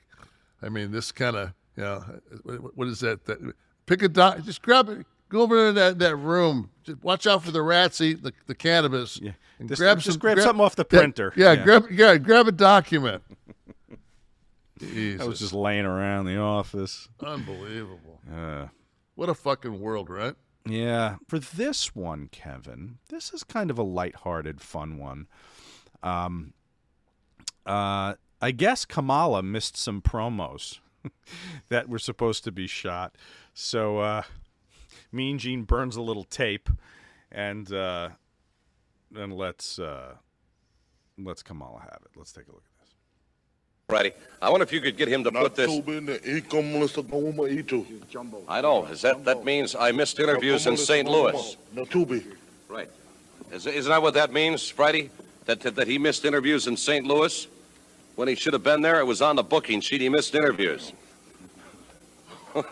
[0.62, 2.04] I mean, this kind of you know
[2.44, 3.26] what- what is that?
[3.26, 3.40] That
[3.86, 6.70] pick a doc, just grab it, go over to that, that room.
[6.84, 9.20] Just watch out for the rats eating the, the cannabis.
[9.22, 9.32] Yeah.
[9.60, 11.34] and Just- just grab something off the printer.
[11.36, 11.64] Yeah, Yeah.
[11.64, 13.24] grab yeah, grab a document.
[14.80, 17.08] Jesus, I was just laying around the office.
[17.24, 18.20] unbelievable.
[18.32, 18.68] Uh,
[19.16, 20.36] What a fucking world, right?
[20.66, 21.18] Yeah.
[21.28, 25.28] For this one, Kevin, this is kind of a lighthearted, fun one.
[26.02, 26.54] Um,
[27.66, 30.80] uh, I guess Kamala missed some promos
[31.70, 33.16] that were supposed to be shot.
[33.54, 34.24] So uh,
[35.12, 36.70] Mean Gene burns a little tape
[37.32, 38.10] and uh,
[39.12, 40.16] then let's uh,
[41.18, 42.12] let's Kamala have it.
[42.16, 42.64] Let's take a look.
[43.94, 44.14] Friday.
[44.42, 45.70] I wonder if you could get him to put this.
[48.48, 48.86] I know.
[48.86, 51.08] Is that that means I missed interviews in St.
[51.08, 51.58] Louis?
[52.68, 52.90] Right.
[53.52, 55.12] Is, isn't that what that means, Friday?
[55.46, 57.06] That, that that he missed interviews in St.
[57.06, 57.48] Louis
[58.16, 59.00] when he should have been there?
[59.00, 60.02] It was on the booking sheet.
[60.02, 60.92] He missed interviews.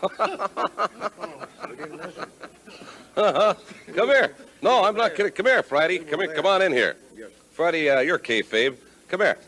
[3.14, 4.34] Come here.
[4.60, 5.30] No, I'm not kidding.
[5.30, 6.00] Come here, Friday.
[6.00, 6.34] Come here.
[6.34, 6.96] Come on in here.
[7.52, 8.74] Friday, uh, you're kayfabe.
[9.06, 9.38] Come here.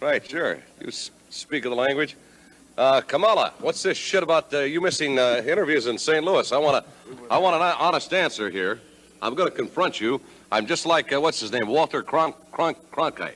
[0.00, 0.58] Right, sure.
[0.80, 2.16] You speak of the language.
[2.76, 6.24] Uh, Kamala, what's this shit about uh, you missing uh, interviews in St.
[6.24, 6.52] Louis?
[6.52, 8.80] I want to, I want an honest answer here.
[9.20, 10.20] I'm going to confront you.
[10.52, 13.34] I'm just like uh, what's his name, Walter Cron- Cron- Cronkite.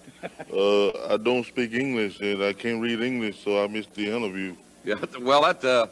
[0.52, 4.54] Uh, I don't speak English and I can't read English, so I missed the interview.
[4.84, 5.88] Yeah, well, that uh,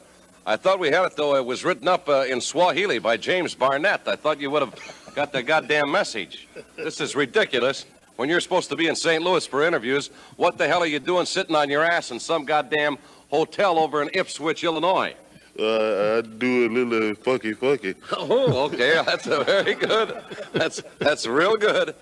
[0.47, 1.35] I thought we had it though.
[1.35, 4.07] It was written up uh, in Swahili by James Barnett.
[4.07, 6.47] I thought you would have got the goddamn message.
[6.77, 7.85] This is ridiculous.
[8.21, 9.23] When you're supposed to be in St.
[9.23, 12.45] Louis for interviews, what the hell are you doing sitting on your ass in some
[12.45, 12.99] goddamn
[13.31, 15.15] hotel over in Ipswich, Illinois?
[15.59, 17.95] Uh, I do a little fucky fucky.
[18.13, 19.03] Oh, okay.
[19.07, 20.23] That's a very good.
[20.53, 21.95] That's that's real good.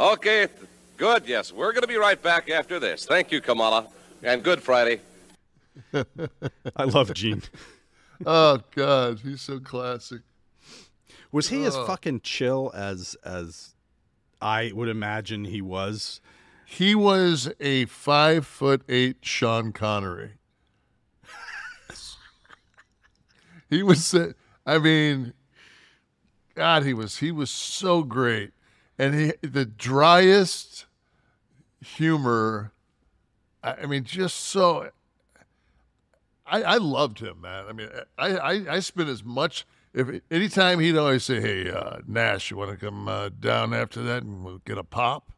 [0.00, 0.46] Okay,
[0.96, 1.28] good.
[1.28, 3.04] Yes, we're going to be right back after this.
[3.04, 3.86] Thank you, Kamala,
[4.22, 5.02] and good Friday.
[5.92, 7.42] I love Gene.
[8.24, 10.22] Oh God, he's so classic.
[11.32, 13.74] Was he as fucking chill as as
[14.40, 16.20] I would imagine he was?
[16.64, 20.34] He was a five foot eight Sean Connery.
[23.68, 24.14] he was,
[24.64, 25.34] I mean,
[26.54, 28.52] God, he was he was so great,
[28.98, 30.86] and he the driest
[31.80, 32.72] humor.
[33.62, 34.90] I, I mean, just so.
[36.46, 37.64] I, I loved him, man.
[37.68, 37.88] I mean,
[38.18, 39.64] I, I, I spent as much.
[39.92, 44.02] If anytime he'd always say, "Hey, uh, Nash, you want to come uh, down after
[44.04, 45.32] that and we'll get a pop?"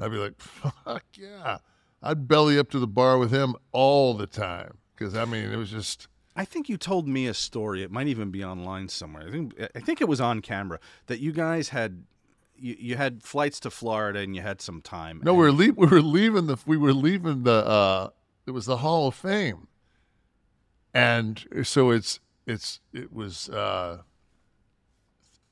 [0.00, 1.58] I'd be like, "Fuck yeah!"
[2.02, 5.56] I'd belly up to the bar with him all the time because I mean, it
[5.56, 7.82] was just I think you told me a story.
[7.82, 9.28] It might even be online somewhere.
[9.28, 12.04] I think I think it was on camera that you guys had
[12.56, 15.20] you, you had flights to Florida and you had some time.
[15.22, 15.32] no.
[15.32, 18.08] and- We were leave, we were leaving the we were leaving the uh,
[18.46, 19.68] it was the Hall of Fame,
[20.94, 23.98] and so it's it's it was uh,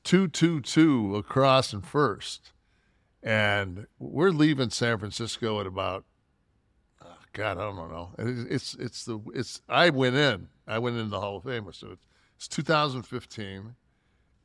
[0.03, 2.51] two two two across and first,
[3.23, 6.05] and we're leaving San Francisco at about
[7.01, 8.11] uh, God I don't know.
[8.17, 10.47] It- it's it's the it's I went in.
[10.67, 13.75] I went in the Hall of Fame so it's, it's 2015,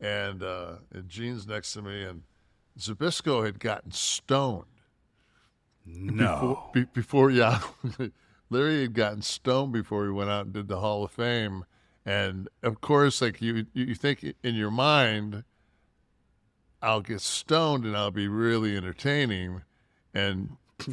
[0.00, 2.02] and uh, and Gene's next to me.
[2.04, 2.22] And
[2.78, 4.64] Zbyszko had gotten stoned.
[5.84, 6.70] No.
[6.74, 7.60] be, before yeah.
[8.50, 11.64] Larry had gotten stoned before he went out and did the hall of fame
[12.06, 15.42] and of course like you you think in your mind
[16.80, 19.60] i'll get stoned and i'll be really entertaining
[20.14, 20.56] and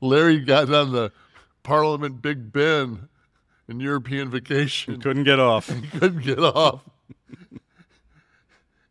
[0.00, 1.12] larry got on the
[1.62, 3.08] parliament big ben
[3.68, 5.68] in european vacation He Couldn't get off.
[5.80, 6.80] He couldn't get off.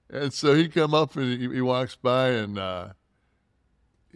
[0.09, 2.89] and so he come up and he, he walks by and uh,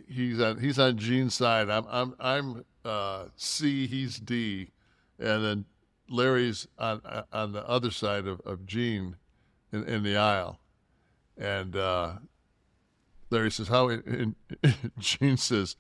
[0.08, 1.70] he's on he's on Gene's side.
[1.70, 3.88] I'm I'm I'm uh, C.
[3.88, 4.70] He's D,
[5.22, 5.66] and then
[6.10, 7.02] Larry's on
[7.32, 9.16] on the other side of, of Gene
[9.72, 10.60] in, in the aisle.
[11.38, 12.14] And uh,
[13.30, 14.36] Larry says, "How?" And
[15.00, 15.76] Gene says,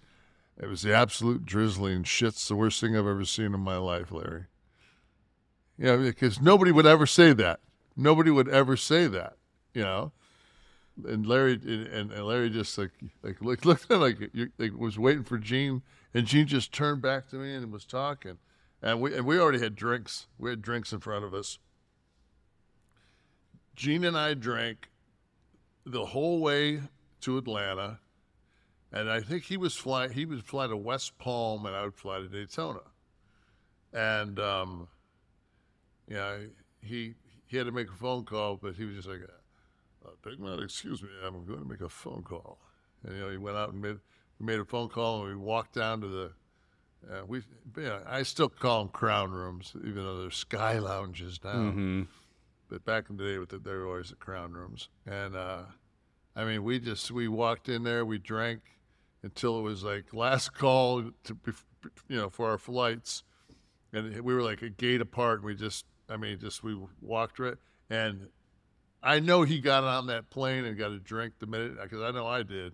[0.59, 4.11] "It was the absolute drizzling shit's the worst thing I've ever seen in my life,
[4.11, 4.45] Larry."
[5.77, 7.59] You know, because nobody would ever say that.
[7.97, 9.37] Nobody would ever say that.
[9.73, 10.11] You know,
[11.05, 12.91] and Larry and, and Larry just like
[13.23, 14.17] like looked looked at like
[14.57, 15.81] like was waiting for Gene,
[16.13, 18.37] and Gene just turned back to me and was talking,
[18.81, 20.27] and we and we already had drinks.
[20.37, 21.59] We had drinks in front of us.
[23.75, 24.89] Gene and I drank
[25.85, 26.81] the whole way
[27.21, 27.99] to Atlanta,
[28.91, 31.95] and I think he was fly he would fly to West Palm, and I would
[31.95, 32.81] fly to Daytona,
[33.93, 34.87] and um,
[36.81, 37.13] he
[37.47, 39.21] he had to make a phone call, but he was just like,
[40.05, 42.59] uh, "Big man, excuse me, I'm going to make a phone call,"
[43.03, 43.99] and you know he went out and made
[44.39, 46.31] made a phone call, and we walked down to the.
[47.09, 47.41] Uh, we,
[47.77, 52.01] yeah, I still call them crown rooms, even though they're sky lounges now Mm-hmm.
[52.69, 54.89] but back in the day, with the, they were always the crown rooms.
[55.05, 55.63] And uh,
[56.35, 58.61] I mean, we just we walked in there, we drank
[59.23, 61.37] until it was like last call to
[62.07, 63.23] you know for our flights,
[63.93, 65.39] and we were like a gate apart.
[65.39, 67.57] And we just, I mean, just we walked right,
[67.89, 68.27] and
[69.03, 72.11] I know he got on that plane and got a drink the minute because I
[72.11, 72.73] know I did.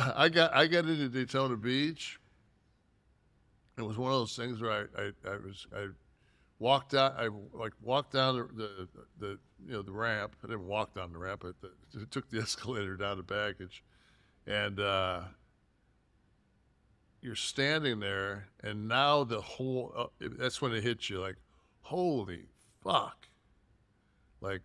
[0.00, 2.18] I, I got I got into Daytona Beach.
[3.76, 5.86] It was one of those things where I, I, I was I
[6.58, 8.88] walked out I like walked down the, the
[9.18, 10.36] the you know the ramp.
[10.42, 13.82] I didn't walk down the ramp, the, took the escalator down to baggage,
[14.46, 15.20] and uh,
[17.20, 21.36] you're standing there, and now the whole uh, that's when it hits you like,
[21.82, 22.46] holy
[22.82, 23.28] fuck,
[24.40, 24.62] like.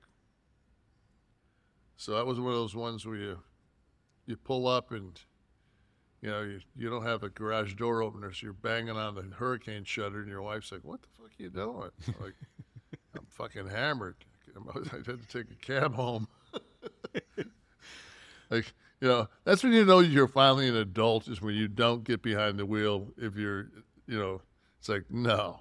[1.97, 3.39] So that was one of those ones where you
[4.25, 5.19] you pull up and
[6.21, 9.23] you know you, you don't have a garage door opener so you're banging on the
[9.35, 12.33] hurricane shutter and your wife's like what the fuck are you doing like
[13.15, 14.15] i'm fucking hammered
[14.75, 16.27] i had to take a cab home
[18.49, 22.03] like you know that's when you know you're finally an adult is when you don't
[22.03, 23.69] get behind the wheel if you're
[24.07, 24.41] you know
[24.79, 25.59] it's like no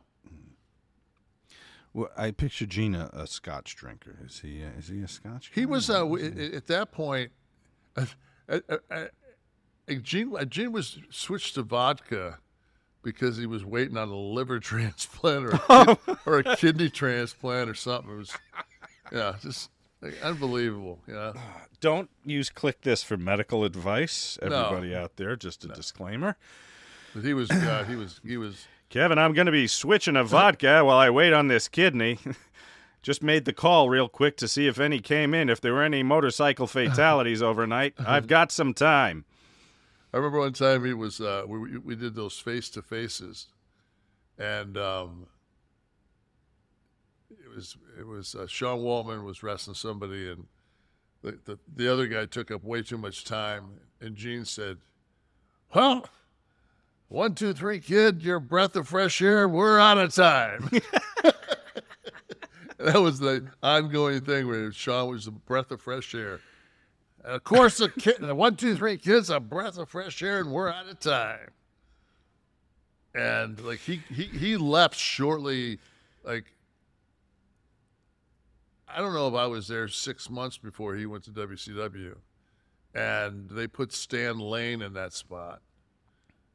[1.92, 4.18] Well, I picture Gina a Scotch drinker.
[4.24, 4.64] Is he?
[4.64, 5.52] Uh, is he a Scotch?
[5.54, 7.30] He was uh, at that point.
[8.48, 9.04] Uh, uh, uh,
[9.88, 12.38] uh, Gene, uh, Gene was switched to vodka
[13.02, 17.68] because he was waiting on a liver transplant or a, kid- or a kidney transplant
[17.70, 18.12] or something.
[18.12, 18.32] It was,
[19.12, 19.70] yeah, just
[20.00, 20.98] like, unbelievable.
[21.06, 21.32] Yeah,
[21.80, 24.64] Don't use Kliq This for medical advice, No.
[24.66, 25.36] everybody out there.
[25.36, 26.36] Just a disclaimer.
[27.14, 28.66] but he was, uh, he was, he was.
[28.90, 32.18] Kevin, I'm going to be switching a vodka while I wait on this kidney.
[33.04, 35.82] Just made the call real quick to see if any came in, if there were
[35.82, 37.92] any motorcycle fatalities overnight.
[37.98, 39.26] I've got some time.
[40.14, 43.48] I remember one time he was uh, we we- did those face to faces,
[44.38, 45.26] and um,
[47.30, 50.46] it was it was uh, Sean Waltman was wrestling somebody, and
[51.20, 54.78] the, the the other guy took up way too much time, and Gene said,
[55.74, 56.06] "Well,
[57.08, 59.46] one two three, kid, you're breath of fresh air.
[59.46, 60.70] We're out of time."
[62.84, 66.40] that was the ongoing thing where Sean was a breath of fresh air.
[67.24, 70.52] Of course, the kid, the one, two, three kids, a breath of fresh air, and
[70.52, 71.50] we're out of time.
[73.14, 75.78] And like he he he left shortly,
[76.24, 76.44] like
[78.86, 82.16] I don't know if I was there six months before he went to WCW,
[82.94, 85.62] and they put Stan Lane in that spot.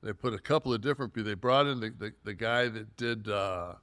[0.04, 1.30] They put a couple of different people.
[1.30, 3.74] They brought in the the, the guy that did uh,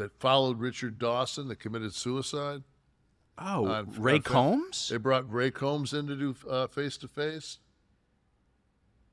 [0.00, 2.62] that followed Richard Dawson that committed suicide.
[3.38, 4.88] Oh, on- Ray uh, on Combs?
[4.88, 6.34] They brought Ray Combs in to do
[6.68, 7.58] face to face.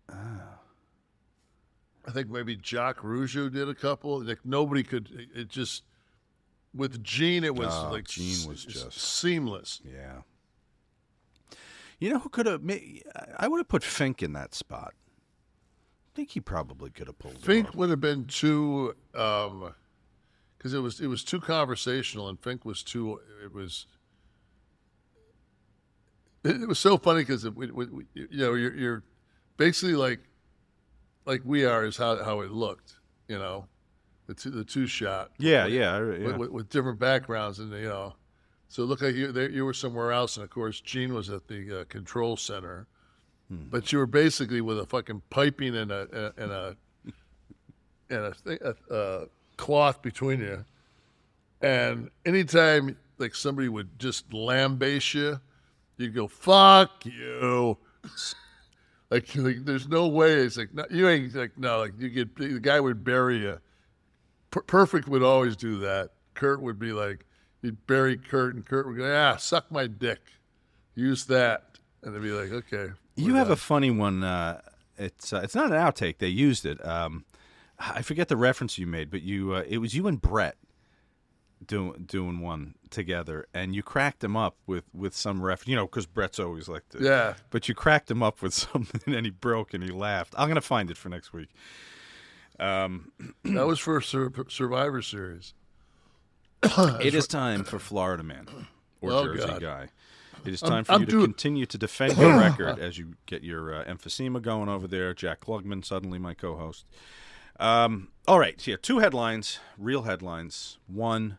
[0.09, 4.23] I think maybe Jacques Rougeau did a couple.
[4.23, 5.09] Like nobody could.
[5.11, 5.83] It, it just
[6.73, 9.81] with Gene, it was Oh, like Gene was just- seamless.
[9.83, 10.21] Yeah.
[11.99, 12.61] You know who could have?
[13.38, 14.93] I would have put Fink in that spot.
[16.13, 19.73] I think he probably could have pulled it Fink would have been too, um,
[20.57, 23.19] because it was it was too conversational, and Fink was too.
[23.43, 23.85] It was.
[26.43, 27.51] It, it was so funny because you
[28.31, 29.03] know you're, you're
[29.57, 30.19] basically like,
[31.25, 32.93] like we are is how how it looked,
[33.27, 33.65] you know,
[34.27, 35.31] the two the two shot.
[35.37, 38.15] Yeah, with, yeah, I- With, with, with different backgrounds, and you know,
[38.69, 41.29] so it looked like you there, you were somewhere else, and of course Gene was
[41.29, 42.87] at the uh, control center.
[43.49, 46.75] But you were basically with a fucking piping and a and a
[48.09, 49.25] and a, thing, a, a
[49.57, 50.63] cloth between you.
[51.61, 55.39] And anytime like somebody would just lambaste you,
[55.97, 57.77] you'd go "fuck you."
[59.09, 60.33] Like, like there's no way.
[60.33, 61.79] It's like no, you ain't like no.
[61.79, 63.57] Like you get the guy would bury you.
[64.51, 66.09] Per- Perfect would always do that.
[66.33, 67.25] Kurt would be like,
[67.61, 70.19] he'd bury Kurt, and Kurt would go, ah, suck my dick,
[70.93, 72.91] use that, and they'd be like, okay.
[73.15, 74.23] You have a funny one.
[74.25, 74.59] Uh,
[74.97, 76.17] it's uh, it's not an outtake.
[76.17, 76.85] They used it.
[76.85, 77.23] Um,
[77.80, 80.55] I forget the reference you made, but you uh, it was you and Brett
[81.65, 85.67] doing doing one together, and you cracked him up with with some ref.
[85.67, 87.01] You know, because Brett's always like this.
[87.03, 87.36] Yeah.
[87.49, 90.34] But you cracked him up with something, and he broke, and he laughed.
[90.38, 91.49] I'm gonna find it for next week.
[92.59, 93.11] Um,
[93.43, 95.53] that was for Sur- Survivor Series.
[96.63, 98.47] it is time for Florida Man
[99.01, 99.61] or Oh, Jersey God.
[99.61, 99.89] Guy.
[100.45, 102.97] It is I'm- time for I'm you to doing- continue to defend your record as
[102.97, 105.13] you get your uh, emphysema going over there.
[105.13, 106.86] Jack Klugman, suddenly my co-host.
[107.59, 110.77] Um, all right, here two headlines, real headlines.
[110.87, 111.37] One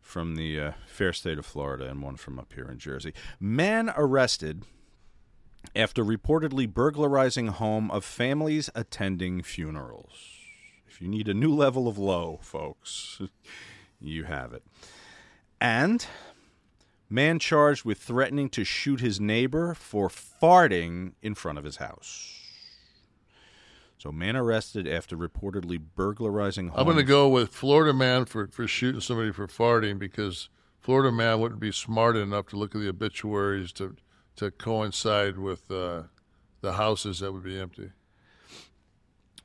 [0.00, 3.14] from the uh, fair state of Florida, and one from up here in Jersey.
[3.38, 4.64] Man arrested
[5.74, 10.12] after reportedly burglarizing home of families attending funerals.
[10.86, 13.20] If you need a new level of low, folks,
[14.00, 14.64] you have it.
[15.60, 16.04] And
[17.08, 22.41] man charged with threatening to shoot his neighbor for farting in front of his house.
[24.02, 26.80] So, man arrested after reportedly burglarizing home.
[26.80, 30.48] I'm going to go with Florida man for, for shooting somebody for farting because
[30.80, 33.94] Florida man wouldn't be smart enough to look at the obituaries to
[34.34, 36.02] to coincide with uh,
[36.62, 37.92] the houses that would be empty.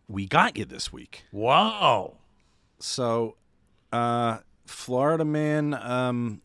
[0.08, 1.26] We got you this week.
[1.32, 2.16] Wow.
[2.80, 3.36] So,
[3.94, 6.42] uh, Florida man um,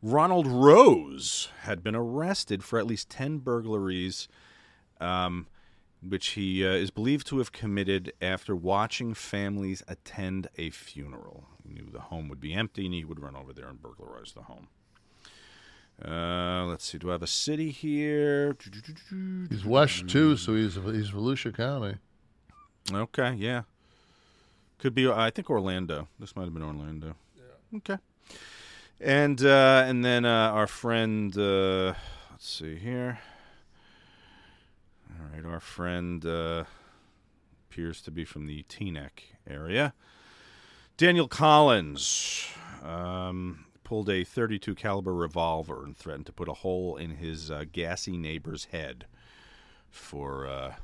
[0.00, 4.28] Ronald Rose had been arrested for at least 10 burglaries,
[5.00, 5.48] um,
[6.06, 11.44] which he uh, is believed to have committed after watching families attend a funeral.
[11.62, 14.32] He knew the home would be empty and he would run over there and burglarize
[14.32, 14.68] the home.
[16.02, 16.98] Uh, let's see.
[16.98, 18.56] Do I have a city here?
[19.50, 21.96] He's West too, so he's he's Volusia County.
[22.90, 23.62] Okay, yeah.
[24.78, 25.10] Could be.
[25.10, 26.08] I think Orlando.
[26.18, 27.16] This might have been Orlando.
[27.36, 27.78] Yeah.
[27.78, 27.98] Okay.
[28.98, 31.36] And uh, and then uh, our friend.
[31.36, 31.92] Uh,
[32.30, 33.18] let's see here.
[35.20, 36.64] All right, our friend uh,
[37.68, 39.92] appears to be from the Teaneck area.
[40.96, 42.46] Daniel Collins
[42.82, 47.64] um, pulled a 32 caliber revolver and threatened to put a hole in his uh,
[47.70, 49.06] gassy neighbor's head
[49.90, 50.74] for uh,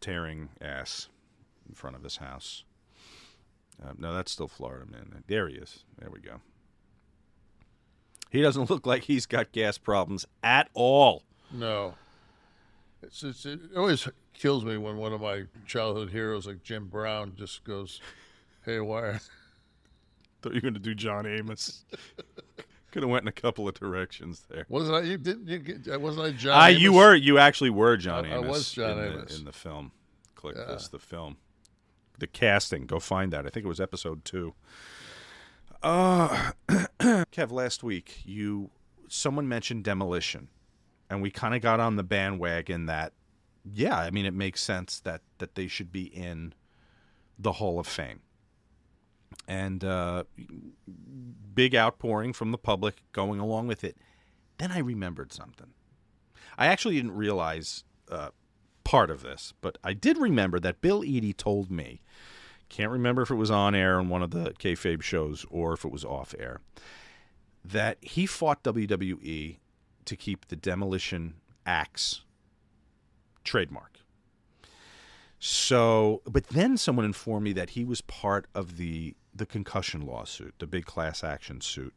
[0.00, 1.08] tearing ass
[1.68, 2.64] in front of his house.
[3.82, 5.22] Uh, no, that's still Florida, man.
[5.26, 5.84] There he is.
[5.98, 6.40] There we go.
[8.30, 11.22] He doesn't look like he's got gas problems at all.
[11.52, 11.94] No.
[13.06, 17.32] It's, it's, it always kills me when one of my childhood heroes, like Jim Brown,
[17.36, 18.00] just goes
[18.64, 19.20] "Hey, haywire.
[20.42, 21.84] Thought you were going to do John Amos.
[22.92, 24.64] Could have went in a couple of directions there.
[24.68, 25.00] Wasn't I?
[25.02, 25.48] You didn't.
[25.48, 26.52] You get, wasn't I John?
[26.54, 27.14] Ah, you were.
[27.14, 29.32] You actually were John I- I was John in Amos.
[29.32, 29.92] the, in the film.
[30.36, 30.72] Kliq Yeah.
[30.74, 30.88] this.
[30.88, 31.36] The film.
[32.18, 32.86] The casting.
[32.86, 33.46] Go find that.
[33.46, 34.54] I think it was episode two.
[35.82, 36.52] Uh,
[37.00, 38.70] Kev, last week you
[39.08, 40.48] someone mentioned demolition,
[41.08, 43.12] and we kind of got on the bandwagon that,
[43.72, 46.54] yeah, I mean it makes sense that that they should be in
[47.38, 48.20] the Hall of Fame.
[49.48, 50.24] And uh,
[51.54, 53.96] big outpouring from the public going along with it.
[54.58, 55.68] Then I remembered something.
[56.56, 58.30] I actually didn't realize uh,
[58.84, 62.02] part of this, but I did remember that Bill Eadie told me.
[62.68, 65.84] Can't remember if it was on air on one of the kayfabe shows or if
[65.84, 66.60] it was off air.
[67.64, 69.58] That he fought WWE
[70.06, 71.34] to keep the demolition
[71.64, 72.22] axe
[73.44, 74.00] trademark.
[75.38, 80.54] So, but then someone informed me that he was part of the the concussion lawsuit,
[80.58, 81.94] the big class action suit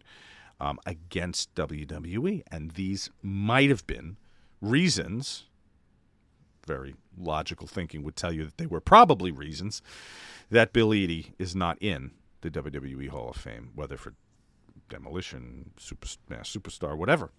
[0.59, 4.17] um, against WWE, and these might have been
[4.61, 5.45] reasons.
[6.67, 9.81] Very logical thinking would tell you that they were probably reasons
[10.51, 14.13] that Bill Eadie is not in the WWE Hall of Fame, whether for
[14.89, 17.31] demolition, super, superstar, whatever.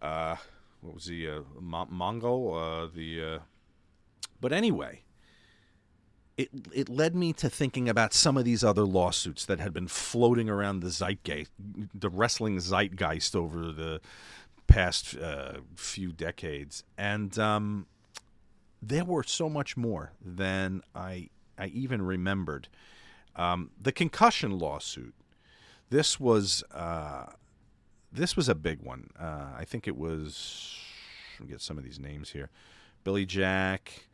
[0.00, 0.36] Uh,
[0.80, 1.28] what was he?
[1.28, 3.24] Uh, Mo- Mongo, uh, the.
[3.24, 3.38] Uh,
[4.40, 5.02] but anyway,
[6.36, 9.88] it it led me to thinking about some of these other lawsuits that had been
[9.88, 11.50] floating around the zeitgeist,
[11.94, 14.00] the wrestling zeitgeist over the
[14.66, 17.86] past uh, few decades, and um,
[18.80, 21.28] there were so much more than I
[21.58, 22.68] I even remembered.
[23.36, 25.14] Um, the concussion lawsuit.
[25.90, 27.26] This was uh,
[28.12, 29.10] this was a big one.
[29.18, 30.76] Uh, I think it was.
[31.48, 32.50] Get some of these names here.
[33.02, 34.08] Billy Jack,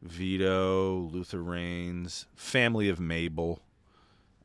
[0.00, 3.60] Vito, Luther Reigns, Family of Mabel,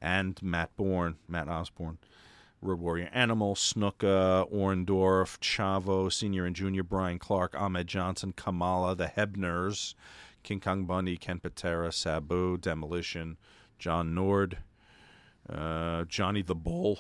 [0.02, 1.98] and Matt Bourne, Matt Osborne,
[2.62, 9.08] Road Warrior Animal, Snuka, Orndorff, Chavo, Senior and Junior, Brian Clark, Ahmed Johnson, Kamala, the
[9.08, 9.94] Hebners,
[10.44, 13.38] King Kong Bundy, Ken Patera, Sabu, Demolition,
[13.80, 14.58] John Nord,
[15.50, 17.00] uh, Johnny the Bull,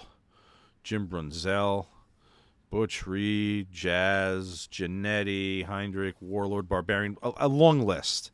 [0.83, 1.87] Jim Brunzell,
[2.75, 8.31] Butch Reed, Jazz, Jannetty, Heinrich, Warlord, Barbarian, a, a long list.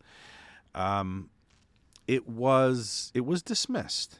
[0.73, 1.29] Um,
[2.07, 4.17] it was it was dismissed.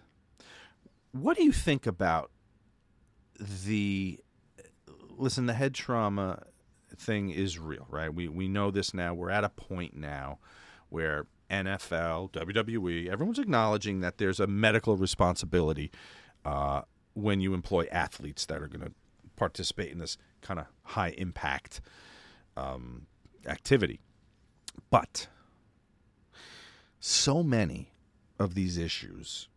[1.12, 2.30] What do you think about
[3.40, 4.20] the
[5.18, 5.48] listen?
[5.48, 6.44] The head trauma
[6.96, 8.14] thing is real, right?
[8.14, 9.16] We we know this now.
[9.16, 10.38] We're at a point now
[10.90, 15.90] where NFL, WWE, everyone's acknowledging that there's a medical responsibility
[16.46, 16.84] uh,
[17.16, 18.92] when you employ athletes that are going to
[19.42, 21.82] participate in this kind of high impact
[22.56, 23.08] um,
[23.48, 24.00] activity.
[24.92, 25.28] But
[27.00, 27.92] so many
[28.38, 29.50] of these issues,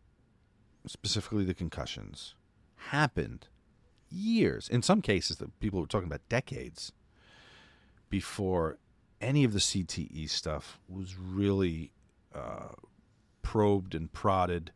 [0.86, 2.34] specifically the concussions,
[2.76, 3.48] happened
[4.10, 6.90] years, in some cases, that people were talking about decades
[8.08, 8.78] before
[9.20, 11.92] any of the CTE stuff was really
[12.34, 12.72] uh,
[13.42, 14.72] probed and prodded.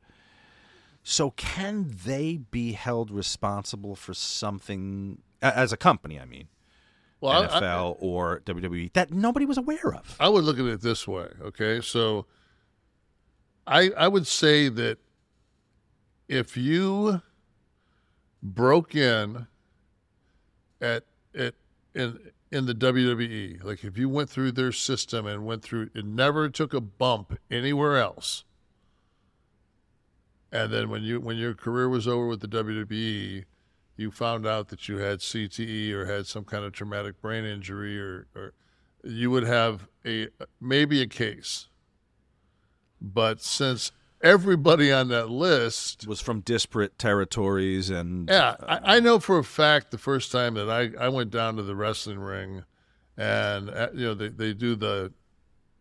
[1.10, 6.20] So, can they be held responsible for something as a company?
[6.20, 6.48] I mean,
[7.22, 10.16] Well, I- NFL or WWE that nobody was aware of.
[10.20, 11.80] I would look at it this way, okay?
[11.80, 12.26] So
[13.66, 14.98] I I would say that
[16.28, 17.22] if you
[18.42, 19.46] broke in
[20.78, 21.54] at at
[21.94, 22.18] in
[22.52, 26.50] in the WWE, like if you went through their system and went through it never
[26.50, 28.44] took a bump anywhere else.
[30.50, 33.44] And then when you when your career was over with the WWE,
[33.96, 38.00] you found out that you had CTE or had some kind of traumatic brain injury
[38.00, 38.54] or, or
[39.02, 40.28] you would have a
[40.60, 41.68] maybe a case.
[43.00, 49.18] But since everybody on that list was from disparate territories and yeah, I, I know
[49.18, 52.64] for a fact the first time that I, I went down to the wrestling ring,
[53.16, 55.12] and uh, you know they, they do the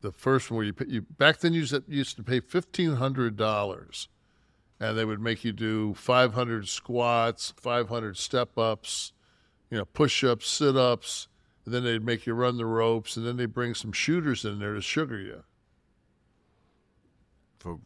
[0.01, 2.23] the first one where you pay, you back then you used to, you used to
[2.23, 4.07] pay fifteen hundred dollars,
[4.79, 9.13] and they would make you do five hundred squats, five hundred step ups,
[9.69, 11.27] you know push ups, sit ups,
[11.65, 14.59] and then they'd make you run the ropes, and then they bring some shooters in
[14.59, 15.43] there to sugar you.
[17.59, 17.79] for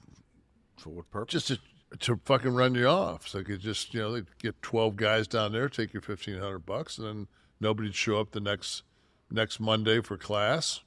[0.78, 1.32] for what purpose?
[1.32, 3.28] just to, to fucking run you off.
[3.28, 6.40] So they could just, you know, they get twelve guys down there, take your fifteen
[6.40, 7.28] hundred bucks, and then
[7.60, 8.84] nobody'd show up the next
[9.30, 10.82] next Monday for class.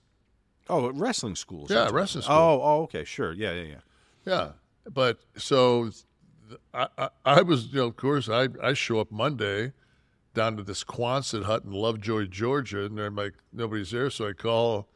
[0.69, 1.71] oh, wrestling schools.
[1.71, 2.37] Yeah, wrestling school.
[2.37, 3.33] Oh, oh, okay, sure.
[3.33, 3.81] Yeah, yeah, yeah.
[4.27, 4.49] Yeah,
[4.91, 5.91] but so
[6.73, 9.73] I, I, I was, you know, of course, I I show up Monday
[10.35, 14.33] down to this Quonset hut in Lovejoy, Georgia, and they're like nobody's there, so I
[14.33, 14.89] call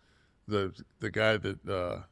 [0.46, 2.02] the the guy that uh,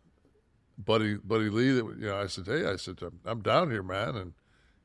[0.79, 1.73] Buddy Buddy Lee.
[1.73, 4.33] That you know, I said, hey, I said I'm, I'm down here, man, and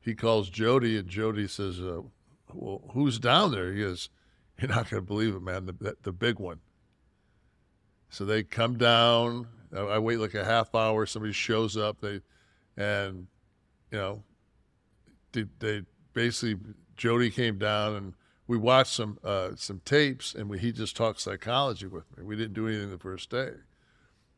[0.00, 2.02] he calls Jody, and Jody says, uh,
[2.52, 3.72] well, who's down there?
[3.72, 4.08] He goes,
[4.58, 6.60] you're not going to believe it, man, the the, the big one.
[8.10, 9.46] So they come down.
[9.74, 11.06] I, I wait like a half hour.
[11.06, 12.00] Somebody shows up.
[12.00, 12.20] They
[12.76, 13.26] and
[13.90, 14.22] you know
[15.32, 16.58] they, basically
[16.96, 18.14] Jody came down and
[18.46, 22.24] we watched some uh, some tapes and we, he just talked psychology with me.
[22.24, 23.52] We didn't do anything the first day.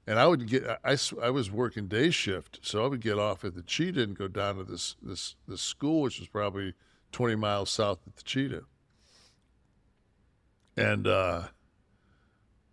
[0.07, 3.45] And I would get I, I was working day shift, so I would get off
[3.45, 6.74] at the Cheetah and go down to this this this school, which was probably
[7.12, 8.64] 20 miles south of the Cheetah.
[10.76, 11.49] And uh,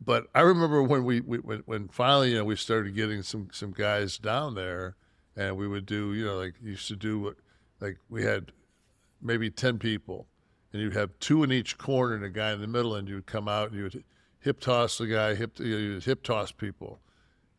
[0.03, 3.49] but I remember when we, we when, when finally you know we started getting some
[3.51, 4.95] some guys down there,
[5.35, 7.35] and we would do you know like used to do what
[7.79, 8.51] like we had
[9.21, 10.27] maybe ten people,
[10.71, 13.25] and you'd have two in each corner and a guy in the middle, and you'd
[13.25, 14.03] come out and you would
[14.39, 16.99] hip toss the guy, hip you, hip toss people,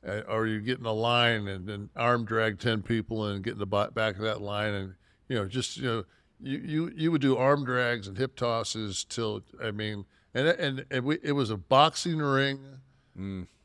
[0.07, 3.55] uh, or you get in a line and then arm drag ten people and get
[3.55, 4.95] in the back of that line, and
[5.29, 6.05] you know just you know
[6.41, 10.05] you you, you would do arm drags and hip tosses till I mean.
[10.35, 12.59] And, and, and we, it was a boxing ring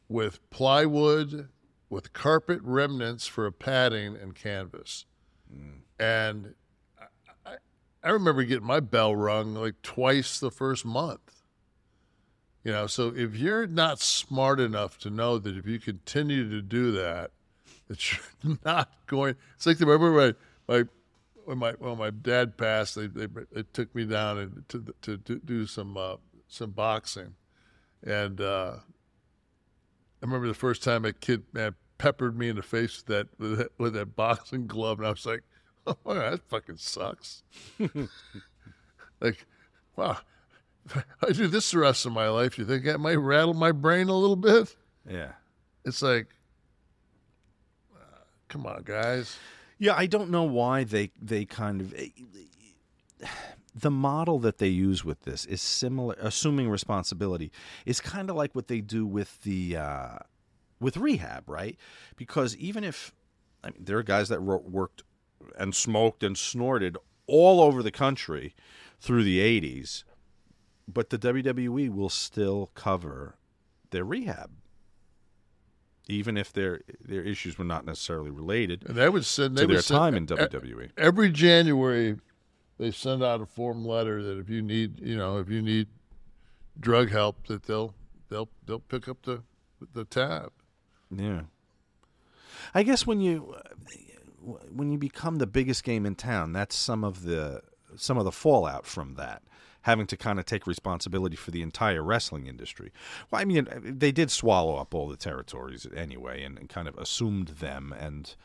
[0.09, 1.47] with plywood,
[1.89, 5.05] with carpet remnants for a padding and canvas.
[5.99, 6.53] And
[7.45, 7.55] I,
[8.03, 11.41] I, remember getting my bell rung like twice the first month.
[12.63, 16.61] You know, so if you're not smart enough to know that if you continue to
[16.61, 17.31] do that,
[17.87, 19.35] that you're not going.
[19.55, 20.35] It's like the remember
[20.67, 20.83] my my
[21.45, 25.17] when my when my dad passed, they they, they took me down and to to,
[25.17, 27.35] do do some uh, some boxing,
[28.03, 28.75] and uh,
[30.21, 33.27] I remember the first time a kid man peppered me in the face with that
[33.39, 35.43] with that, with that boxing glove, and I was like,
[35.87, 37.43] "Oh, wow, that fucking sucks."
[39.21, 39.45] like,
[39.95, 40.17] wow,
[41.25, 42.57] I do this the rest of my life.
[42.57, 44.75] You think that might rattle my brain a little bit?
[45.09, 45.33] Yeah.
[45.85, 46.27] It's like,
[47.95, 49.37] uh, come on, guys.
[49.79, 51.93] Yeah, I don't know why they they kind of
[53.79, 56.15] the model that they use with this is similar.
[56.19, 57.51] Assuming responsibility
[57.85, 60.17] is kind of like what they do with the uh,
[60.79, 61.77] with rehab, right?
[62.15, 63.13] Because even if
[63.63, 65.03] I mean, there are guys that ro- worked
[65.57, 66.97] and smoked and snorted
[67.27, 68.55] all over the country
[68.99, 70.03] through the '80s,
[70.87, 73.35] but the WWE will still cover
[73.91, 74.51] their rehab
[76.09, 79.67] even if their their issues were not necessarily related And they would send they to
[79.67, 80.91] would their send- time in WWE.
[80.97, 82.15] every January
[82.77, 85.87] they send out a form letter that if you need you know if you need
[86.79, 87.93] drug help that they'll
[88.29, 89.43] they'll they'll pick up the
[89.93, 90.51] the tab.
[91.15, 91.41] Yeah.
[92.73, 93.55] I guess when you
[94.41, 97.61] when you become the biggest game in town, that's some of the
[97.95, 99.43] some of the fallout from that.
[99.81, 102.91] Having to kind of take responsibility for the entire wrestling industry.
[103.31, 106.97] Well, I mean, they did swallow up all the territories anyway, and, and kind of
[106.97, 107.93] assumed them.
[107.97, 108.35] And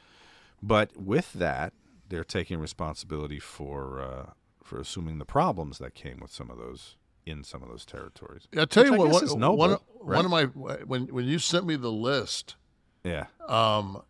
[0.63, 1.73] but with that,
[2.13, 4.27] they're taking responsibility for uh,
[4.63, 8.47] for assuming the problems that came with some of those in some of those territories.
[8.57, 10.17] I tell you I what, guess one, noble, one, of- right?
[10.17, 10.45] one of my
[10.85, 12.57] when when you sent me the list,
[13.03, 13.27] Yeah.
[13.49, 14.03] um,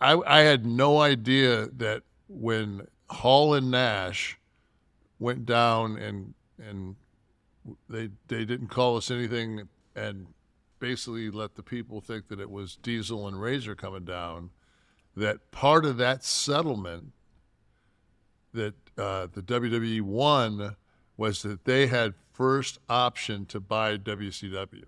[0.00, 4.38] I I had no idea that when Hall and Nash
[5.18, 6.96] went down and and
[7.88, 10.28] they they didn't call us anything and
[10.80, 14.50] basically let the people think that it was Diesel and Razor coming down.
[15.16, 17.12] That part of that settlement
[18.54, 20.76] that uh, the WWE won
[21.16, 24.84] was that they had first option to buy WCW.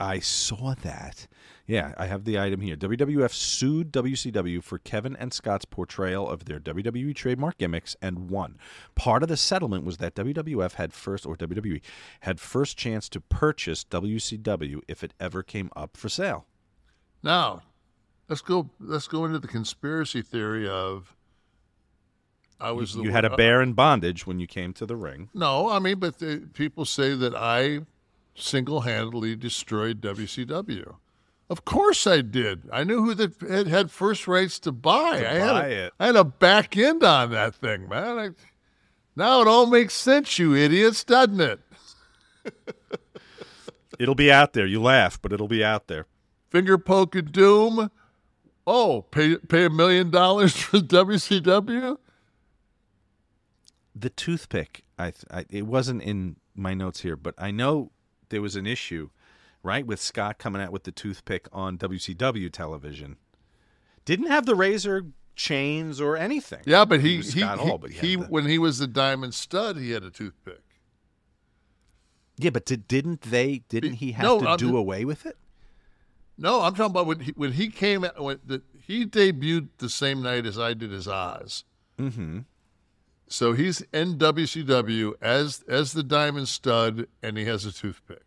[0.00, 1.28] I saw that.
[1.66, 2.76] Yeah, I have the item here.
[2.76, 8.58] WWF sued WCW for Kevin and Scott's portrayal of their WWE trademark gimmicks and won.
[8.94, 11.80] Part of the settlement was that WWF had first, or WWE,
[12.20, 16.46] had first chance to purchase WCW if it ever came up for sale.
[17.22, 17.62] Now,
[18.28, 18.68] let's go.
[18.78, 21.13] Let's go into the conspiracy theory of.
[22.64, 24.96] I was the you had a uh, bear in bondage when you came to the
[24.96, 25.28] ring.
[25.34, 27.80] No, I mean, but the, people say that I
[28.34, 30.96] single-handedly destroyed WCW.
[31.50, 32.62] Of course I did.
[32.72, 35.20] I knew who that had, first rights to buy.
[35.20, 35.92] To I had buy a, it.
[36.00, 38.18] I had a back end on that thing, man.
[38.18, 38.30] I,
[39.14, 41.60] now it all makes sense, you idiots, doesn't it?
[43.98, 44.66] It'll be out there.
[44.66, 46.06] You laugh, but it'll be out there.
[46.50, 47.90] Finger poke of doom.
[48.66, 51.98] Oh, pay pay a million dollars for WCW.
[53.94, 57.90] The toothpick I, I it wasn't in my notes here but i know
[58.28, 59.10] there was an issue
[59.62, 63.16] right with scott coming out with the toothpick on wcw television
[64.04, 65.06] didn't have the razor
[65.36, 68.58] chains or anything Yeah, but he he, he, Hall, but he he the- when he
[68.58, 70.60] was the diamond stud, he had a toothpick.
[72.36, 75.36] yeah but did, didn't they didn't he have No, to I'm do away with it
[76.38, 78.20] No, I'm talking about when he, when he came out.
[78.22, 81.64] When the, he debuted the same night as I did as Oz.
[81.98, 82.40] mm-hmm
[83.26, 88.22] So he's in WCW as as the diamond stud, and he has a toothpick.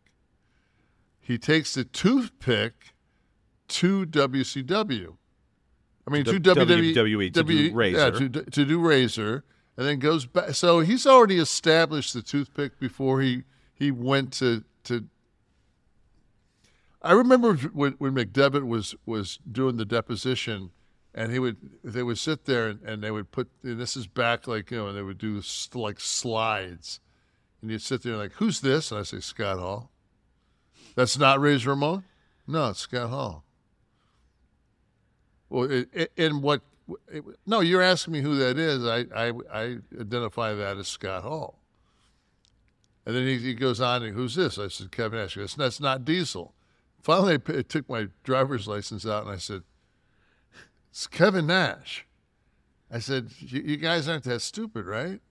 [1.20, 2.94] He takes the toothpick
[3.70, 5.18] to WCW.
[6.08, 8.30] I mean, to W- WWE, WWE to do Yeah, Razor.
[8.30, 9.44] to, to do Razor,
[9.76, 10.56] and then goes back.
[10.56, 13.44] So he's already established the toothpick before he
[13.74, 15.06] he went to to.
[17.02, 20.72] I remember when, when McDevitt was was doing the deposition,
[21.18, 24.06] and he would they would sit there and, and they would put and this is
[24.06, 25.42] back like you know and they would do
[25.74, 27.00] like slides,
[27.62, 28.92] and you'd sit there and like who's this?
[28.92, 29.90] And I say Scott Hall.
[30.96, 32.04] That's not Razor Ramon.
[32.46, 33.44] No, it's Scott Hall.
[35.50, 36.62] Well, it, it, and what?
[37.12, 38.86] It, no, you're asking me who that is.
[38.86, 41.58] I, I I identify that as Scott Hall.
[43.08, 44.60] And then he, he goes on and who's this?
[44.60, 46.54] I said Kevin goes, that's not Diesel.
[47.02, 49.64] Finally, I took my driver's license out and I said,
[50.98, 52.08] it's Kevin Nash.
[52.92, 55.22] I said, you, you guys aren't that stupid, right?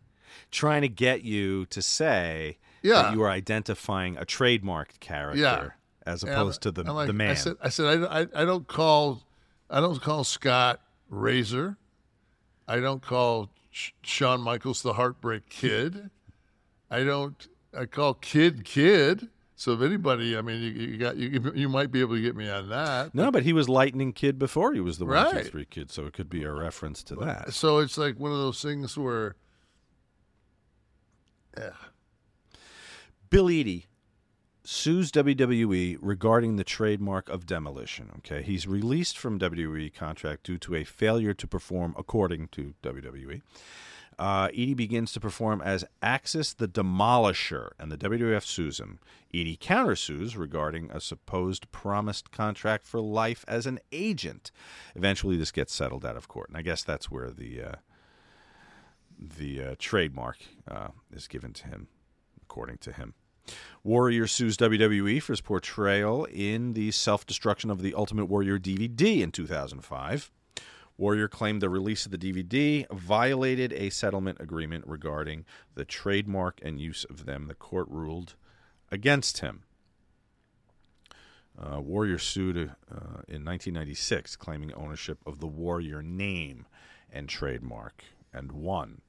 [0.52, 3.02] trying to get you to say Yeah.
[3.02, 5.68] that you are identifying a trademarked character Yeah.
[6.06, 8.44] as And opposed to the, like- the man I said, I said, I, I, I
[8.44, 9.22] don't call,
[9.68, 11.78] I don't call Scott Razor.
[12.68, 13.50] I don't call
[14.02, 16.10] Shawn Michaels the Heartbreak Kid.
[16.90, 17.48] I don't.
[17.76, 19.28] I call Kid Kid.
[19.58, 22.36] So if anybody, I mean, you, you got you, you might be able to get
[22.36, 23.14] me on that.
[23.14, 25.46] No, but he was Lightning Kid before he was the one, Right.
[25.46, 27.54] three kid, so it could be a reference to that.
[27.54, 29.34] So it's like one of those things where,
[31.56, 31.70] yeah,
[33.30, 33.86] Bill Eadie
[34.62, 38.10] sues WWE regarding the trademark of demolition.
[38.18, 43.40] Okay, he's released from WWE contract due to a failure to perform according to WWE.
[44.18, 48.98] Uh, Eadie begins to perform as Axis the Demolisher, and the WWF sues him.
[49.32, 54.50] Eadie countersues regarding a supposed promised contract for life as an agent.
[54.94, 57.74] Eventually, this gets settled out of court, and I guess that's where the uh,
[59.18, 60.38] the uh, trademark
[60.68, 61.88] uh, is given to him,
[62.42, 63.14] according to him.
[63.84, 69.20] Warrior sues WWE for his portrayal in the self destruction of the Ultimate Warrior DVD
[69.20, 70.30] in 2005.
[70.98, 75.44] Warrior claimed the release of the DVD violated a settlement agreement regarding
[75.74, 77.48] the trademark and use of them.
[77.48, 78.34] The court ruled
[78.90, 79.64] against him.
[81.58, 86.66] Uh, Warrior sued uh, in 1996, claiming ownership of the Warrior name
[87.10, 89.00] and trademark, and won.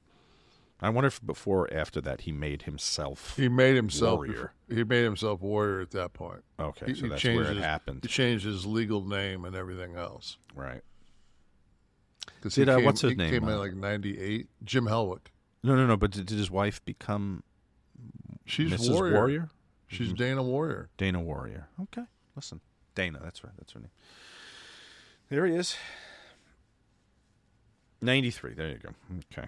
[0.80, 3.35] I wonder if before or after that he made himself.
[3.35, 4.53] He made himself warrior.
[4.69, 6.43] He made himself warrior at that point.
[6.59, 7.99] Okay, He, so that's where it his, happened.
[8.03, 10.38] He changed his legal name and everything else.
[10.55, 10.81] Right.
[12.41, 14.48] Did, he uh, came, what's his he name, Came in uh, like '98.
[14.64, 15.20] Jim Hellwig.
[15.64, 15.98] No, no, no.
[15.98, 17.44] But did, did his wife become
[18.45, 18.91] She's Mrs.
[18.91, 19.14] warrior.
[19.14, 19.49] Warrior?
[19.88, 20.90] She's Dana Warrior.
[20.98, 21.68] Dana Warrior.
[21.84, 22.04] Okay.
[22.36, 22.62] Listen,
[22.95, 23.20] Dana.
[23.24, 23.54] That's right.
[23.58, 23.90] That's her name.
[25.30, 25.76] There he is.
[28.02, 28.54] 93.
[28.54, 28.90] There you go.
[29.32, 29.48] Okay.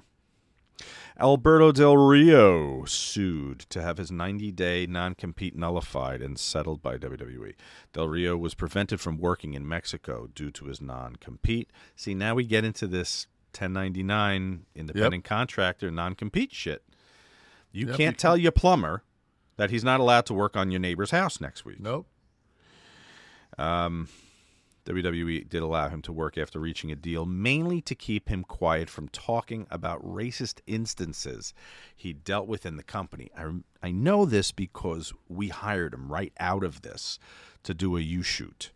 [1.19, 6.97] Alberto Del Rio sued to have his 90 day non compete nullified and settled by
[6.97, 7.53] WWE.
[7.93, 11.69] Del Rio was prevented from working in Mexico due to his non compete.
[11.95, 16.84] See, now we get into this 1099 independent contractor non compete shit.
[17.72, 19.03] You Yep, can't tell your plumber
[19.57, 21.80] that he's not allowed to work on your neighbor's house next week.
[21.80, 22.07] Nope.
[23.57, 24.07] Um,
[24.85, 28.89] WWE did allow him to work after reaching a deal, mainly to keep him quiet
[28.89, 31.53] from talking about racist instances
[31.95, 33.30] he dealt with in the company.
[33.38, 33.51] I,
[33.84, 37.19] I know this because we hired him right out of this
[37.64, 38.69] to do a YouShoot.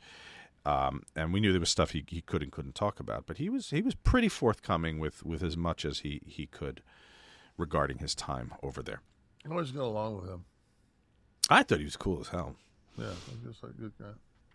[0.66, 3.38] Um, and we knew there was stuff he, he could and couldn't talk about, but
[3.38, 6.82] he was he was pretty forthcoming with, with as much as he, he could
[7.58, 9.02] regarding his time over there.
[9.46, 10.46] I always got along with him.
[11.50, 12.56] I thought he was cool as hell.
[12.98, 14.14] Yeah, like a good guy.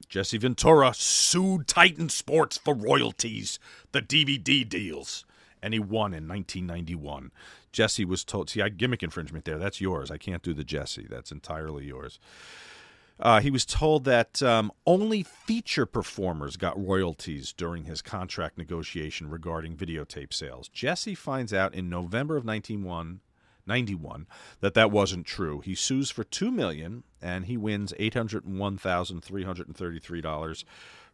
[0.08, 3.58] Jesse Ventura sued Titan Sports for royalties,
[3.92, 5.26] the DVD deals,
[5.62, 7.30] and he won in 1991.
[7.72, 9.58] Jesse was told, see, I gimmick infringement there.
[9.58, 10.10] That's yours.
[10.10, 11.06] I can't do the Jesse.
[11.08, 12.18] That's entirely yours.
[13.20, 19.28] Uh, he was told that um, only feature performers got royalties during his contract negotiation
[19.28, 20.68] regarding videotape sales.
[20.68, 23.20] Jesse finds out in November of 1991
[23.68, 24.26] 91
[24.60, 25.60] that that wasn't true.
[25.60, 30.64] He sues for 2 million and he wins $801,333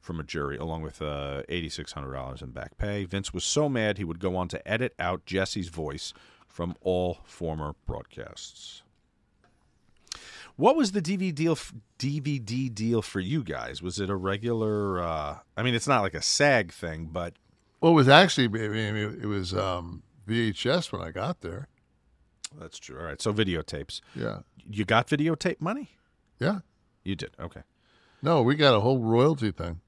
[0.00, 3.04] from a jury along with uh, $8600 in back pay.
[3.04, 6.14] Vince was so mad he would go on to edit out Jesse's voice
[6.46, 8.82] from all former broadcasts.
[10.56, 11.56] What was the DVD deal?
[11.98, 13.82] DVD deal for you guys?
[13.82, 15.02] Was it a regular?
[15.02, 17.34] Uh, I mean, it's not like a SAG thing, but
[17.80, 21.66] Well, it was actually, I mean, it, was um, VHS when I got there.
[22.58, 22.98] That's true.
[22.98, 24.00] All right, so videotapes.
[24.14, 24.40] Yeah.
[24.68, 25.90] You got videotape money?
[26.38, 26.60] Yeah.
[27.04, 27.32] You did.
[27.38, 27.62] Okay.
[28.22, 29.80] No, we got a whole royalty thing.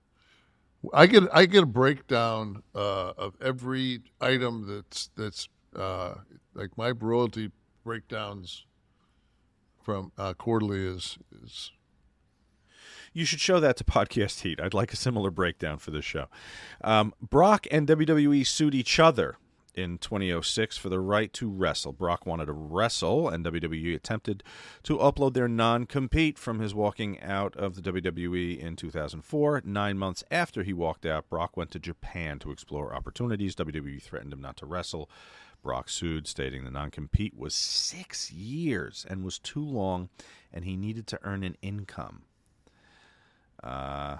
[0.93, 6.15] I get I get a breakdown uh, of every item that's that's uh,
[6.55, 7.51] like my royalty
[7.85, 8.67] breakdowns
[9.83, 11.73] from uh, quarterly is is
[13.13, 14.61] You should show that to Podcast Heat.
[14.61, 16.27] I'd like a similar breakdown for this show.
[16.85, 19.39] Um, Brock and WWE sued each other
[19.77, 21.93] in 2006 for the right to wrestle.
[21.93, 24.43] Brock wanted to wrestle, and WWE attempted
[24.83, 29.63] to upload their non compete from his walking out of the WWE in 2004.
[29.65, 33.55] Nine months after he walked out, Brock went to Japan to explore opportunities.
[33.55, 35.11] WWE threatened him not to wrestle.
[35.63, 40.09] Brock sued, stating the non compete was six years and was too long,
[40.53, 42.23] and he needed to earn an income.
[43.63, 44.17] Uh,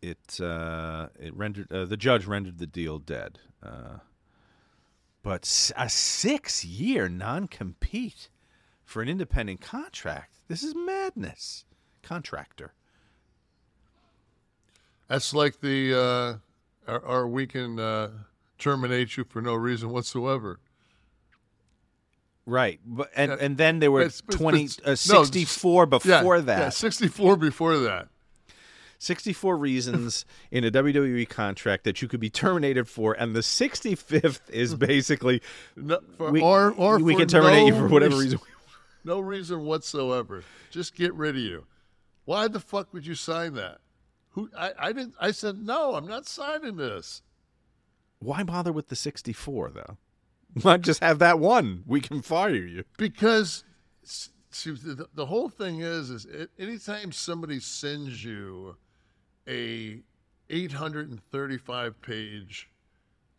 [0.00, 3.38] it uh, it rendered uh, the judge rendered the deal dead.
[3.62, 3.98] Uh,
[5.24, 8.28] but a six year non compete
[8.84, 10.34] for an independent contract.
[10.46, 11.64] This is madness.
[12.02, 12.74] Contractor.
[15.08, 16.40] that's like the
[16.86, 18.10] uh, our we can uh,
[18.58, 20.60] terminate you for no reason whatsoever.
[22.46, 26.36] Right, but and and then there were but- twenty but- uh, sixty four Yeah, before
[26.36, 26.74] yeah, that.
[26.74, 28.08] sixty four before that.
[29.04, 34.50] 64 reasons in a WWE contract that you could be terminated for, and the 65th
[34.50, 35.42] is basically
[35.76, 38.40] No, for, we, or or we can terminate no you for whatever reason-.
[39.04, 40.42] No reason whatsoever.
[40.70, 41.66] Just get rid of you.
[42.24, 43.78] Why the fuck would you sign that?
[44.30, 47.22] Who I, I didn't I said no, I'm not signing this.
[48.18, 49.98] Why bother with the 64 though?
[50.62, 51.82] Why just have that one?
[51.86, 52.84] We can fire you.
[52.96, 53.64] Because
[54.02, 58.76] see, the, the whole thing is is it, anytime somebody sends you
[59.48, 60.00] a
[60.50, 62.70] 835 page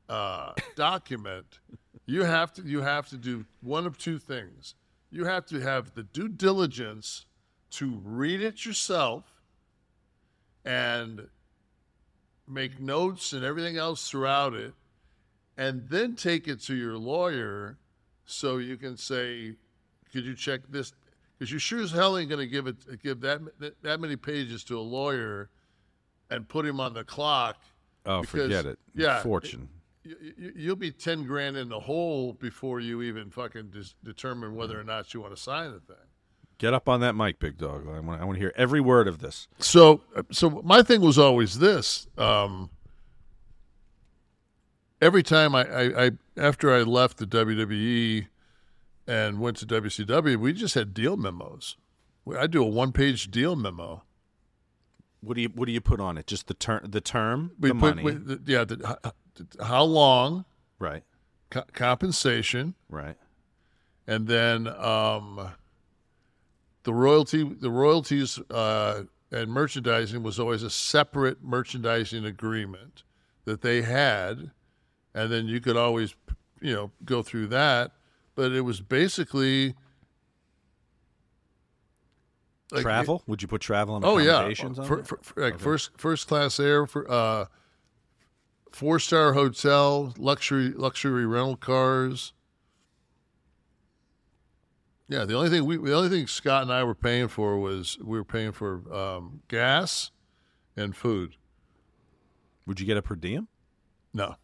[0.09, 1.59] uh, document,
[2.05, 4.75] you have to you have to do one of two things.
[5.11, 7.25] You have to have the due diligence
[7.71, 9.23] to read it yourself
[10.63, 11.27] and
[12.47, 14.73] make notes and everything else throughout it
[15.57, 17.77] and then take it to your lawyer
[18.25, 19.55] so you can say,
[20.11, 20.93] could you check this?
[21.37, 23.41] Because you sure as hell ain't going to give it give that
[23.81, 25.49] that many pages to a lawyer
[26.29, 27.57] and put him on the clock.
[28.05, 28.79] Oh, because- forget it.
[28.93, 29.69] yeah, Fortune.
[30.03, 34.79] You, you'll be ten grand in the hole before you even fucking dis- determine whether
[34.79, 35.95] or not you want to sign the thing.
[36.59, 37.87] Get up on that mic, big dog.
[37.87, 39.47] I want, I want to hear every word of this.
[39.59, 42.07] So, so my thing was always this.
[42.17, 42.69] Um,
[45.01, 48.27] every time I, I, I, after I left the WWE
[49.07, 51.75] and went to WCW, we just had deal memos.
[52.37, 54.03] I do a one-page deal memo.
[55.25, 56.27] What do you What do you put on it?
[56.27, 59.83] Just the term, the term, We the put, money, we, the, yeah, the, how, how
[59.83, 60.45] long,
[60.79, 61.03] right?
[61.49, 63.17] co- compensation, Right.
[64.07, 65.51] and then um,
[66.83, 73.03] the royalty the royalties uh, and merchandising was always a separate merchandising agreement
[73.45, 74.51] that they had
[75.13, 76.15] and then you could always
[76.61, 77.91] you know go through that
[78.35, 79.73] but it was basically
[82.71, 83.23] like- travel?
[83.27, 84.43] Would you put travel and oh yeah.
[84.43, 87.45] on for, for, for, like first first class air for uh
[88.71, 92.33] four star hotel luxury luxury rental cars.
[95.07, 97.97] Yeah the only thing we the only thing scott and i were paying for was
[97.99, 100.11] we were paying for um, gas
[100.75, 101.37] and food.
[102.65, 103.47] Would you get a per diem?
[104.13, 104.35] no.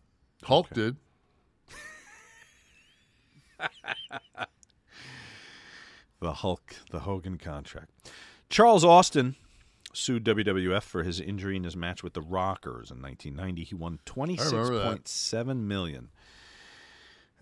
[0.43, 0.95] Hulk did
[6.21, 7.89] The Hulk, the Hogan contract.
[8.49, 9.35] Charles Austin
[9.93, 13.63] sued WWF for his injury in his match with the Rockers in 1990.
[13.63, 16.09] He won twenty six point seven million.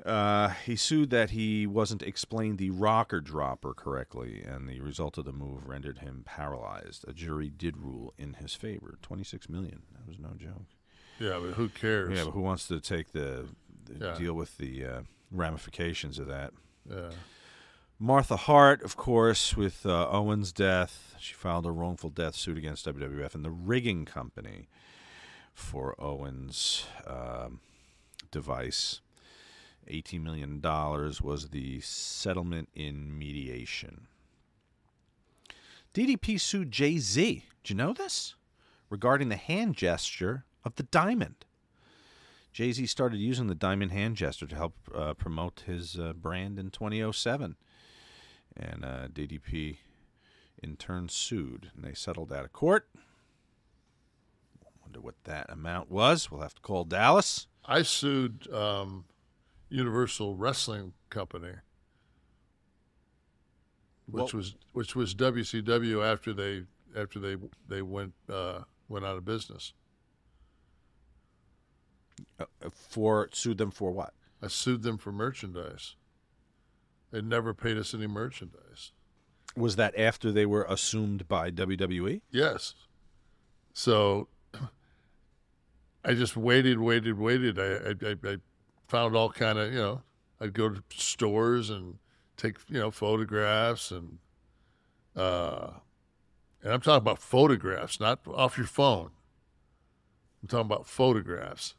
[0.05, 5.25] Uh, he sued that he wasn't explained the rocker dropper correctly, and the result of
[5.25, 7.03] the move rendered him paralyzed.
[7.05, 8.97] A jury did rule in his favor.
[9.01, 9.81] Twenty six million.
[9.91, 10.63] That was no joke.
[11.19, 13.45] yeah but who cares Yeah, but who wants to take the,
[13.85, 14.15] the Yeah.
[14.17, 15.01] deal with the uh,
[15.31, 16.53] ramifications of that?
[16.89, 17.09] yeah.
[18.01, 22.85] Martha Hart, of course, with uh, Owen's death, she filed a wrongful death suit against
[22.85, 24.69] WWF and the rigging company
[25.53, 27.59] for Owen's um,
[28.31, 29.01] device.
[29.91, 34.07] $18 million was the settlement in mediation.
[35.93, 37.43] DDP sued Jay Z.
[37.63, 38.35] Did you know this?
[38.89, 41.43] Regarding the hand gesture of the diamond.
[42.53, 46.57] Jay Z started using the diamond hand gesture to help uh, promote his uh, brand
[46.57, 47.57] in 2007.
[48.59, 49.77] And uh, DDP
[50.61, 52.89] in turn sued, and they settled out of court.
[54.81, 56.29] Wonder what that amount was.
[56.29, 57.47] We'll have to call Dallas.
[57.65, 59.05] i sued um,
[59.69, 61.53] universal wrestling company
[64.11, 66.65] which Well- was which was WCW after they
[66.95, 67.37] after they
[67.67, 69.73] they went uh, went out of business.
[72.39, 74.13] Uh, for sued them for what?
[74.41, 75.95] I sued them for merchandise.
[77.11, 78.91] They never paid us any merchandise.
[79.55, 81.51] Was that after they were assumed by?
[81.51, 82.21] WWE?
[82.31, 82.75] Yes.
[83.73, 84.27] So
[86.05, 87.59] I just waited, waited, waited.
[87.59, 88.37] I I, I, I
[88.87, 90.01] found all kind of you know.
[90.41, 91.95] I'd go to stores and
[92.37, 94.19] take you know photographs and
[95.15, 95.71] uh,
[96.63, 99.11] and I'm talking about photographs, not off your phone.
[100.41, 101.75] I'm talking about photographs.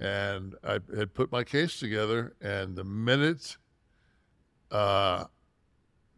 [0.00, 3.58] And I had put my case together, and the minute
[4.70, 5.24] uh,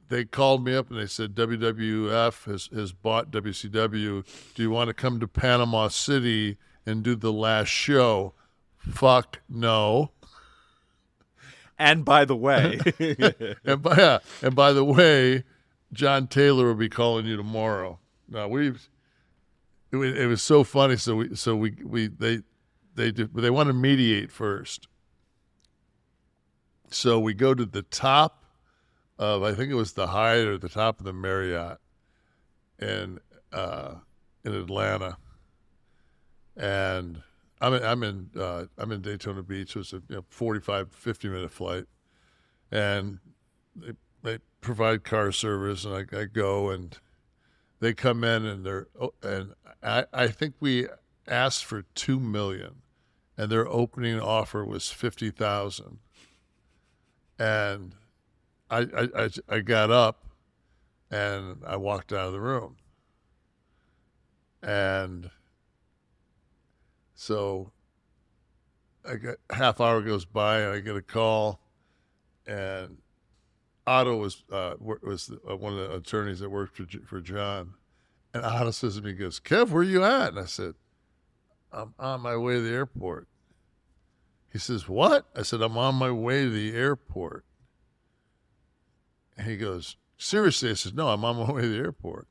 [0.08, 4.24] they called me up and they said WWF has, has bought WCW.
[4.54, 8.34] Do you want to come to Panama City and do the last show?
[8.76, 10.10] Fuck no.
[11.78, 12.78] And by the way,
[13.64, 15.44] And by yeah, and by the way,
[15.92, 17.98] John Taylor will be calling you tomorrow.
[18.28, 18.88] Now we've
[19.90, 20.96] it was, it was so funny.
[20.96, 22.42] So we so we we they
[22.96, 24.88] they do, they want to mediate first.
[26.90, 28.39] So we go to the top
[29.20, 31.76] of I think it was the Hyatt or the top of the Marriott
[32.78, 33.20] in
[33.52, 33.96] uh,
[34.44, 35.18] in Atlanta,
[36.56, 37.22] and
[37.60, 39.76] I'm in, I'm in uh, I'm in Daytona Beach.
[39.76, 41.84] It was a you know, 45, 50 minute flight,
[42.72, 43.18] and
[43.76, 43.92] they
[44.22, 46.96] they provide car service, and I, I go and
[47.80, 49.52] they come in and they're oh, and
[49.82, 50.88] I I think we
[51.28, 52.76] asked for two million,
[53.36, 55.98] and their opening offer was fifty thousand,
[57.38, 57.96] and
[58.70, 58.86] I,
[59.16, 60.24] I I got up,
[61.10, 62.76] and I walked out of the room,
[64.62, 65.30] and
[67.14, 67.72] so
[69.04, 71.60] I got half hour goes by and I get a call,
[72.46, 72.98] and
[73.86, 77.74] Otto was uh, was uh, one of the attorneys that worked for for John,
[78.32, 80.74] and Otto says to me, he "Goes, Kev, where you at?" And I said,
[81.72, 83.26] "I'm on my way to the airport."
[84.52, 85.26] He says, What?
[85.36, 87.44] I said, I'm on my way to the airport.
[89.42, 90.70] He goes, Seriously?
[90.70, 92.28] I said, No, I'm on my way to the airport.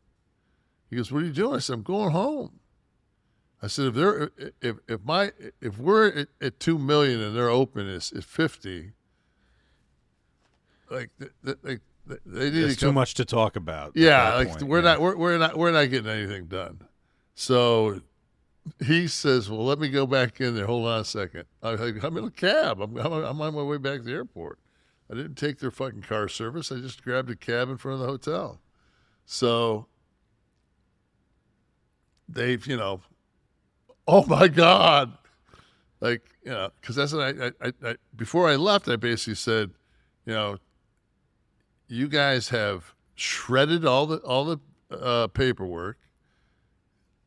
[0.90, 1.56] He goes, What are you doing?
[1.56, 2.60] I said, I'm going home.
[3.61, 4.31] I said, if they're
[4.61, 8.94] if if my if we're at, at two million and they're open is at fifty,
[10.90, 11.10] like
[11.64, 11.81] like
[12.26, 13.91] they need There's to too much to talk about.
[13.95, 14.84] yeah, like point, we're yeah.
[14.84, 16.81] not we're, we're not we're not getting anything done.
[17.36, 18.02] So
[18.81, 20.65] he says, "Well, let me go back in there.
[20.65, 21.44] Hold on a second.
[21.61, 22.81] I, I'm in a cab.
[22.81, 24.57] I'm, I'm I'm on my way back to the airport.
[25.11, 26.72] I didn't take their fucking car service.
[26.72, 28.60] I just grabbed a cab in front of the hotel.
[29.26, 29.88] So
[32.27, 33.02] they've, you know,
[34.07, 35.18] oh my god,
[35.99, 39.72] like you know, because that's what I, I, I, before I left, I basically said,
[40.26, 40.57] you know,
[41.88, 44.60] you guys have shredded all the all the
[44.95, 45.98] uh, paperwork.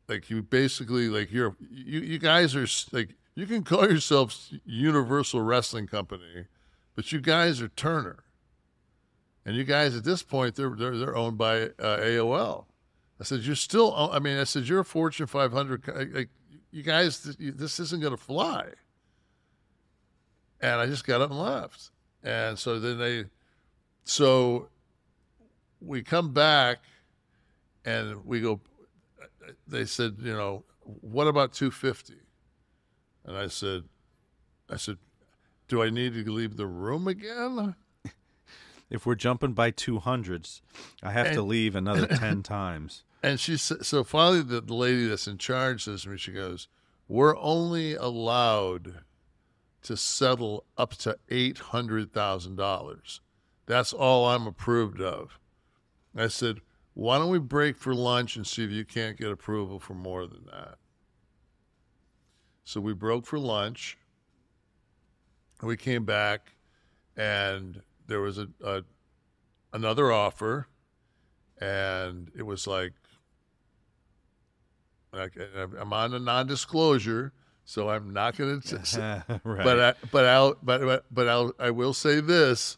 [0.07, 5.41] Like you basically like you're you you guys are like you can call yourselves Universal
[5.41, 6.45] Wrestling Company,
[6.95, 8.23] but you guys are Turner,
[9.45, 12.65] and you guys at this point they're they're, they're owned by uh, AOL.
[13.19, 13.93] I said you're still.
[14.11, 15.83] I mean, I said you're a Fortune 500.
[15.83, 16.29] co- Like
[16.71, 18.65] you guys, this isn't going to fly.
[20.59, 21.91] And I just got up and left.
[22.23, 23.25] And so then they,
[24.05, 24.69] so
[25.81, 26.79] we come back,
[27.85, 28.59] and we go.
[29.67, 30.63] They said, you know,
[31.01, 32.13] what about 250?
[33.25, 33.83] And I said,
[34.69, 34.97] I said,
[35.67, 37.75] do I need to leave the room again?
[38.89, 40.61] If we're jumping by two hundreds,
[41.01, 43.03] I have to leave another ten times.
[43.23, 46.33] And she said, so finally, the, the lady that's in charge says to me, she
[46.33, 46.67] goes,
[47.07, 48.99] We're only allowed
[49.83, 53.19] to settle up to $800,000.
[53.65, 55.39] That's all I'm approved of.
[56.15, 56.59] I said,
[56.93, 60.27] Why don't we break for lunch and see if you can't get approval for more
[60.27, 60.75] than that?
[62.65, 63.97] So we broke for lunch.
[65.63, 66.51] We came back,
[67.15, 68.83] and there was a, a
[69.71, 70.67] another offer
[71.63, 72.93] and it was like,
[75.13, 75.33] like
[75.79, 77.31] I'm on a non-disclosure,
[77.63, 79.23] so I'm not going to.
[79.43, 79.63] right.
[79.63, 82.77] But I, but I'll but but, but I'll I will say this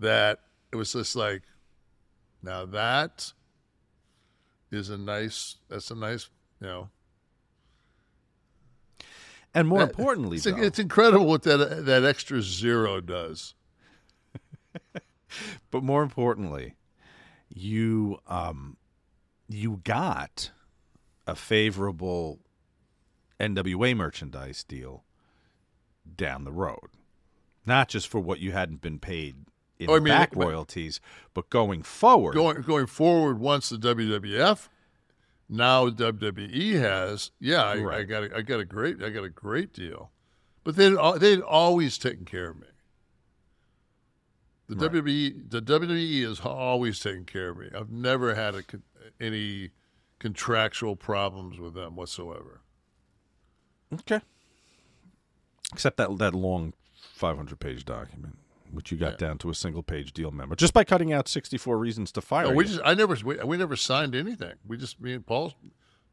[0.00, 0.40] that
[0.72, 1.42] it was just like,
[2.42, 3.32] now that
[4.72, 6.28] is a nice that's a nice
[6.60, 6.90] you know
[9.54, 13.54] and more that- importantly, it's, though, it's incredible what that that extra zero does.
[15.70, 16.74] but more importantly,
[17.48, 18.76] you um,
[19.48, 20.50] you got
[21.26, 22.40] a favorable
[23.40, 25.04] NWA merchandise deal
[26.16, 26.90] down the road,
[27.64, 29.36] not just for what you hadn't been paid
[29.78, 31.00] in Oh, I mean, back royalties,
[31.32, 32.34] but going forward.
[32.34, 34.68] going going forward once the WWF
[35.56, 39.28] now WWE has yeah I, I got a, I got a great I got a
[39.28, 40.10] great deal.
[40.64, 42.66] But they they'd always taken care of me.
[44.68, 44.92] The Right.
[44.92, 47.68] WWE the WWE has always taken care of me.
[47.76, 48.62] I've never had a,
[49.20, 49.70] any
[50.18, 52.62] contractual problems with them whatsoever.
[53.92, 54.20] Okay.
[55.72, 56.72] Except that that long
[57.14, 58.38] 500 page document,
[58.74, 59.28] which you got Yeah.
[59.28, 62.46] down to a single page deal memo, just by cutting out 64 reasons to fire.
[62.48, 62.70] no, we you.
[62.70, 65.54] just I never we, we never signed anything we just me and Paul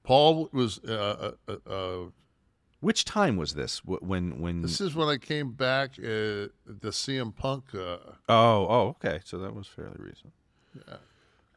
[0.04, 2.10] Paul was uh, uh, uh, uh,
[2.80, 3.84] Which time was this?
[3.86, 4.62] When when?
[4.64, 7.66] This is when I came back uh, the CM Punk.
[7.76, 7.98] Uh,
[8.28, 10.34] oh oh okay, so that was fairly recent.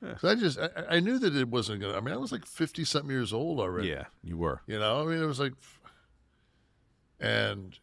[0.03, 1.97] 'cause I just I, I knew that it wasn't gonna.
[1.97, 3.89] I mean, I was like fifty something years old already.
[3.89, 4.61] Yeah, you were.
[4.67, 5.55] You know, I mean, it was like,
[7.21, 7.79] and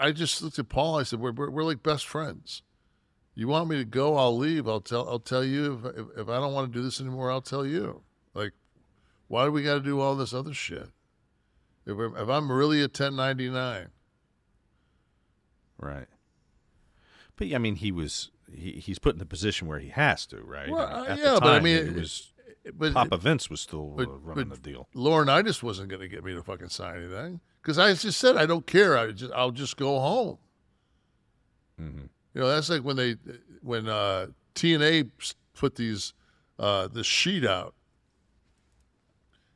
[0.00, 0.98] I just looked at Paul.
[0.98, 2.62] I said, "We're we're, we're like best friends.
[3.34, 4.16] You want me to go?
[4.16, 4.66] I'll leave.
[4.68, 7.30] I'll tell I'll tell you if if, if I don't want to do this anymore.
[7.30, 8.02] I'll tell you.
[8.34, 8.52] Like,
[9.28, 10.88] why do we got to do all this other shit?
[11.86, 13.88] If, if I'm really a 1099,
[15.78, 16.06] Right.
[17.36, 20.26] But yeah, I mean, he was he, he's put in a position where he has
[20.26, 20.68] to, right?
[20.70, 22.32] Well, uh, the yeah, but I mean, it it- was
[22.74, 24.88] but Papa Vince was still but- running but- the deal.
[24.94, 28.46] Laurinaitis wasn't going to get me to fucking sign anything because I just said I
[28.46, 28.96] don't care.
[28.96, 30.38] I just I'll just go home.
[31.80, 32.08] Mhm.
[32.34, 33.16] You know, that's like when they
[33.62, 35.10] when uh, TNA
[35.54, 36.14] put these
[36.58, 37.74] uh, this sheet out,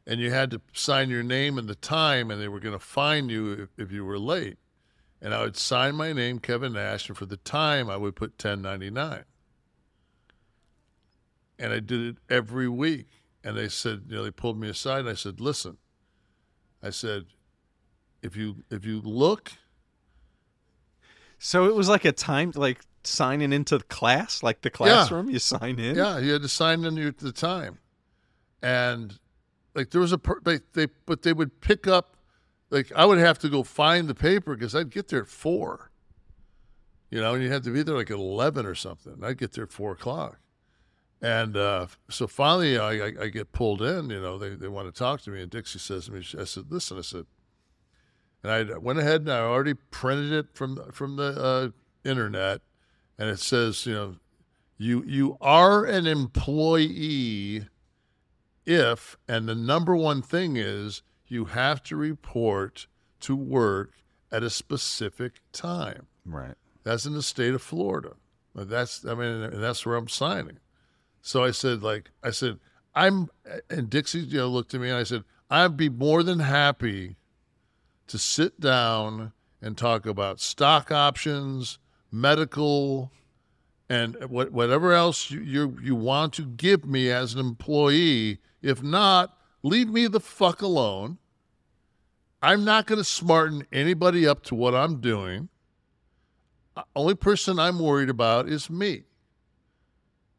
[0.06, 2.84] and you had to sign your name and the time, and they were going to
[2.84, 4.58] fine you if, if you were late.
[5.20, 8.38] And I would sign my name, Kevin Nash, and for the time I would put
[8.38, 9.24] ten ninety nine.
[11.58, 13.06] And I did it every week.
[13.44, 15.76] And they said, you know, they pulled me aside and I said, listen,
[16.82, 17.26] I said,
[18.24, 19.52] if you if you look
[21.38, 25.28] So it was like a time, like signing into the class, like the classroom.
[25.28, 25.94] You sign in.
[25.96, 27.78] Yeah, you had to sign in your, the time,
[28.62, 29.18] and
[29.74, 32.16] like there was a per, they they but they would pick up
[32.70, 35.90] like I would have to go find the paper because I'd get there at four.
[37.10, 39.22] You know, and you had to be there like at eleven or something.
[39.22, 40.38] I'd get there at four o'clock,
[41.20, 44.10] and uh, so finally I, I, I get pulled in.
[44.10, 46.44] You know, they they want to talk to me, and Dixie says to me, I
[46.44, 47.26] said, "Listen," I said,
[48.44, 52.60] and I went ahead and I already printed it from from the uh, internet,
[53.18, 54.16] and it says, you know,
[54.76, 57.66] you you are an employee
[58.66, 62.86] if, and the number one thing is you have to report
[63.20, 63.92] to work
[64.30, 66.06] at a specific time.
[66.26, 66.54] Right.
[66.82, 68.12] That's in the state of Florida.
[68.54, 70.58] That's I mean, and that's where I'm signing.
[71.22, 72.58] So I said, like I said,
[72.94, 73.30] I'm
[73.70, 77.16] and Dixie, you know, looked at me and I said, I'd be more than happy
[78.06, 81.78] to sit down and talk about stock options,
[82.10, 83.10] medical,
[83.88, 88.38] and what, whatever else you, you you want to give me as an employee.
[88.62, 91.18] If not, leave me the fuck alone.
[92.42, 95.48] I'm not going to smarten anybody up to what I'm doing.
[96.76, 99.04] Uh, only person I'm worried about is me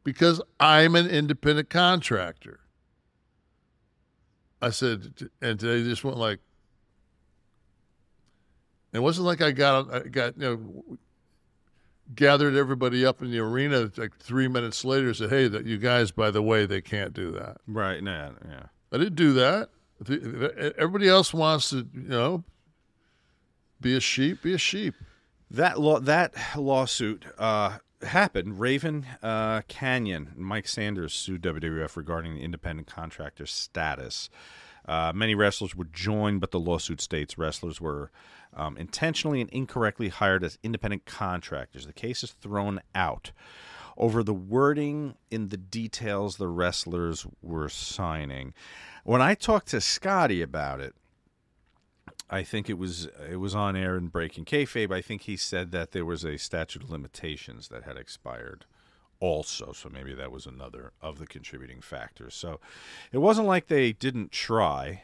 [0.04, 2.60] because I'm an independent contractor.
[4.62, 6.38] I said, and they just went like,
[8.96, 10.98] it wasn't like I got, I got, you know,
[12.14, 16.10] gathered everybody up in the arena like three minutes later said, hey, that you guys,
[16.10, 17.58] by the way, they can't do that.
[17.66, 18.02] Right.
[18.02, 18.66] Nah, yeah.
[18.92, 19.70] I didn't do that.
[20.78, 22.44] Everybody else wants to, you know,
[23.80, 24.94] be a sheep, be a sheep.
[25.50, 28.60] That law, that lawsuit uh, happened.
[28.60, 34.28] Raven uh, Kanyon, and Mike Sanders sued WWF regarding the independent contractor status.
[34.86, 38.10] Uh, many wrestlers were joined, but the lawsuit states wrestlers were
[38.54, 41.86] um, intentionally and incorrectly hired as independent contractors.
[41.86, 43.32] The case is thrown out
[43.96, 48.54] over the wording in the details the wrestlers were signing.
[49.04, 50.94] When I talked to Scotty about it,
[52.28, 54.92] I think it was it was on air in Breaking Kayfabe.
[54.92, 58.64] I think he said that there was a statute of limitations that had expired
[59.20, 59.72] also.
[59.72, 62.34] So maybe that was another of the contributing factors.
[62.34, 62.60] So
[63.12, 65.02] it wasn't like they didn't try.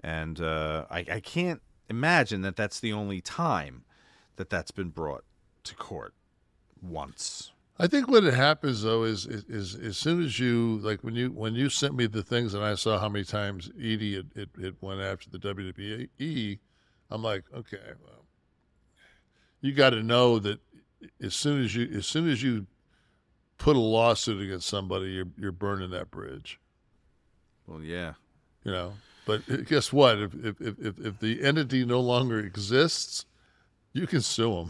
[0.00, 3.84] And uh, I, I can't imagine that that's the only time
[4.36, 5.24] that that's been brought
[5.64, 6.14] to court
[6.82, 7.52] once.
[7.78, 11.30] I think what happens though is, is, is as soon as you like when you
[11.30, 14.48] when you sent me the things and I saw how many times Eadie it, it,
[14.58, 16.58] it went after the WWE,
[17.10, 18.24] I'm like, okay, well,
[19.60, 20.60] you got to know that
[21.22, 22.66] as soon as you as soon as you
[23.58, 26.60] put a lawsuit against somebody, you're you're burning that bridge.
[27.66, 28.14] Well, yeah,
[28.64, 28.94] you know.
[29.26, 30.18] But guess what?
[30.18, 33.26] If if if, if the entity no longer exists,
[33.92, 34.68] you can sue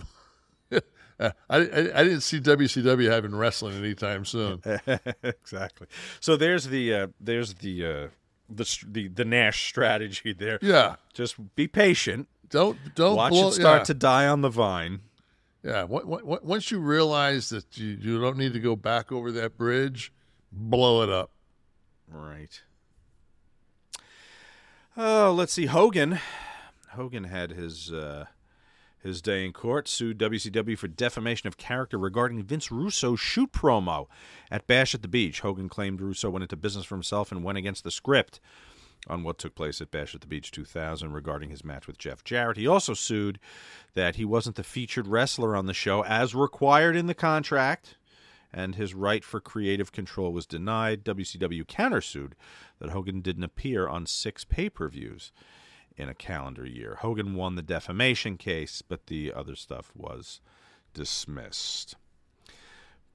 [0.71, 0.83] them.
[1.21, 4.63] I, I, I didn't see WCW having wrestling anytime soon.
[5.23, 5.87] exactly.
[6.21, 8.09] So there's the uh, there's the uh,
[8.49, 10.59] the the the Nash strategy there.
[10.63, 10.97] Yeah.
[11.13, 12.29] Just be patient.
[12.49, 13.85] Don't don't watch blow, it start yeah.
[13.85, 15.01] to die on the vine.
[15.67, 15.83] Yeah.
[15.83, 19.59] What, what, once you realize that you, you don't need to go back over that
[19.59, 20.13] bridge,
[20.53, 21.33] blow it up.
[22.09, 22.63] Right.
[24.97, 25.67] Oh, let's see.
[25.67, 26.21] Hogan.
[26.91, 28.27] Hogan had his uh,
[29.03, 34.07] his day in court, sued WCW for defamation of character regarding Vince Russo's shoot promo
[34.53, 35.41] at Bash at the Beach.
[35.41, 38.41] Hogan claimed Russo went into business for himself and went against the script
[39.07, 42.25] on what took place at Bash at the Beach 2000 regarding his match with Jeff
[42.25, 42.57] Jarrett.
[42.57, 43.39] He also sued
[43.95, 47.97] that he wasn't the featured wrestler on the show as required in the contract
[48.53, 51.05] and his right for creative control was denied.
[51.05, 52.33] WCW countersued
[52.79, 55.31] that Hogan didn't appear on six pay per views
[55.97, 56.97] in a calendar year.
[57.01, 60.41] Hogan won the defamation case, but the other stuff was
[60.95, 61.97] dismissed.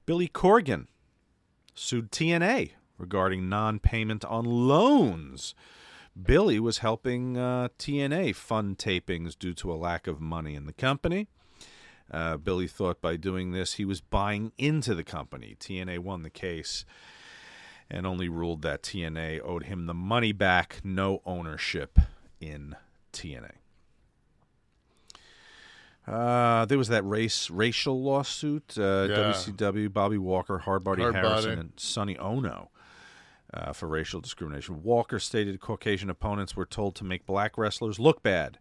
[0.06, 0.86] Billy Corgan
[1.74, 5.54] sued TNA regarding non payment on loans.
[6.20, 10.72] Billy was helping uh, TNA fund tapings due to a lack of money in the
[10.72, 11.28] company.
[12.10, 15.56] Uh, Billy thought by doing this he was buying into the company.
[15.58, 16.84] TNA won the case
[17.90, 21.98] and only ruled that TNA owed him the money back, no ownership
[22.40, 22.76] in
[23.12, 23.52] TNA.
[26.06, 28.76] Uh, there was that race racial lawsuit.
[28.76, 29.32] Uh, Yeah.
[29.32, 31.14] WCW, Bobby Walker, Hardbody Hardbody.
[31.14, 32.68] Harrison, and Sonny Onoo
[33.54, 34.82] uh, for racial discrimination.
[34.82, 38.58] Walker stated Caucasian opponents were told to make black wrestlers look bad.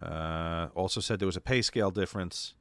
[0.00, 2.54] Uh, also said there was a pay scale difference.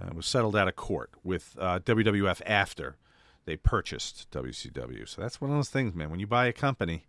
[0.00, 2.96] Uh, was settled out of court with uh, WWF after
[3.44, 5.06] they purchased WCW.
[5.06, 6.10] So that's one of those things, man.
[6.10, 7.04] When you buy a company,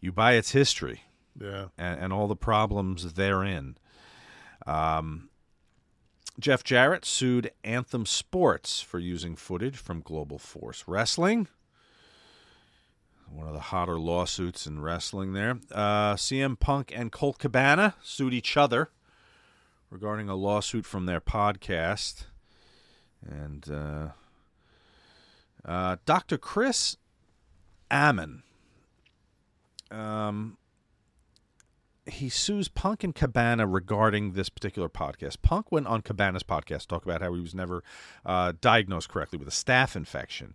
[0.00, 1.02] you buy its history
[1.40, 1.68] Yeah.
[1.78, 3.78] and, and all the problems therein.
[4.66, 5.30] Um,
[6.38, 11.48] Jeff Jarrett sued Anthem Sports for using footage from Global Force Wrestling.
[13.30, 15.58] One of the hotter lawsuits in wrestling there.
[15.72, 18.90] Uh, CM Punk and Colt Cabana sued each other
[19.90, 22.24] regarding a lawsuit from their podcast.
[23.26, 24.08] And uh,
[25.64, 26.38] uh, Dr.
[26.38, 26.96] Chris
[27.90, 28.42] Amann,
[29.90, 30.56] um,
[32.06, 35.42] he sues Punk and Cabana regarding this particular podcast.
[35.42, 37.82] Punk went on Cabana's podcast to talk about how he was never
[38.24, 40.54] uh, diagnosed correctly with a staph infection.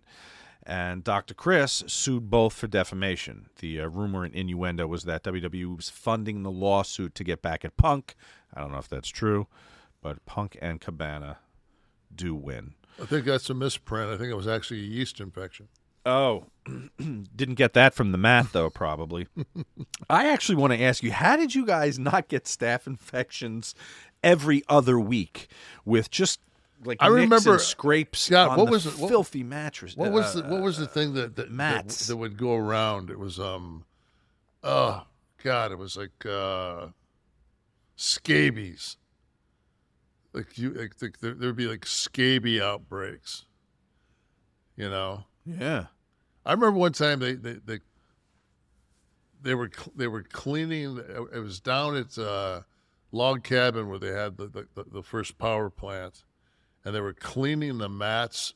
[0.64, 1.34] And Dr.
[1.34, 3.48] Chris sued both for defamation.
[3.58, 7.64] The uh, rumor and innuendo was that WWE was funding the lawsuit to get back
[7.64, 8.14] at Punk.
[8.54, 9.48] I don't know if that's true,
[10.00, 11.38] but Punk and Cabana
[12.14, 12.74] do win.
[13.00, 14.10] I think that's a misprint.
[14.10, 15.68] I think it was actually a yeast infection.
[16.04, 16.46] Oh,
[16.98, 18.70] didn't get that from the math though.
[18.70, 19.28] Probably.
[20.10, 23.74] I actually want to ask you, how did you guys not get staph infections
[24.22, 25.48] every other week
[25.84, 26.40] with just
[26.84, 29.96] like I remember- and scrapes Scott, on what the was it- what- filthy mattress?
[29.96, 32.06] What was the, what was the uh, thing that that, that mats.
[32.08, 33.10] that would go around?
[33.10, 33.84] It was um,
[34.62, 35.04] oh
[35.42, 36.88] God, it was like uh,
[37.96, 38.96] scabies.
[40.32, 43.44] Like you, like, like there, there'd be like scabie outbreaks.
[44.76, 45.86] You know, Yeah.
[46.46, 47.80] I remember one time they they they,
[49.42, 50.98] they were they were cleaning.
[51.32, 52.62] It was down at uh,
[53.12, 56.24] log cabin where they had the, the the- the first power plant,
[56.84, 58.54] and they were cleaning the mats,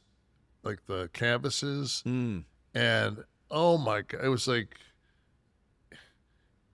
[0.63, 2.45] like the canvases, Mm.
[2.75, 4.77] and oh my god, it was like.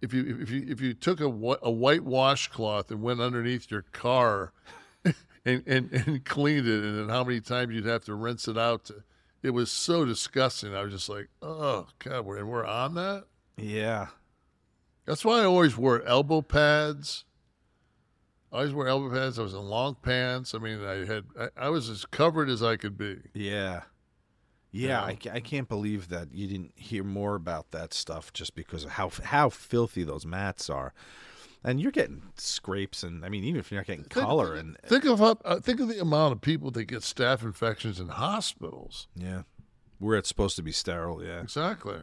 [0.00, 1.26] If you if you if you took a
[1.62, 4.52] a white washcloth and went underneath your car,
[5.04, 8.58] and, and and cleaned it, and then how many times you'd have to rinse it
[8.58, 9.04] out to,
[9.44, 10.74] it was so disgusting.
[10.74, 13.26] I was just like, oh god, we're, and we're on that.
[13.56, 14.08] Yeah.
[15.04, 17.24] That's why I always wore elbow pads.
[18.52, 19.38] I always wore elbow pads.
[19.38, 20.54] I was in long pants.
[20.54, 23.16] I mean, I had I, I was as covered as I could be.
[23.34, 23.82] Yeah.
[24.74, 25.04] Yeah, know?
[25.04, 28.92] I, I can't believe that you didn't hear more about that stuff just because of
[28.92, 30.94] how how filthy those mats are,
[31.62, 34.78] and you're getting scrapes and I mean even if you're not getting Think- color and
[34.86, 38.08] Think of how, uh, think of the amount of people that get staph infections in
[38.08, 39.08] hospitals.
[39.14, 39.42] yeah,
[39.98, 41.22] where it's supposed to be sterile.
[41.22, 41.98] Yeah, Exactly.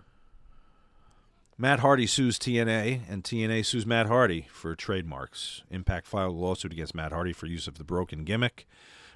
[1.61, 5.61] Matt Hardy sues TNA and TNA sues Matt Hardy for trademarks.
[5.69, 8.65] Impact filed a lawsuit against Matt Hardy for use of the broken gimmick.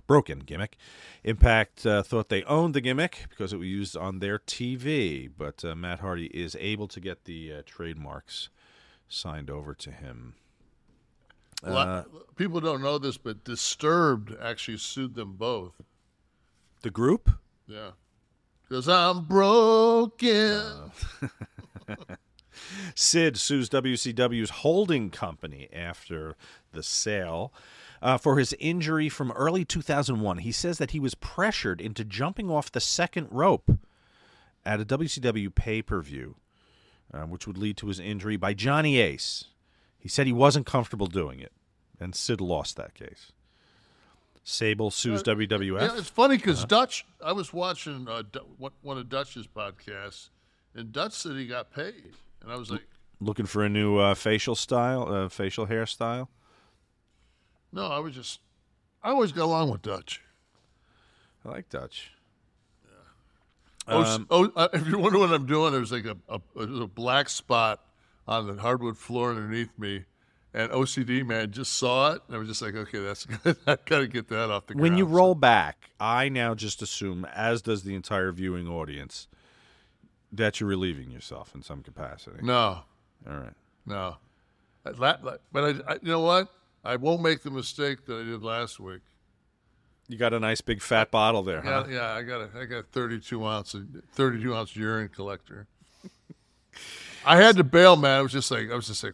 [0.07, 0.75] Broken gimmick.
[1.23, 5.63] Impact uh, thought they owned the gimmick because it was used on their TV, but
[5.63, 8.49] uh, Matt Hardy is able to get the uh, trademarks
[9.07, 10.33] signed over to him.
[11.65, 15.81] Lot- people don't know this, but Disturbed actually sued them both.
[16.81, 17.31] The group?
[17.67, 17.91] Yeah.
[18.67, 20.91] Because I'm broken.
[22.95, 26.35] Sid sues WCW's holding company after
[26.72, 27.53] the sale
[28.02, 30.40] uh, for his injury from early 2001.
[30.40, 33.77] He says that he was pressured into jumping off the second rope
[34.65, 36.35] at a WCW pay per view,
[37.14, 39.45] uh, which would lead to his injury by Johnny Ace.
[39.98, 41.53] He said he wasn't comfortable doing it,
[41.99, 43.31] and Sid lost that case.
[44.44, 45.80] Sable sues WWF.
[45.80, 47.06] Yeah, it's funny because Dutch.
[47.23, 48.23] I was watching uh,
[48.81, 50.30] one of Dutch's podcasts,
[50.76, 52.11] and Dutch said he got paid,
[52.43, 52.83] and I was like,
[53.19, 56.27] looking for a new uh, facial style, uh, facial hairstyle.
[57.71, 58.39] no, I was just.
[59.01, 60.21] I always got along with Dutch.
[61.45, 62.11] I like Dutch.
[63.87, 63.95] Yeah.
[63.95, 67.29] Um, oh, uh, if you wonder what I'm doing, there's like a, a, a black
[67.29, 67.81] spot
[68.27, 70.05] on the hardwood floor underneath me,
[70.53, 73.57] and OCD man just saw it, and I was just like, okay, that's good.
[73.67, 74.83] I gotta get that off the ground.
[74.83, 79.27] When you roll back, I now just assume, as does the entire viewing audience,
[80.34, 82.39] that you're relieving yourself in some capacity.
[82.41, 82.81] no,
[83.27, 83.53] All right.
[83.85, 84.18] no,
[84.84, 84.95] but
[85.64, 86.49] I, I, you know what?
[86.84, 89.01] I won't make the mistake that I did last week.
[90.10, 91.85] You got a nice big fat bottle there, huh?
[91.88, 93.76] Yeah, yeah, I got a, I got a 32 ounce,
[94.11, 95.68] 32 ounce urine collector.
[97.26, 98.19] I had to bail, man.
[98.19, 99.14] I was just like, I was just like,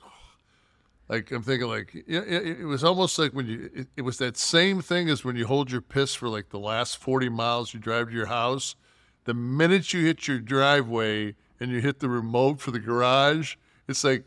[1.08, 4.18] like I'm thinking, like it, it, it was almost like when you, it, it was
[4.18, 7.72] that same thing as when you hold your piss for like the last 40 miles
[7.74, 8.76] you drive to your house.
[9.30, 13.58] The minute you hit your driveway and you hit the remote for the garage,
[13.88, 14.24] it's like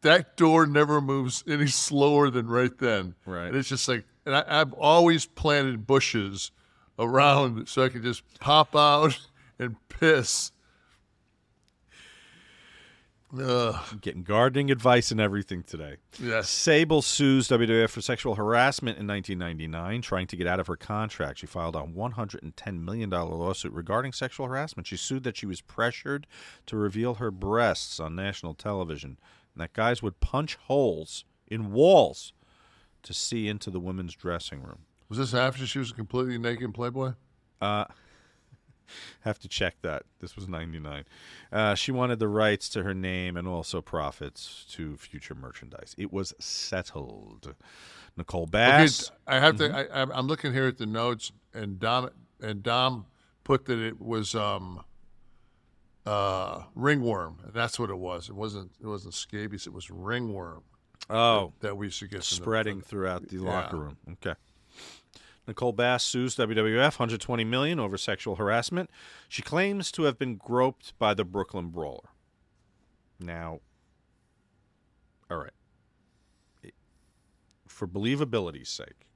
[0.00, 3.14] that door never moves any slower than right then.
[3.24, 3.46] Right.
[3.46, 6.50] And it's just like, and I, I've always planted bushes
[6.98, 9.16] around so I could just pop out
[9.60, 10.50] and piss.
[14.00, 15.96] Getting gardening advice and everything today.
[16.18, 16.48] yes.
[16.48, 21.38] Sable sues WWF for sexual harassment in 1999, trying to get out of her contract.
[21.38, 24.86] She filed a $110 million lawsuit regarding sexual harassment.
[24.86, 26.26] She sued that she was pressured
[26.66, 29.18] to reveal her breasts on national television
[29.54, 32.32] and that guys would punch holes in walls
[33.02, 34.80] to see into the women's dressing room.
[35.08, 37.12] Was this after she was completely naked in Playboy?
[37.60, 37.84] Uh,
[39.22, 40.02] Have to check that.
[40.20, 41.04] This was 99.
[41.52, 45.94] Uh, she wanted the rights to her name and also profits to future merchandise.
[45.98, 47.54] It was settled.
[48.16, 49.10] Nicole Okay, Bass.
[49.26, 49.74] I have to.
[49.74, 52.10] I, I'm- I'm looking here at the notes, and Dom
[52.40, 53.06] and Dom
[53.44, 54.82] put that it was um,
[56.06, 57.38] uh, ringworm.
[57.52, 58.28] That's what it was.
[58.28, 58.72] It wasn't.
[58.80, 59.66] It wasn't scabies.
[59.66, 60.62] It was ringworm
[61.08, 63.96] oh, that we used to get from the- spreading throughout the locker room.
[64.12, 64.34] Okay.
[65.46, 68.90] Nicole Bass sues WWF 120 million over sexual harassment.
[69.28, 72.10] She claims to have been groped by the Brooklyn Brawler.
[73.18, 73.60] Now,
[75.30, 75.50] all right.
[77.66, 79.06] For believability's sake,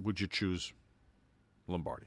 [0.00, 0.72] would you choose
[1.66, 2.06] Lombardi?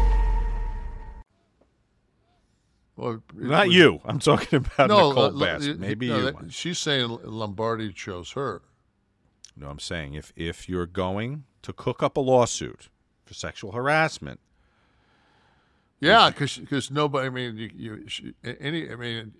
[3.01, 3.99] Well, Not was- you.
[4.05, 5.67] I'm talking about No, Nicole Bass.
[5.67, 6.23] uh, Maybe no, you.
[6.31, 8.61] that- she's saying Lombardi chose her.
[9.57, 12.89] No, I'm saying if if you're going to cook up a lawsuit
[13.25, 14.39] for sexual harassment,
[15.99, 17.25] Yeah, because nobody.
[17.27, 18.89] I mean, you, you she, any.
[18.89, 19.33] I mean,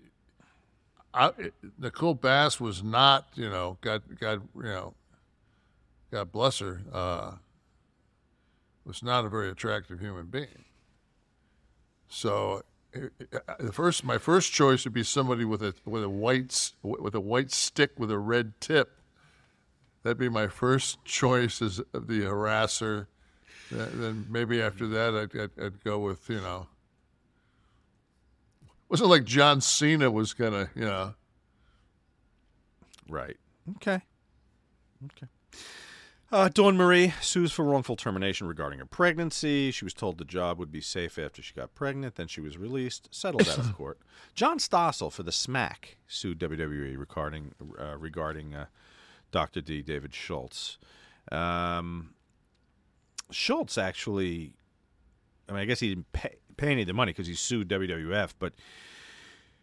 [1.14, 1.30] I,
[1.78, 3.28] Nicole Bass was not.
[3.34, 4.94] You know, God, God, you know,
[6.10, 6.82] God bless her.
[6.92, 7.32] Uh,
[8.84, 10.64] was not a very attractive human being.
[12.08, 12.62] So,
[12.92, 17.20] the first, my first choice would be somebody with a with a white with a
[17.20, 18.98] white stick with a red tip.
[20.02, 23.06] That'd be my first choice as the harasser.
[23.70, 26.66] Then maybe after that, I'd, I'd, I'd go with you know.
[28.88, 31.14] Wasn't like John Cena was gonna you know.
[33.08, 33.36] right?
[33.76, 34.02] Okay,
[35.06, 35.26] okay.
[36.32, 39.70] Uh, Dawn Marie sues for wrongful termination regarding her pregnancy.
[39.70, 42.14] She was told the job would be safe after she got pregnant.
[42.14, 43.98] Then she was released, settled out of court.
[44.34, 48.66] John Stossel for the Smack sued WWE regarding uh, regarding uh,
[49.30, 49.60] Dr.
[49.60, 49.82] D.
[49.82, 50.78] David Schultz.
[51.30, 52.14] Um,
[53.30, 54.54] Schultz actually,
[55.50, 57.68] I mean, I guess he didn't pay, pay any of the money because he sued
[57.68, 58.54] WWF, but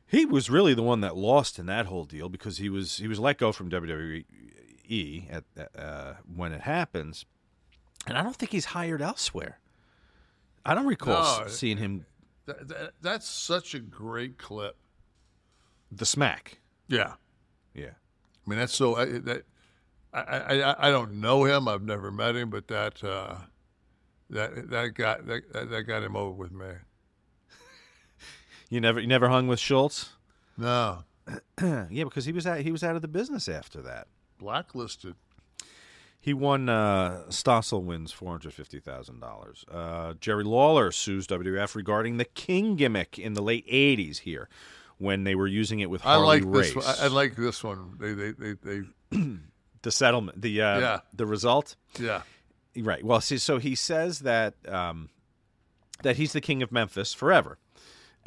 [0.06, 3.08] he was really the one that lost in that whole deal because he was he
[3.08, 4.26] was let go from WWE
[5.30, 5.44] at
[5.78, 7.26] uh, when it happens,
[8.07, 9.60] and I don't think he's hired elsewhere.
[10.66, 12.06] I don't recall No, seeing him
[12.45, 14.76] That, that, that's such a great clip.
[15.91, 16.60] the smack.
[16.88, 17.14] Yeah,
[17.74, 17.91] Yeah,
[18.45, 18.95] I mean that's so.
[18.95, 19.44] I, that
[20.11, 21.68] I, I I don't know him.
[21.68, 23.36] I've never met him, but that uh,
[24.32, 26.66] that that got that, that that got him over with me.
[28.70, 30.10] you never you never hung with Schultz.
[30.57, 31.03] No,
[31.61, 34.07] yeah, because he was out, he was out of the business after that.
[34.40, 35.16] Blacklisted.
[36.22, 36.68] He won.
[36.68, 39.64] Uh, Stossel wins four hundred fifty thousand dollars.
[39.72, 44.49] Uh, Jerry Lawler sues WWF regarding the King gimmick in the late '80s here,
[44.98, 46.74] when they were using it with Harley I like Race.
[46.74, 46.76] this.
[46.76, 46.95] One.
[46.99, 47.94] I, I like this one.
[47.99, 48.82] They they they, they
[49.82, 50.41] the settlement.
[50.41, 50.99] The uh, Yeah.
[51.14, 51.76] the result.
[51.98, 52.24] yeah.
[52.76, 53.03] Right.
[53.03, 55.10] Well, see, so he says that um,
[56.03, 57.57] that he's the king of Memphis forever,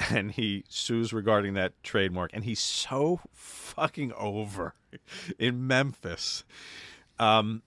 [0.10, 4.74] and he sues regarding that trademark, and he's so fucking over
[5.38, 6.44] in Memphis.
[7.18, 7.62] Um,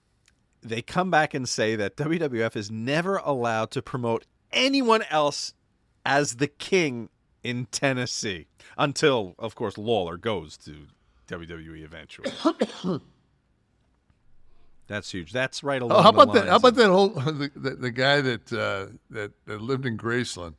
[0.62, 5.54] they come back and say that WWF is never allowed to promote anyone else
[6.04, 7.08] as the king
[7.42, 8.46] in Tennessee
[8.76, 10.86] until, of course, Lawler goes to
[11.28, 12.32] WWE eventually.
[14.88, 15.32] That's huge.
[15.32, 16.48] That's right along Oh, how the about that?
[16.48, 20.54] How about that whole the, the, the guy that, uh, that that lived in Graceland?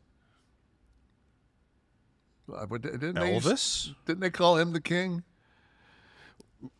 [2.53, 3.93] Uh, didn't they, Elvis?
[4.05, 5.23] didn't they call him the king?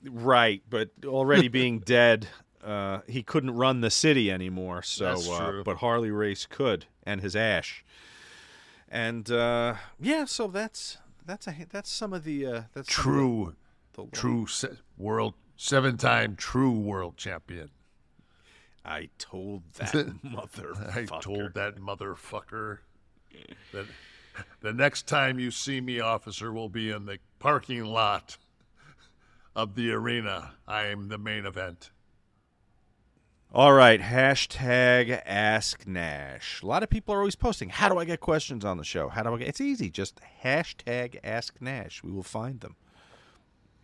[0.04, 2.28] Right, but already being dead,
[2.64, 4.82] uh, he couldn't run the city anymore.
[4.82, 7.86] So, That's uh, but Harley Race could, and his ash.
[8.90, 13.56] And uh, yeah, so that's that's a that's some of the uh, that's True,
[13.94, 17.70] the, the true se- world seven-time true world champion.
[18.86, 20.96] I told that motherfucker.
[20.96, 22.80] I told that motherfucker
[23.74, 23.86] that
[24.62, 28.38] the next time you see me, officer, will be in the parking lot
[29.56, 30.54] of the arena.
[30.68, 31.92] I am the main event.
[33.54, 36.62] All right, hashtag Ask Nash.
[36.62, 37.70] A lot of people are always posting.
[37.70, 39.08] How do I get questions on the show?
[39.08, 39.48] How do I get?
[39.48, 39.90] It's easy.
[39.90, 42.04] Just hashtag Ask Nash.
[42.04, 42.76] We will find them.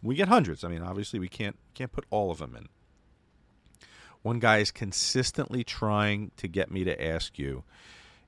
[0.01, 0.65] We get hundreds.
[0.65, 2.67] I mean, obviously, we can't can't put all of them in.
[4.21, 7.63] One guy is consistently trying to get me to ask you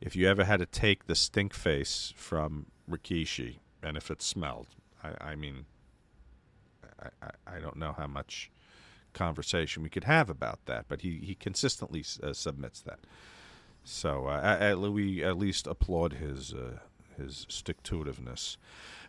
[0.02, 4.68] if you ever had to take the stink face from Rikishi, and if it smelled,
[5.04, 5.66] I, I mean,
[7.02, 8.52] I, I, I don't know how much
[9.14, 13.00] conversation we could have about that, but he, he consistently uh, submits that.
[13.84, 16.80] So uh, at, we at least applaud his uh,
[17.18, 18.58] his stick to itiveness.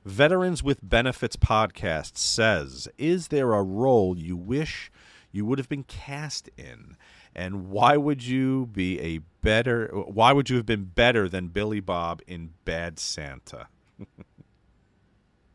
[0.04, 4.90] Veterans with Benefits podcast says, "Is there a role you wish
[5.32, 6.96] you would have been cast in,
[7.36, 9.88] and why would you be a better?
[9.88, 13.68] Why would you have been better than Billy Bob in Bad Santa?"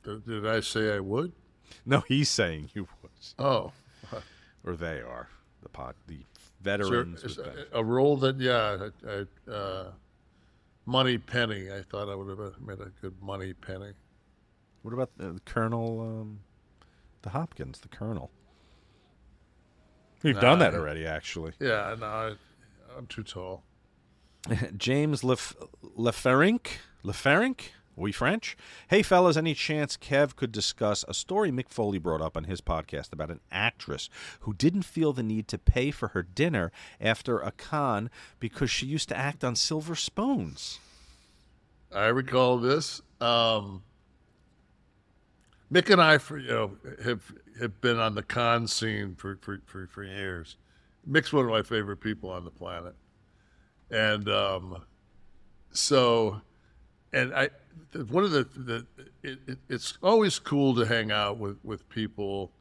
[0.03, 1.33] Did I say I would?
[1.85, 3.11] No, he's saying you would.
[3.37, 3.73] Oh,
[4.63, 5.27] or they are
[5.63, 6.19] the pod the
[6.61, 7.39] veterans.
[7.73, 9.91] A, role that yeah, I, I, uh,
[10.85, 11.71] Moneypenny.
[11.71, 13.93] I thought I would have made a good Moneypenny.
[14.83, 16.39] What about the, the Colonel, um,
[17.23, 18.31] the Hopkins, the Colonel?
[20.23, 21.53] We've nah, done that already, actually.
[21.59, 22.27] Yeah, no, I,
[22.97, 23.63] am too tall.
[24.77, 25.55] James Lef-
[25.97, 26.67] Leferink,
[27.03, 28.57] Leferink, we French?
[28.87, 32.61] Hey, fellas, any chance Kev could discuss a story Mick Foley brought up on his
[32.61, 34.09] podcast about an actress
[34.41, 38.85] who didn't feel the need to pay for her dinner after a con because she
[38.85, 40.79] used to act on silver spoons?
[41.93, 43.01] I recall this.
[43.19, 43.83] Um,
[45.71, 46.71] Mick and I, for you know,
[47.03, 50.57] have have been on the con scene for for, for, for years.
[51.09, 52.93] Mick's one of my favorite people on the planet,
[53.89, 54.83] and um,
[55.71, 56.41] so,
[57.13, 57.49] and I
[58.09, 58.85] one of the, the
[59.23, 62.51] it, it, it's always cool to hang out with, with people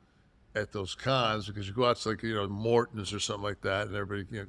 [0.54, 3.60] at those cons because you go out to like you know Morton's or something like
[3.62, 4.48] that, and everybody you know,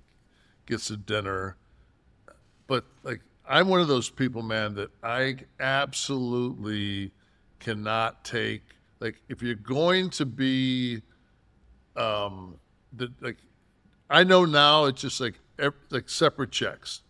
[0.68, 1.58] gets a dinner.
[2.68, 7.12] But like I'm one of those people, man, that I absolutely
[7.62, 8.64] cannot take.
[9.00, 11.02] Like if you're going to be,
[11.96, 12.58] um,
[12.92, 13.38] the like,
[14.10, 15.36] I know now it's just like
[15.90, 17.02] like separate checks,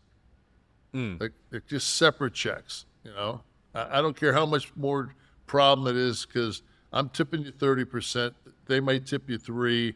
[0.93, 1.19] mm.
[1.19, 3.41] like like just separate checks, you know.
[3.73, 5.15] I don't care how much more
[5.47, 6.61] problem it is because
[6.91, 8.35] I'm tipping you thirty percent.
[8.67, 9.95] They might tip you three,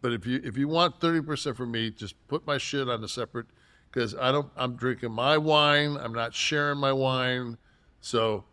[0.00, 3.02] but if you if you want thirty percent from me, just put my shit on
[3.02, 3.46] a separate
[3.94, 4.50] because I don't.
[4.56, 5.96] I'm drinking my wine.
[5.96, 7.58] I'm not sharing my wine.
[8.00, 8.44] So,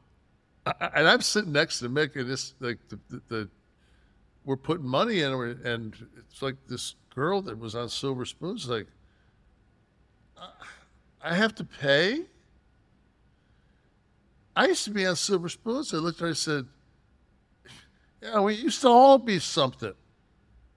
[0.65, 3.49] I, and I'm sitting next to Mick, and this like the, the, the
[4.45, 5.31] we're putting money in,
[5.63, 8.88] and it's like this girl that was on Silver Spoons, like,
[11.23, 12.23] I have to pay.
[14.55, 15.93] I used to be on Silver Spoons.
[15.93, 16.65] I looked at her and said,
[18.21, 19.93] Yeah, we used to all be something.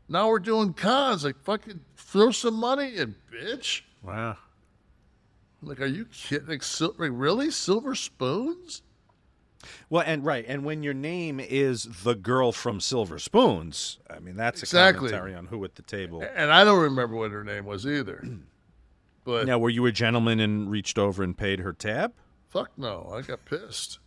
[0.09, 1.24] Now we're doing cons.
[1.24, 3.82] Like, fucking throw some money in, bitch.
[4.02, 4.36] Wow.
[5.62, 6.48] Like, are you kidding?
[6.48, 7.51] Like, sil- like, really?
[7.51, 8.82] Silver Spoons?
[9.91, 14.36] Well, and right, and when your name is the girl from Silver Spoons, I mean
[14.36, 15.09] that's exactly.
[15.09, 16.24] a commentary on who at the table.
[16.35, 18.24] And I don't remember what her name was either.
[19.24, 22.12] But now, were you a gentleman and reached over and paid her tab?
[22.51, 23.11] Fuck no.
[23.12, 23.99] I got pissed.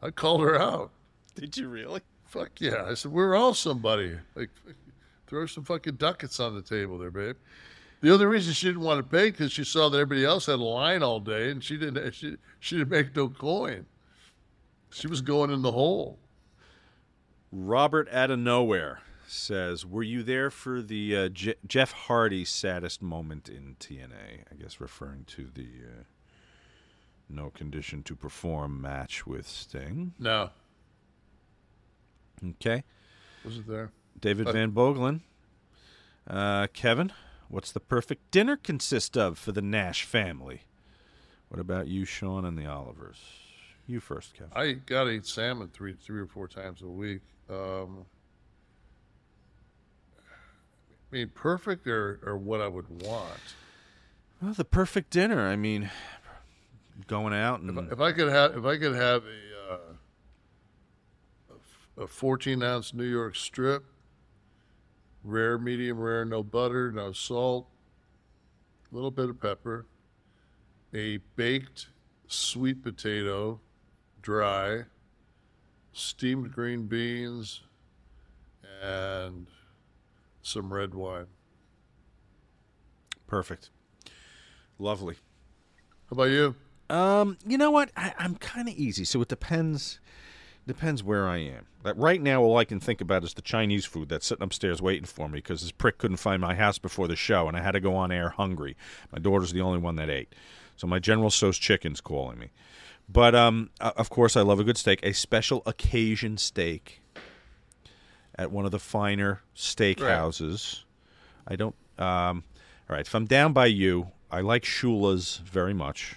[0.00, 0.90] I called her out.
[1.34, 2.00] Did you really?
[2.24, 2.84] Fuck yeah.
[2.86, 4.16] I said, we're all somebody.
[4.34, 4.50] Like,
[5.26, 7.36] throw some fucking ducats on the table there, babe.
[8.00, 10.58] The other reason she didn't want to pay because she saw that everybody else had
[10.58, 12.14] a line all day and she didn't.
[12.14, 13.86] She she didn't make no coin.
[14.92, 16.18] She was going in the hole.
[17.50, 23.02] Robert out of nowhere says, "Were you there for the uh, Je- Jeff Hardy saddest
[23.02, 26.02] moment in TNA?" I guess referring to the uh,
[27.28, 30.12] no condition to perform match with Sting.
[30.18, 30.50] No.
[32.44, 32.84] Okay.
[33.44, 33.92] Was it there?
[34.20, 35.20] David uh, Van Bogelen.
[36.26, 37.12] Uh, Kevin,
[37.48, 40.62] what's the perfect dinner consist of for the Nash family?
[41.48, 43.18] What about you, Sean, and the Olivers?
[43.86, 44.52] You first, Kevin.
[44.54, 47.20] I gotta eat salmon three, three or four times a week.
[47.50, 48.06] Um,
[50.18, 53.54] I mean, perfect or, or what I would want.
[54.40, 55.46] Well, the perfect dinner.
[55.46, 55.90] I mean,
[57.06, 59.78] going out and if I, if I could have if I could have a uh,
[62.04, 63.84] a 14 ounce New York strip,
[65.22, 67.68] rare, medium rare, no butter, no salt,
[68.90, 69.86] a little bit of pepper,
[70.94, 71.88] a baked
[72.26, 73.60] sweet potato,
[74.22, 74.84] dry,
[75.92, 77.62] steamed green beans,
[78.82, 79.48] and
[80.42, 81.26] some red wine.
[83.26, 83.70] Perfect.
[84.78, 85.16] Lovely.
[86.08, 86.54] How about you?
[86.90, 87.90] Um, you know what?
[87.96, 89.98] I, am kind of easy, so it depends.
[90.66, 91.66] Depends where I am.
[91.82, 94.80] Like right now, all I can think about is the Chinese food that's sitting upstairs
[94.80, 97.62] waiting for me because this prick couldn't find my house before the show, and I
[97.62, 98.76] had to go on air hungry.
[99.10, 100.32] My daughter's the only one that ate,
[100.76, 102.50] so my General Tso's chicken's calling me.
[103.08, 105.00] But um, of course, I love a good steak.
[105.02, 107.02] A special occasion steak
[108.36, 110.82] at one of the finer steakhouses.
[111.46, 111.52] Right.
[111.52, 111.74] I don't.
[111.98, 112.44] Um,
[112.88, 116.16] all right, if I'm down by you, I like Shula's very much.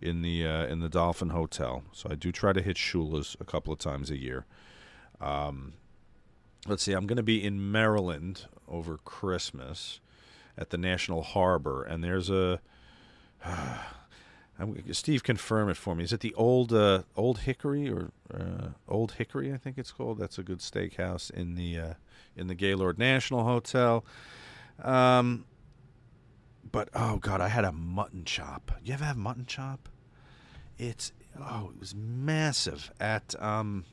[0.00, 1.82] in the uh, in the Dolphin Hotel.
[1.92, 4.44] So I do try to hit Shula's a couple of times a year.
[5.20, 5.72] Um,
[6.68, 10.00] let's see, I'm going to be in Maryland over Christmas
[10.58, 12.60] at the National Harbor, and there's a.
[14.92, 16.04] Steve, confirm it for me.
[16.04, 19.52] Is it the old uh, Old Hickory or uh, Old Hickory?
[19.52, 20.18] I think it's called.
[20.18, 21.94] That's a good steakhouse in the uh,
[22.34, 24.04] in the Gaylord National Hotel.
[24.82, 25.44] Um,
[26.72, 28.72] but oh god, I had a mutton chop.
[28.82, 29.90] You ever have mutton chop?
[30.78, 33.84] It's oh, it was massive at um.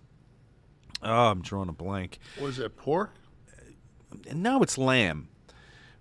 [1.02, 2.20] Oh, I'm drawing a blank.
[2.42, 3.12] Was it pork?
[4.34, 5.28] No, it's lamb,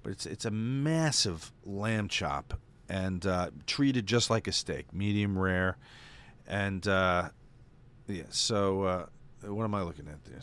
[0.05, 2.55] but it's it's a massive lamb chop
[2.89, 5.77] and uh, treated just like a steak, medium rare,
[6.47, 7.31] and uh,
[8.07, 8.25] yeah.
[8.31, 9.07] So uh,
[9.45, 10.41] what am I looking at there?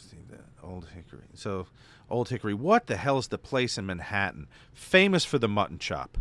[0.64, 1.28] Old Hickory.
[1.34, 1.68] So
[2.10, 2.54] Old Hickory.
[2.54, 6.18] What the hell is the place in Manhattan famous for the mutton chop?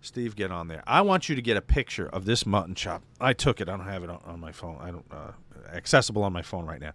[0.00, 0.82] Steve, get on there.
[0.86, 3.02] I want you to get a picture of this mutton chop.
[3.20, 3.68] I took it.
[3.68, 4.78] I don't have it on, on my phone.
[4.80, 5.32] I don't uh,
[5.72, 6.92] accessible on my phone right now.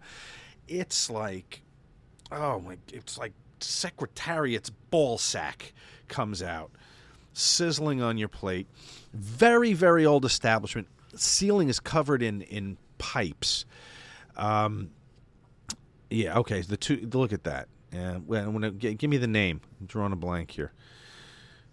[0.68, 1.61] It's like,
[2.31, 2.77] oh my!
[2.91, 5.73] It's like Secretariat's ball sack
[6.07, 6.72] comes out,
[7.34, 8.68] sizzling on your plate.
[9.14, 10.88] Very very old establishment.
[11.15, 13.65] Ceiling is covered in in pipes.
[14.35, 14.91] Um,
[16.10, 16.38] yeah.
[16.39, 16.61] Okay.
[16.61, 17.10] The two.
[17.11, 17.68] Look at that.
[17.91, 18.18] Yeah.
[18.26, 19.61] Well, when it, give me the name.
[19.80, 20.72] I'm drawing a blank here.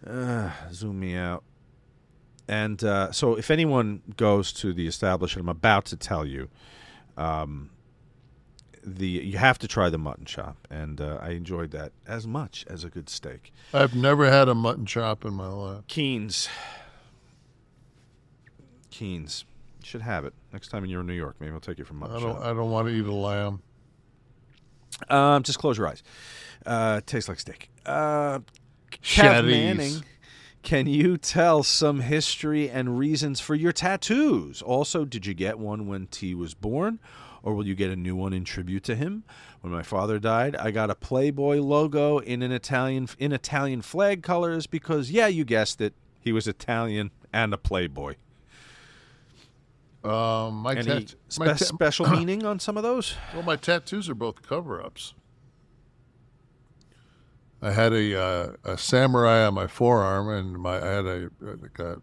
[0.07, 1.45] Uh, zoom me out.
[2.49, 6.49] And uh, so, if anyone goes to the establishment, I'm about to tell you,
[7.16, 7.70] um,
[8.85, 12.65] the you have to try the mutton chop, and uh, I enjoyed that as much
[12.69, 13.52] as a good steak.
[13.74, 15.86] I've never had a mutton chop in my life.
[15.86, 16.48] Keen's,
[18.90, 19.44] Keen's,
[19.81, 21.36] you should have it next time you're in New York.
[21.40, 22.35] Maybe I'll take you from mutton I don't.
[22.36, 22.44] chop.
[22.44, 23.62] I don't want to eat a lamb.
[25.09, 26.02] Um, just close your eyes.
[26.66, 27.70] Uh, tastes like steak.
[27.86, 28.40] Uh,
[29.02, 29.47] Kev.
[29.47, 30.02] Manning,
[30.62, 34.61] can you tell some history and reasons for your tattoos?
[34.61, 36.98] Also, did you get one when T was born,
[37.43, 39.25] or will you get a new one in tribute to him?
[39.61, 44.23] When my father died, I got a Playboy logo in an Italian in Italian flag
[44.23, 48.15] colors because, yeah, you guessed it, he was Italian and a Playboy.
[50.03, 53.17] Um, my, Any tat- spe- my ta- special meaning on some of those?
[53.35, 55.15] Well, my tattoos are both cover-ups.
[57.62, 61.79] I had a uh, a samurai on my forearm, and my I had a like
[61.79, 62.01] a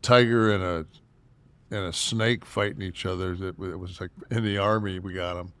[0.00, 0.86] tiger and a
[1.70, 3.34] and a snake fighting each other.
[3.34, 5.52] That it was like in the army we got them.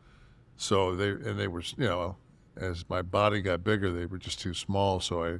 [0.56, 2.16] So they and they were you know
[2.56, 5.00] as my body got bigger, they were just too small.
[5.00, 5.38] So I.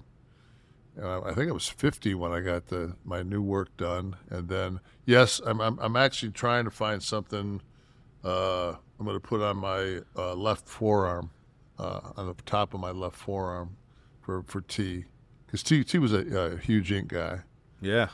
[0.98, 4.80] I think it was 50 when I got the my new work done, and then
[5.04, 7.60] yes, I'm I'm, I'm actually trying to find something.
[8.24, 11.30] Uh, I'm going to put on my uh, left forearm,
[11.78, 13.76] uh, on the top of my left forearm,
[14.22, 15.04] for for T,
[15.44, 17.40] because T T was a, a huge ink guy.
[17.82, 18.08] Yeah.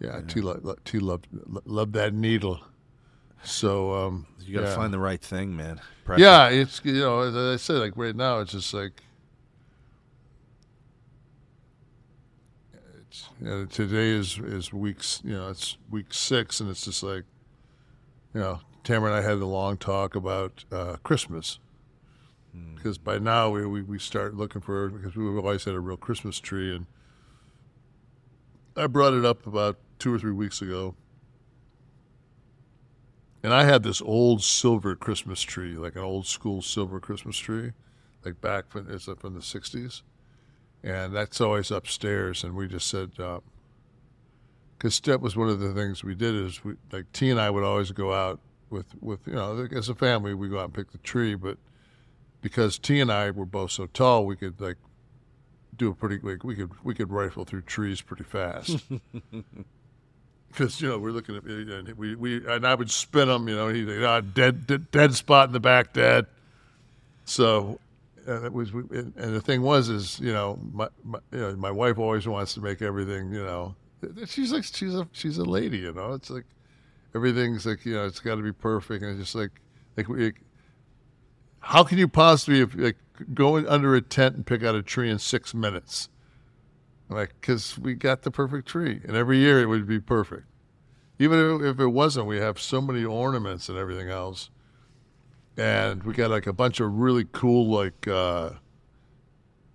[0.00, 1.26] Yeah, T loved T loved
[1.66, 2.60] loved that needle.
[3.42, 4.74] So um, You got to yeah.
[4.74, 5.80] find the right thing, man.
[6.16, 9.02] Yeah, it's you know as I said, like right now, it's just like.
[13.06, 15.20] It's, you know, today is is weeks.
[15.24, 17.24] You know, it's week six, and it's just like,
[18.34, 21.58] you know, Tamara and I had a long talk about uh, Christmas
[22.74, 25.96] because by now we, we we start looking for because we've always had a real
[25.96, 26.86] Christmas tree, and
[28.76, 30.96] I brought it up about two or three weeks ago.
[33.42, 37.72] And I had this old silver Christmas tree, like an old school silver Christmas tree,
[38.24, 40.02] like back from it's from the '60s,
[40.82, 42.44] and that's always upstairs.
[42.44, 43.40] And we just said, uh,
[44.76, 47.48] because step was one of the things we did is we like T and I
[47.48, 50.74] would always go out with with you know as a family we go out and
[50.74, 51.56] pick the tree, but
[52.42, 54.76] because T and I were both so tall, we could like
[55.76, 58.84] do a pretty like we could we could rifle through trees pretty fast.
[60.50, 63.56] because you know we're looking at and we we and I would spin them, you
[63.56, 66.26] know, like, ah, dead, dead dead spot in the back, dead.
[67.24, 67.78] So,
[68.26, 71.70] and it was, and the thing was, is you know, my, my you know my
[71.70, 73.74] wife always wants to make everything, you know,
[74.26, 76.46] she's like she's a she's a lady, you know, it's like
[77.14, 79.52] everything's like you know it's got to be perfect, and it's just like
[79.96, 80.32] like we.
[81.62, 82.96] How can you possibly like
[83.34, 86.08] go under a tent and pick out a tree in six minutes?
[87.10, 90.44] Like, because we got the perfect tree, and every year it would be perfect.
[91.18, 94.48] Even if it wasn't, we have so many ornaments and everything else,
[95.56, 98.50] and we got like a bunch of really cool, like, uh,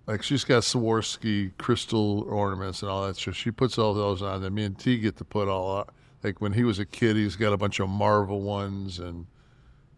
[0.06, 3.16] like she's got Swarovski crystal ornaments and all that.
[3.16, 4.42] So she puts all those on.
[4.42, 5.94] And me and T get to put all out.
[6.22, 9.26] Like when he was a kid, he's got a bunch of Marvel ones, and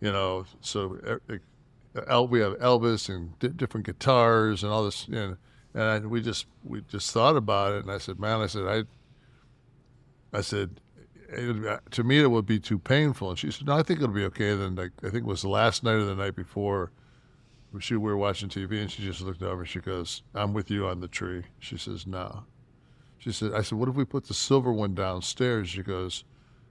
[0.01, 1.21] you know, so
[2.29, 5.07] we have Elvis and different guitars and all this.
[5.09, 5.37] You know,
[5.75, 8.67] and I, we just we just thought about it, and I said, man, I said
[10.33, 10.81] I, I said,
[11.29, 13.31] it to me, it would be too painful.
[13.31, 14.55] And she said, no, I think it'll be okay.
[14.55, 16.91] Then, like, I think it was the last night or the night before,
[17.81, 20.71] she, we were watching TV, and she just looked over and she goes, I'm with
[20.71, 21.45] you on the tree.
[21.59, 22.45] She says, no.
[23.19, 25.69] She said, I said, what if we put the silver one downstairs?
[25.69, 26.25] She goes,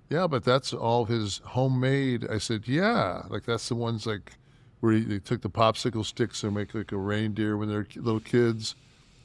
[0.10, 2.26] yeah, but that's all his homemade.
[2.30, 4.34] I said, yeah, like that's the ones like
[4.80, 8.22] where he, they took the popsicle sticks and make like a reindeer when they're little
[8.22, 8.76] kids,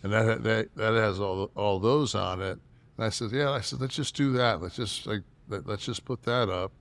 [0.02, 2.58] and that that that has all all those on it.
[2.96, 4.60] And I said, yeah, I said let's just do that.
[4.60, 6.72] Let's just like let, let's just put that up,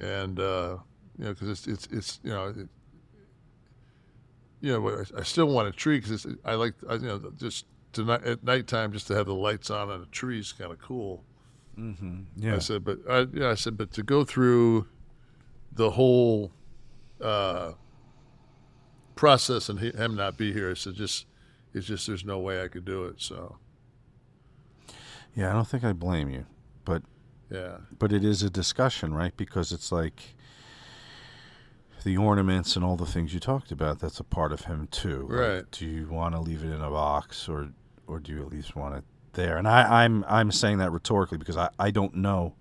[0.00, 0.78] and uh,
[1.18, 2.48] you know because it's it's it's you know.
[2.48, 2.68] It,
[4.62, 7.66] you know, I- I still want a tree because I like, I, you know, just
[7.92, 10.80] tonight at nighttime, just to have the lights on on a tree is kind of
[10.80, 11.22] cool.
[11.78, 12.54] Mm-hmm.
[12.54, 14.86] I said, but I, yeah, I said, but to go through
[15.72, 16.52] the whole
[17.20, 17.72] uh,
[19.14, 21.26] process and he, him not be here, I said, just
[21.76, 23.16] it's just there's no way I could do it.
[23.18, 23.58] So
[25.34, 26.46] Yeah, I don't think I blame you,
[26.84, 27.02] but
[27.50, 29.36] yeah, but it is a discussion, right?
[29.36, 30.34] Because it's like
[32.04, 33.98] the ornaments and all the things you talked about.
[33.98, 35.26] That's a part of him too.
[35.28, 35.70] Like, Right.
[35.72, 37.70] do you want to leave it in a box, or
[38.06, 39.56] or do you at least want it there?
[39.56, 42.54] And I, I'm I'm saying that rhetorically because I, I don't know.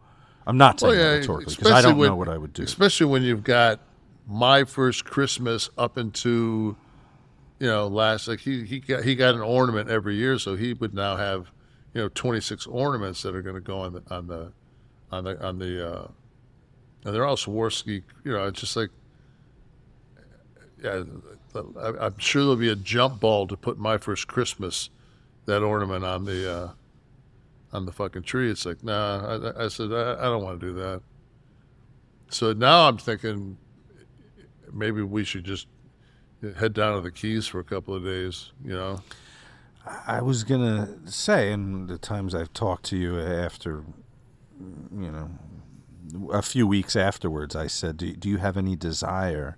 [0.48, 2.64] I'm not saying Well, that rhetorically because I don't when- know what I would do.
[2.64, 3.80] Especially when you've got
[4.28, 6.76] my first Christmas up into,
[7.60, 10.74] you know, last like he he got he got an ornament every year, so he
[10.74, 11.52] would now have,
[11.94, 14.52] you know, twenty six ornaments that are going to go on the on the
[15.12, 15.90] on the on the.
[15.90, 16.08] Uh,
[17.06, 18.04] and they're all Swarovski.
[18.24, 18.90] You know, it's just like.
[20.84, 21.04] Yeah,
[21.56, 24.90] I'm sure there'll be a jump ball to put my first Christmas,
[25.46, 26.72] that ornament on the, uh,
[27.72, 28.52] on the fucking tree.
[28.52, 29.54] It's like, nah.
[29.56, 31.02] I, I said I, I don't want to do that.
[32.30, 33.58] So now I'm thinking
[34.74, 35.68] maybe we should just
[36.58, 38.52] head down to the Keys for a couple of days.
[38.64, 39.00] You know,
[40.08, 43.84] I was gonna say, in the times I've talked to you after,
[44.60, 45.30] you know,
[46.32, 49.58] a few weeks afterwards, I said, "Do, do you have any desire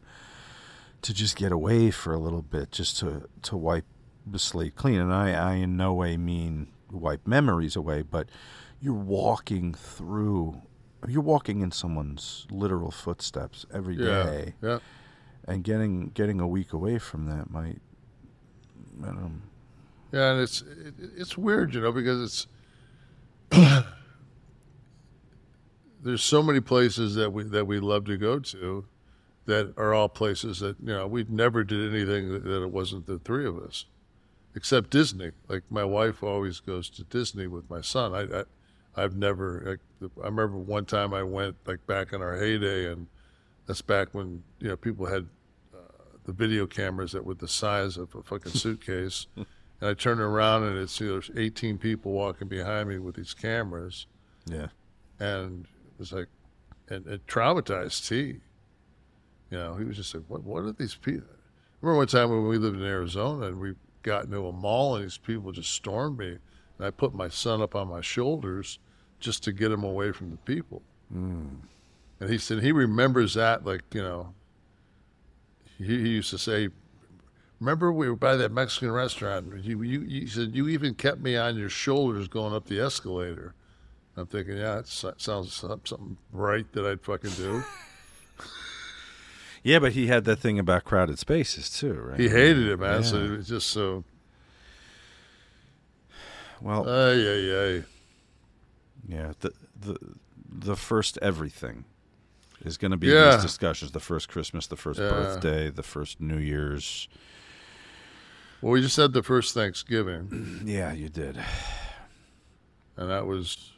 [1.02, 3.86] to just get away for a little bit, just to to wipe
[4.26, 8.30] the slate clean?" And I, I in no way mean wipe memories away, but
[8.82, 10.62] you're walking through,
[11.08, 14.80] you're walking in someone's literal footsteps every Yeah, day, yeah.
[15.48, 17.82] And getting getting a week away from that might,
[19.02, 19.32] I don't know.
[20.12, 22.48] Yeah, and it's it, it's weird, you know, because
[23.52, 23.86] it's
[26.04, 28.86] there's so many places that we that we love to go to
[29.46, 33.06] that are all places that you know we never did anything that, that it wasn't
[33.08, 33.86] the three of us,
[34.56, 35.32] except Disney.
[35.48, 38.14] Like my wife always goes to Disney with my son.
[38.14, 38.44] I, I
[38.98, 39.80] I've never.
[40.02, 43.08] Like, I remember one time I went like back in our heyday, and
[43.68, 45.28] that's back when you know people had
[46.28, 49.26] the video cameras that were the size of a fucking suitcase.
[49.80, 53.16] And I turned around and it's you know, there's 18 people walking behind me with
[53.16, 54.08] these cameras,
[54.48, 54.70] Yeah.
[55.20, 56.30] and it was like,
[56.90, 58.40] and it traumatized T.
[59.52, 61.28] You know, he was just like, what What are these people?
[61.30, 61.36] I
[61.82, 65.06] remember one time when we lived in Arizona and we got into a mall and
[65.06, 66.40] these people just stormed me,
[66.80, 68.80] and I put my son up on my shoulders
[69.20, 70.82] just to get him away from the people.
[71.16, 71.50] Mm.
[72.20, 74.34] And he said he remembers that, like you know.
[75.78, 76.70] He, he used to say,
[77.60, 79.64] "Remember we were by that Mexican restaurant?
[79.64, 83.54] You, you, you said you even kept me on your shoulders going up the escalator."
[84.16, 87.64] I'm thinking, yeah, that sounds some- something right that I'd fucking do.
[89.64, 92.18] Yeah, but he had that thing about crowded spaces too, right?
[92.20, 93.04] He hated it, man.
[93.04, 94.06] So it was just so.
[96.62, 97.84] Well, Ay, ay, ay.
[99.08, 99.98] yeah, the the
[100.50, 101.84] the first everything
[102.62, 103.36] is going to be Yeah.
[103.36, 105.10] these discussions: the first Christmas, the first Yeah.
[105.10, 107.08] birthday, the first New Year's.
[108.62, 111.38] Well, we just had the first Thanksgiving, Yeah, you did.
[112.98, 113.72] and that was.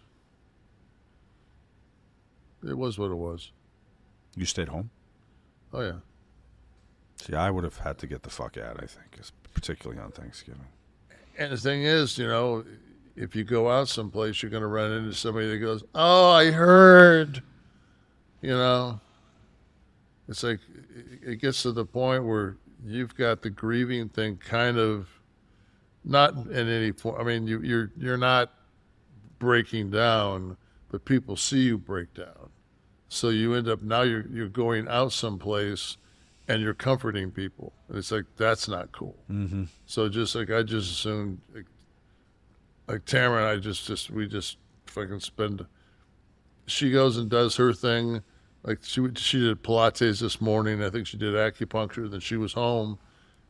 [2.68, 3.52] It was what it was.
[4.36, 4.90] You stayed home.
[5.74, 5.94] Oh yeah.
[7.22, 8.82] See, I would have had to get the fuck out.
[8.82, 9.18] I think,
[9.54, 10.68] particularly on Thanksgiving.
[11.38, 12.66] And the thing is, you know,
[13.16, 16.52] if you go out someplace, you're going to run into somebody that goes, "Oh, I
[16.52, 17.44] heard,"
[18.42, 19.00] you know.
[20.28, 20.60] It's like
[21.24, 25.08] it- gets to the point where you've got the grieving thing kind of
[26.04, 27.20] not in any form.
[27.20, 28.54] I mean, you, you're you're not
[29.40, 30.56] breaking down,
[30.92, 32.50] but people see you break down.
[33.08, 35.98] So you end up now you're you're going out someplace
[36.48, 37.74] and you're comforting people.
[37.88, 39.18] And it's like that's not cool.
[39.32, 39.64] Mm-hmm.
[39.88, 41.66] So just like I just assumed, like,
[42.88, 45.66] like Tamara and I just just we just fucking spend.
[46.70, 48.22] She goes and does her thing,
[48.64, 50.84] like she she did Pilates this morning.
[50.84, 52.10] I think she did acupuncture.
[52.10, 53.00] Then she was home,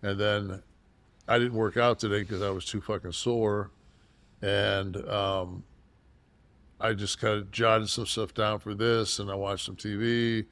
[0.02, 0.64] and then
[1.28, 3.72] I didn't work out today because I was too fucking sore,
[4.42, 5.64] and um,
[6.80, 10.46] I just kind of jotted some stuff down for this, and I watched some TV,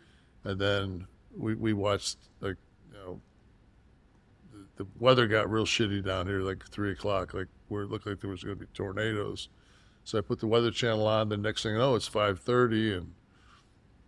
[0.44, 2.58] and then we we watched like
[2.92, 3.22] you know
[4.52, 8.06] the, the weather got real shitty down here like three o'clock, like where it looked
[8.06, 9.50] like there was going to be tornadoes.
[10.08, 11.28] So I put the weather channel on.
[11.28, 13.12] The next thing I know, it's five thirty, and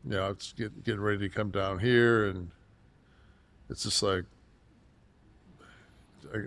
[0.05, 2.51] you know it's get, getting ready to come down here, and
[3.69, 4.23] it's just like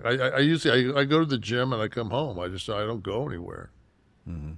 [0.07, 2.39] I, I, I usually I, I go to the gym and I come home.
[2.39, 3.69] I just I don't go anywhere.
[4.27, 4.53] Mm-hmm.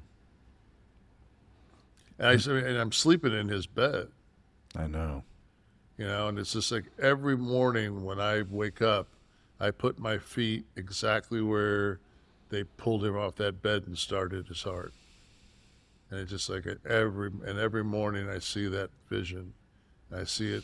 [2.21, 4.07] And, I, and I'm sleeping in his bed.
[4.77, 5.25] I know.
[5.99, 9.09] You know, and it's just like every morning when I wake up,
[9.59, 11.99] I put my feet exactly where
[12.51, 14.93] they pulled him off that bed and started his heart.
[16.11, 19.55] And it's just like every and every morning I see that vision.
[20.15, 20.63] I see it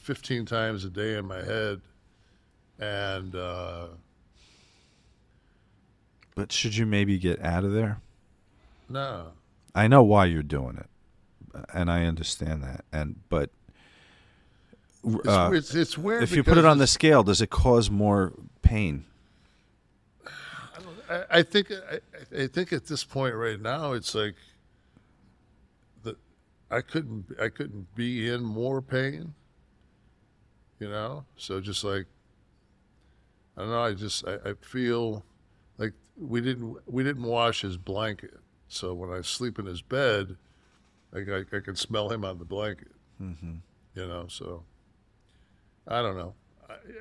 [0.00, 1.80] 15 times a day in my head,
[2.80, 3.88] and uh,
[6.34, 8.00] But should you maybe get out of there?
[8.88, 9.32] no,
[9.74, 10.86] I know why you're doing it,
[11.74, 12.84] and I understand that.
[12.92, 13.50] And but
[15.04, 17.90] It's- uh, it's- it's weird If you put it on the scale, does it cause
[17.90, 18.32] more
[18.62, 19.04] pain?
[21.08, 22.00] I, I think I,
[22.36, 24.34] I think at this point right now it's like
[26.02, 26.16] the
[26.70, 29.34] I couldn't I couldn't be in more pain.
[30.78, 32.06] You know, so just like
[33.56, 35.24] I don't know, I just I, I feel
[35.78, 40.36] like we didn't we didn't wash his blanket, so when I sleep in his bed,
[41.12, 42.92] like I, I can smell him on the blanket.
[43.20, 43.54] Mm-hmm.
[43.94, 44.62] You know, so
[45.88, 46.34] I don't know.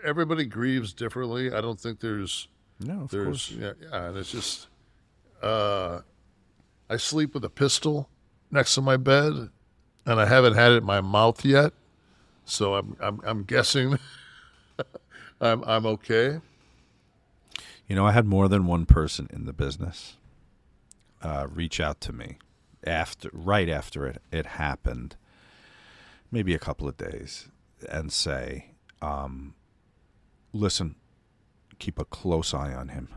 [0.04, 1.52] Everybody grieves differently.
[1.52, 2.48] I don't think there's
[2.80, 3.52] No, of there's course.
[3.52, 4.68] yeah, yeah, and it's just
[5.42, 6.02] uh,
[6.90, 8.10] I sleep with a pistol
[8.52, 9.50] next to my bed,
[10.06, 11.74] and I haven't had it in my mouth yet,
[12.46, 13.98] so I'm I'm, I'm guessing
[15.42, 16.40] I'm I'm okay.
[17.88, 20.18] You know, I had more than one person in the business
[21.22, 22.38] uh, reach out to me
[22.86, 25.16] after, right after it it happened,
[26.32, 27.48] maybe a couple of days,
[27.90, 28.72] and say,
[29.02, 29.56] um,
[30.54, 30.96] "Listen,
[31.80, 33.10] keep a close eye on him."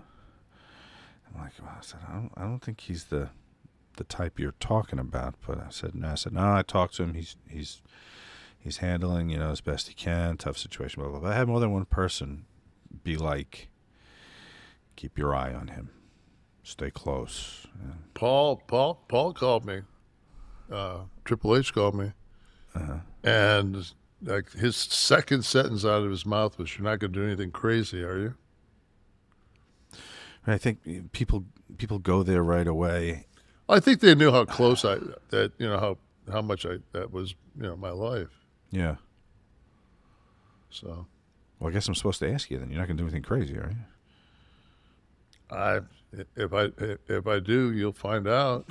[1.33, 3.31] I'm like, well, I said, I don't, I don't think he's the
[3.97, 5.35] the type you're talking about.
[5.47, 7.15] But I said, no, I said, no, I talked to him.
[7.15, 7.83] He's he's
[8.59, 10.37] he's handling, you know, as best he can.
[10.37, 11.21] Tough situation, blah blah.
[11.21, 11.31] blah.
[11.31, 12.47] I had more than one person
[13.05, 13.69] be like,
[14.97, 15.91] keep your eye on him,
[16.65, 17.67] stay close.
[17.81, 17.93] Yeah.
[18.15, 19.83] Paul Paul Paul called me,
[20.71, 22.13] uh, Triple H called me,
[22.75, 22.99] Uh-huh.
[23.23, 23.93] and
[24.23, 27.53] like his second sentence out of his mouth was, "You're not going to do anything
[27.53, 28.35] crazy, are you?"
[30.47, 31.45] I think people
[31.79, 33.27] people go there right away.
[33.69, 34.99] I think they knew how close I
[35.31, 35.99] that you know how
[36.33, 38.29] how much I that was you know my life.
[38.71, 38.97] Yeah.
[40.71, 41.07] So
[41.59, 42.71] Well, I guess I'm supposed to ask you then.
[42.71, 45.57] You're not going to do anything crazy, are you?
[45.57, 45.81] I
[46.37, 46.69] if I
[47.09, 48.67] if I do, you'll find out.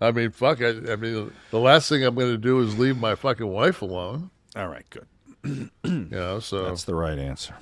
[0.00, 0.60] I mean, fuck.
[0.62, 3.82] I, I mean, the last thing I'm going to do is leave my fucking wife
[3.82, 4.30] alone.
[4.56, 5.06] All right, good.
[5.44, 5.70] you
[6.10, 7.54] know, so That's the right answer.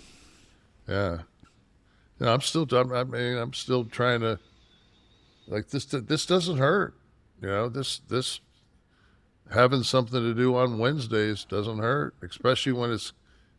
[0.88, 1.18] Yeah.
[2.18, 2.66] You know, I'm still.
[2.72, 4.38] I'm, I mean, I'm still trying to.
[5.48, 5.84] Like this.
[5.86, 6.94] This doesn't hurt.
[7.40, 8.40] You know, this this
[9.50, 13.12] having something to do on Wednesdays doesn't hurt, especially when it's,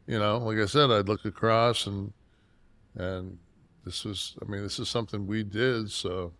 [0.07, 2.13] you know, like I said, I'd look across and
[2.95, 3.37] and
[3.85, 4.35] this was.
[4.41, 5.91] I mean, this is something we did.
[5.91, 6.33] So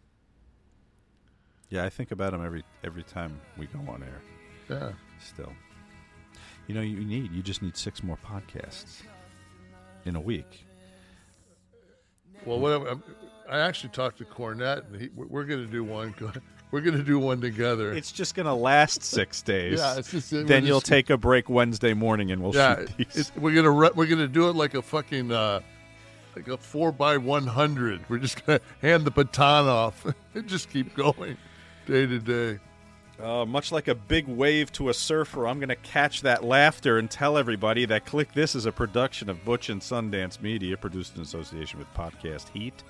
[1.69, 4.22] Yeah, I think about him every every time we go on air.
[4.69, 4.91] Yeah.
[5.19, 5.53] Still.
[6.68, 9.01] You know, you need you just need six more podcasts
[10.05, 10.65] in a week.
[12.45, 12.88] Well, whatever.
[12.90, 13.03] I'm,
[13.49, 16.14] I actually talked to Cornette, and he, we're going to do one.
[16.72, 17.94] We're going to do one together.
[17.94, 19.78] It's just going to last six days.
[19.78, 22.90] Yeah, it's just- then you'll just- take a break Wednesday morning, and we'll yeah, shoot
[23.14, 23.32] these.
[23.36, 25.60] we're gonna re- we're gonna do it like a fucking uh,
[26.36, 28.02] like a four by one hundred.
[28.10, 30.03] We're just gonna hand the baton off
[30.34, 31.38] and just keep going
[31.86, 32.60] day to day.
[33.19, 36.98] Uh, much like a big wave to a surfer, I'm going to catch that laughter
[36.98, 41.15] and tell everybody that Kliq This is a production of Butch and Sundance Media, produced
[41.15, 42.84] in association with Podcast Heat,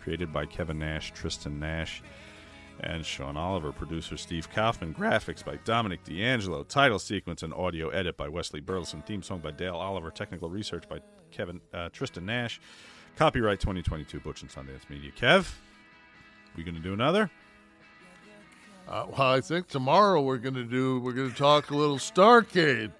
[0.00, 2.02] created by Kevin Nash, Tristan Nash,
[2.80, 3.72] and Sean Oliver.
[3.72, 4.94] Producer Steve Kaufman.
[4.94, 6.62] Graphics by Dominic D'Angelo.
[6.62, 9.02] Title sequence and audio edit by Wesley Burleson.
[9.02, 10.10] Theme song by Dale Oliver.
[10.10, 12.60] Technical research by Kevin uh, Tristan Nash.
[13.16, 15.10] Copyright 2022 Butch and Sundance Media.
[15.12, 15.52] Kev,
[16.56, 17.30] we going to do another?
[18.88, 22.92] Uh, well, I think tomorrow we're gonna do we're gonna talk a little Starcade.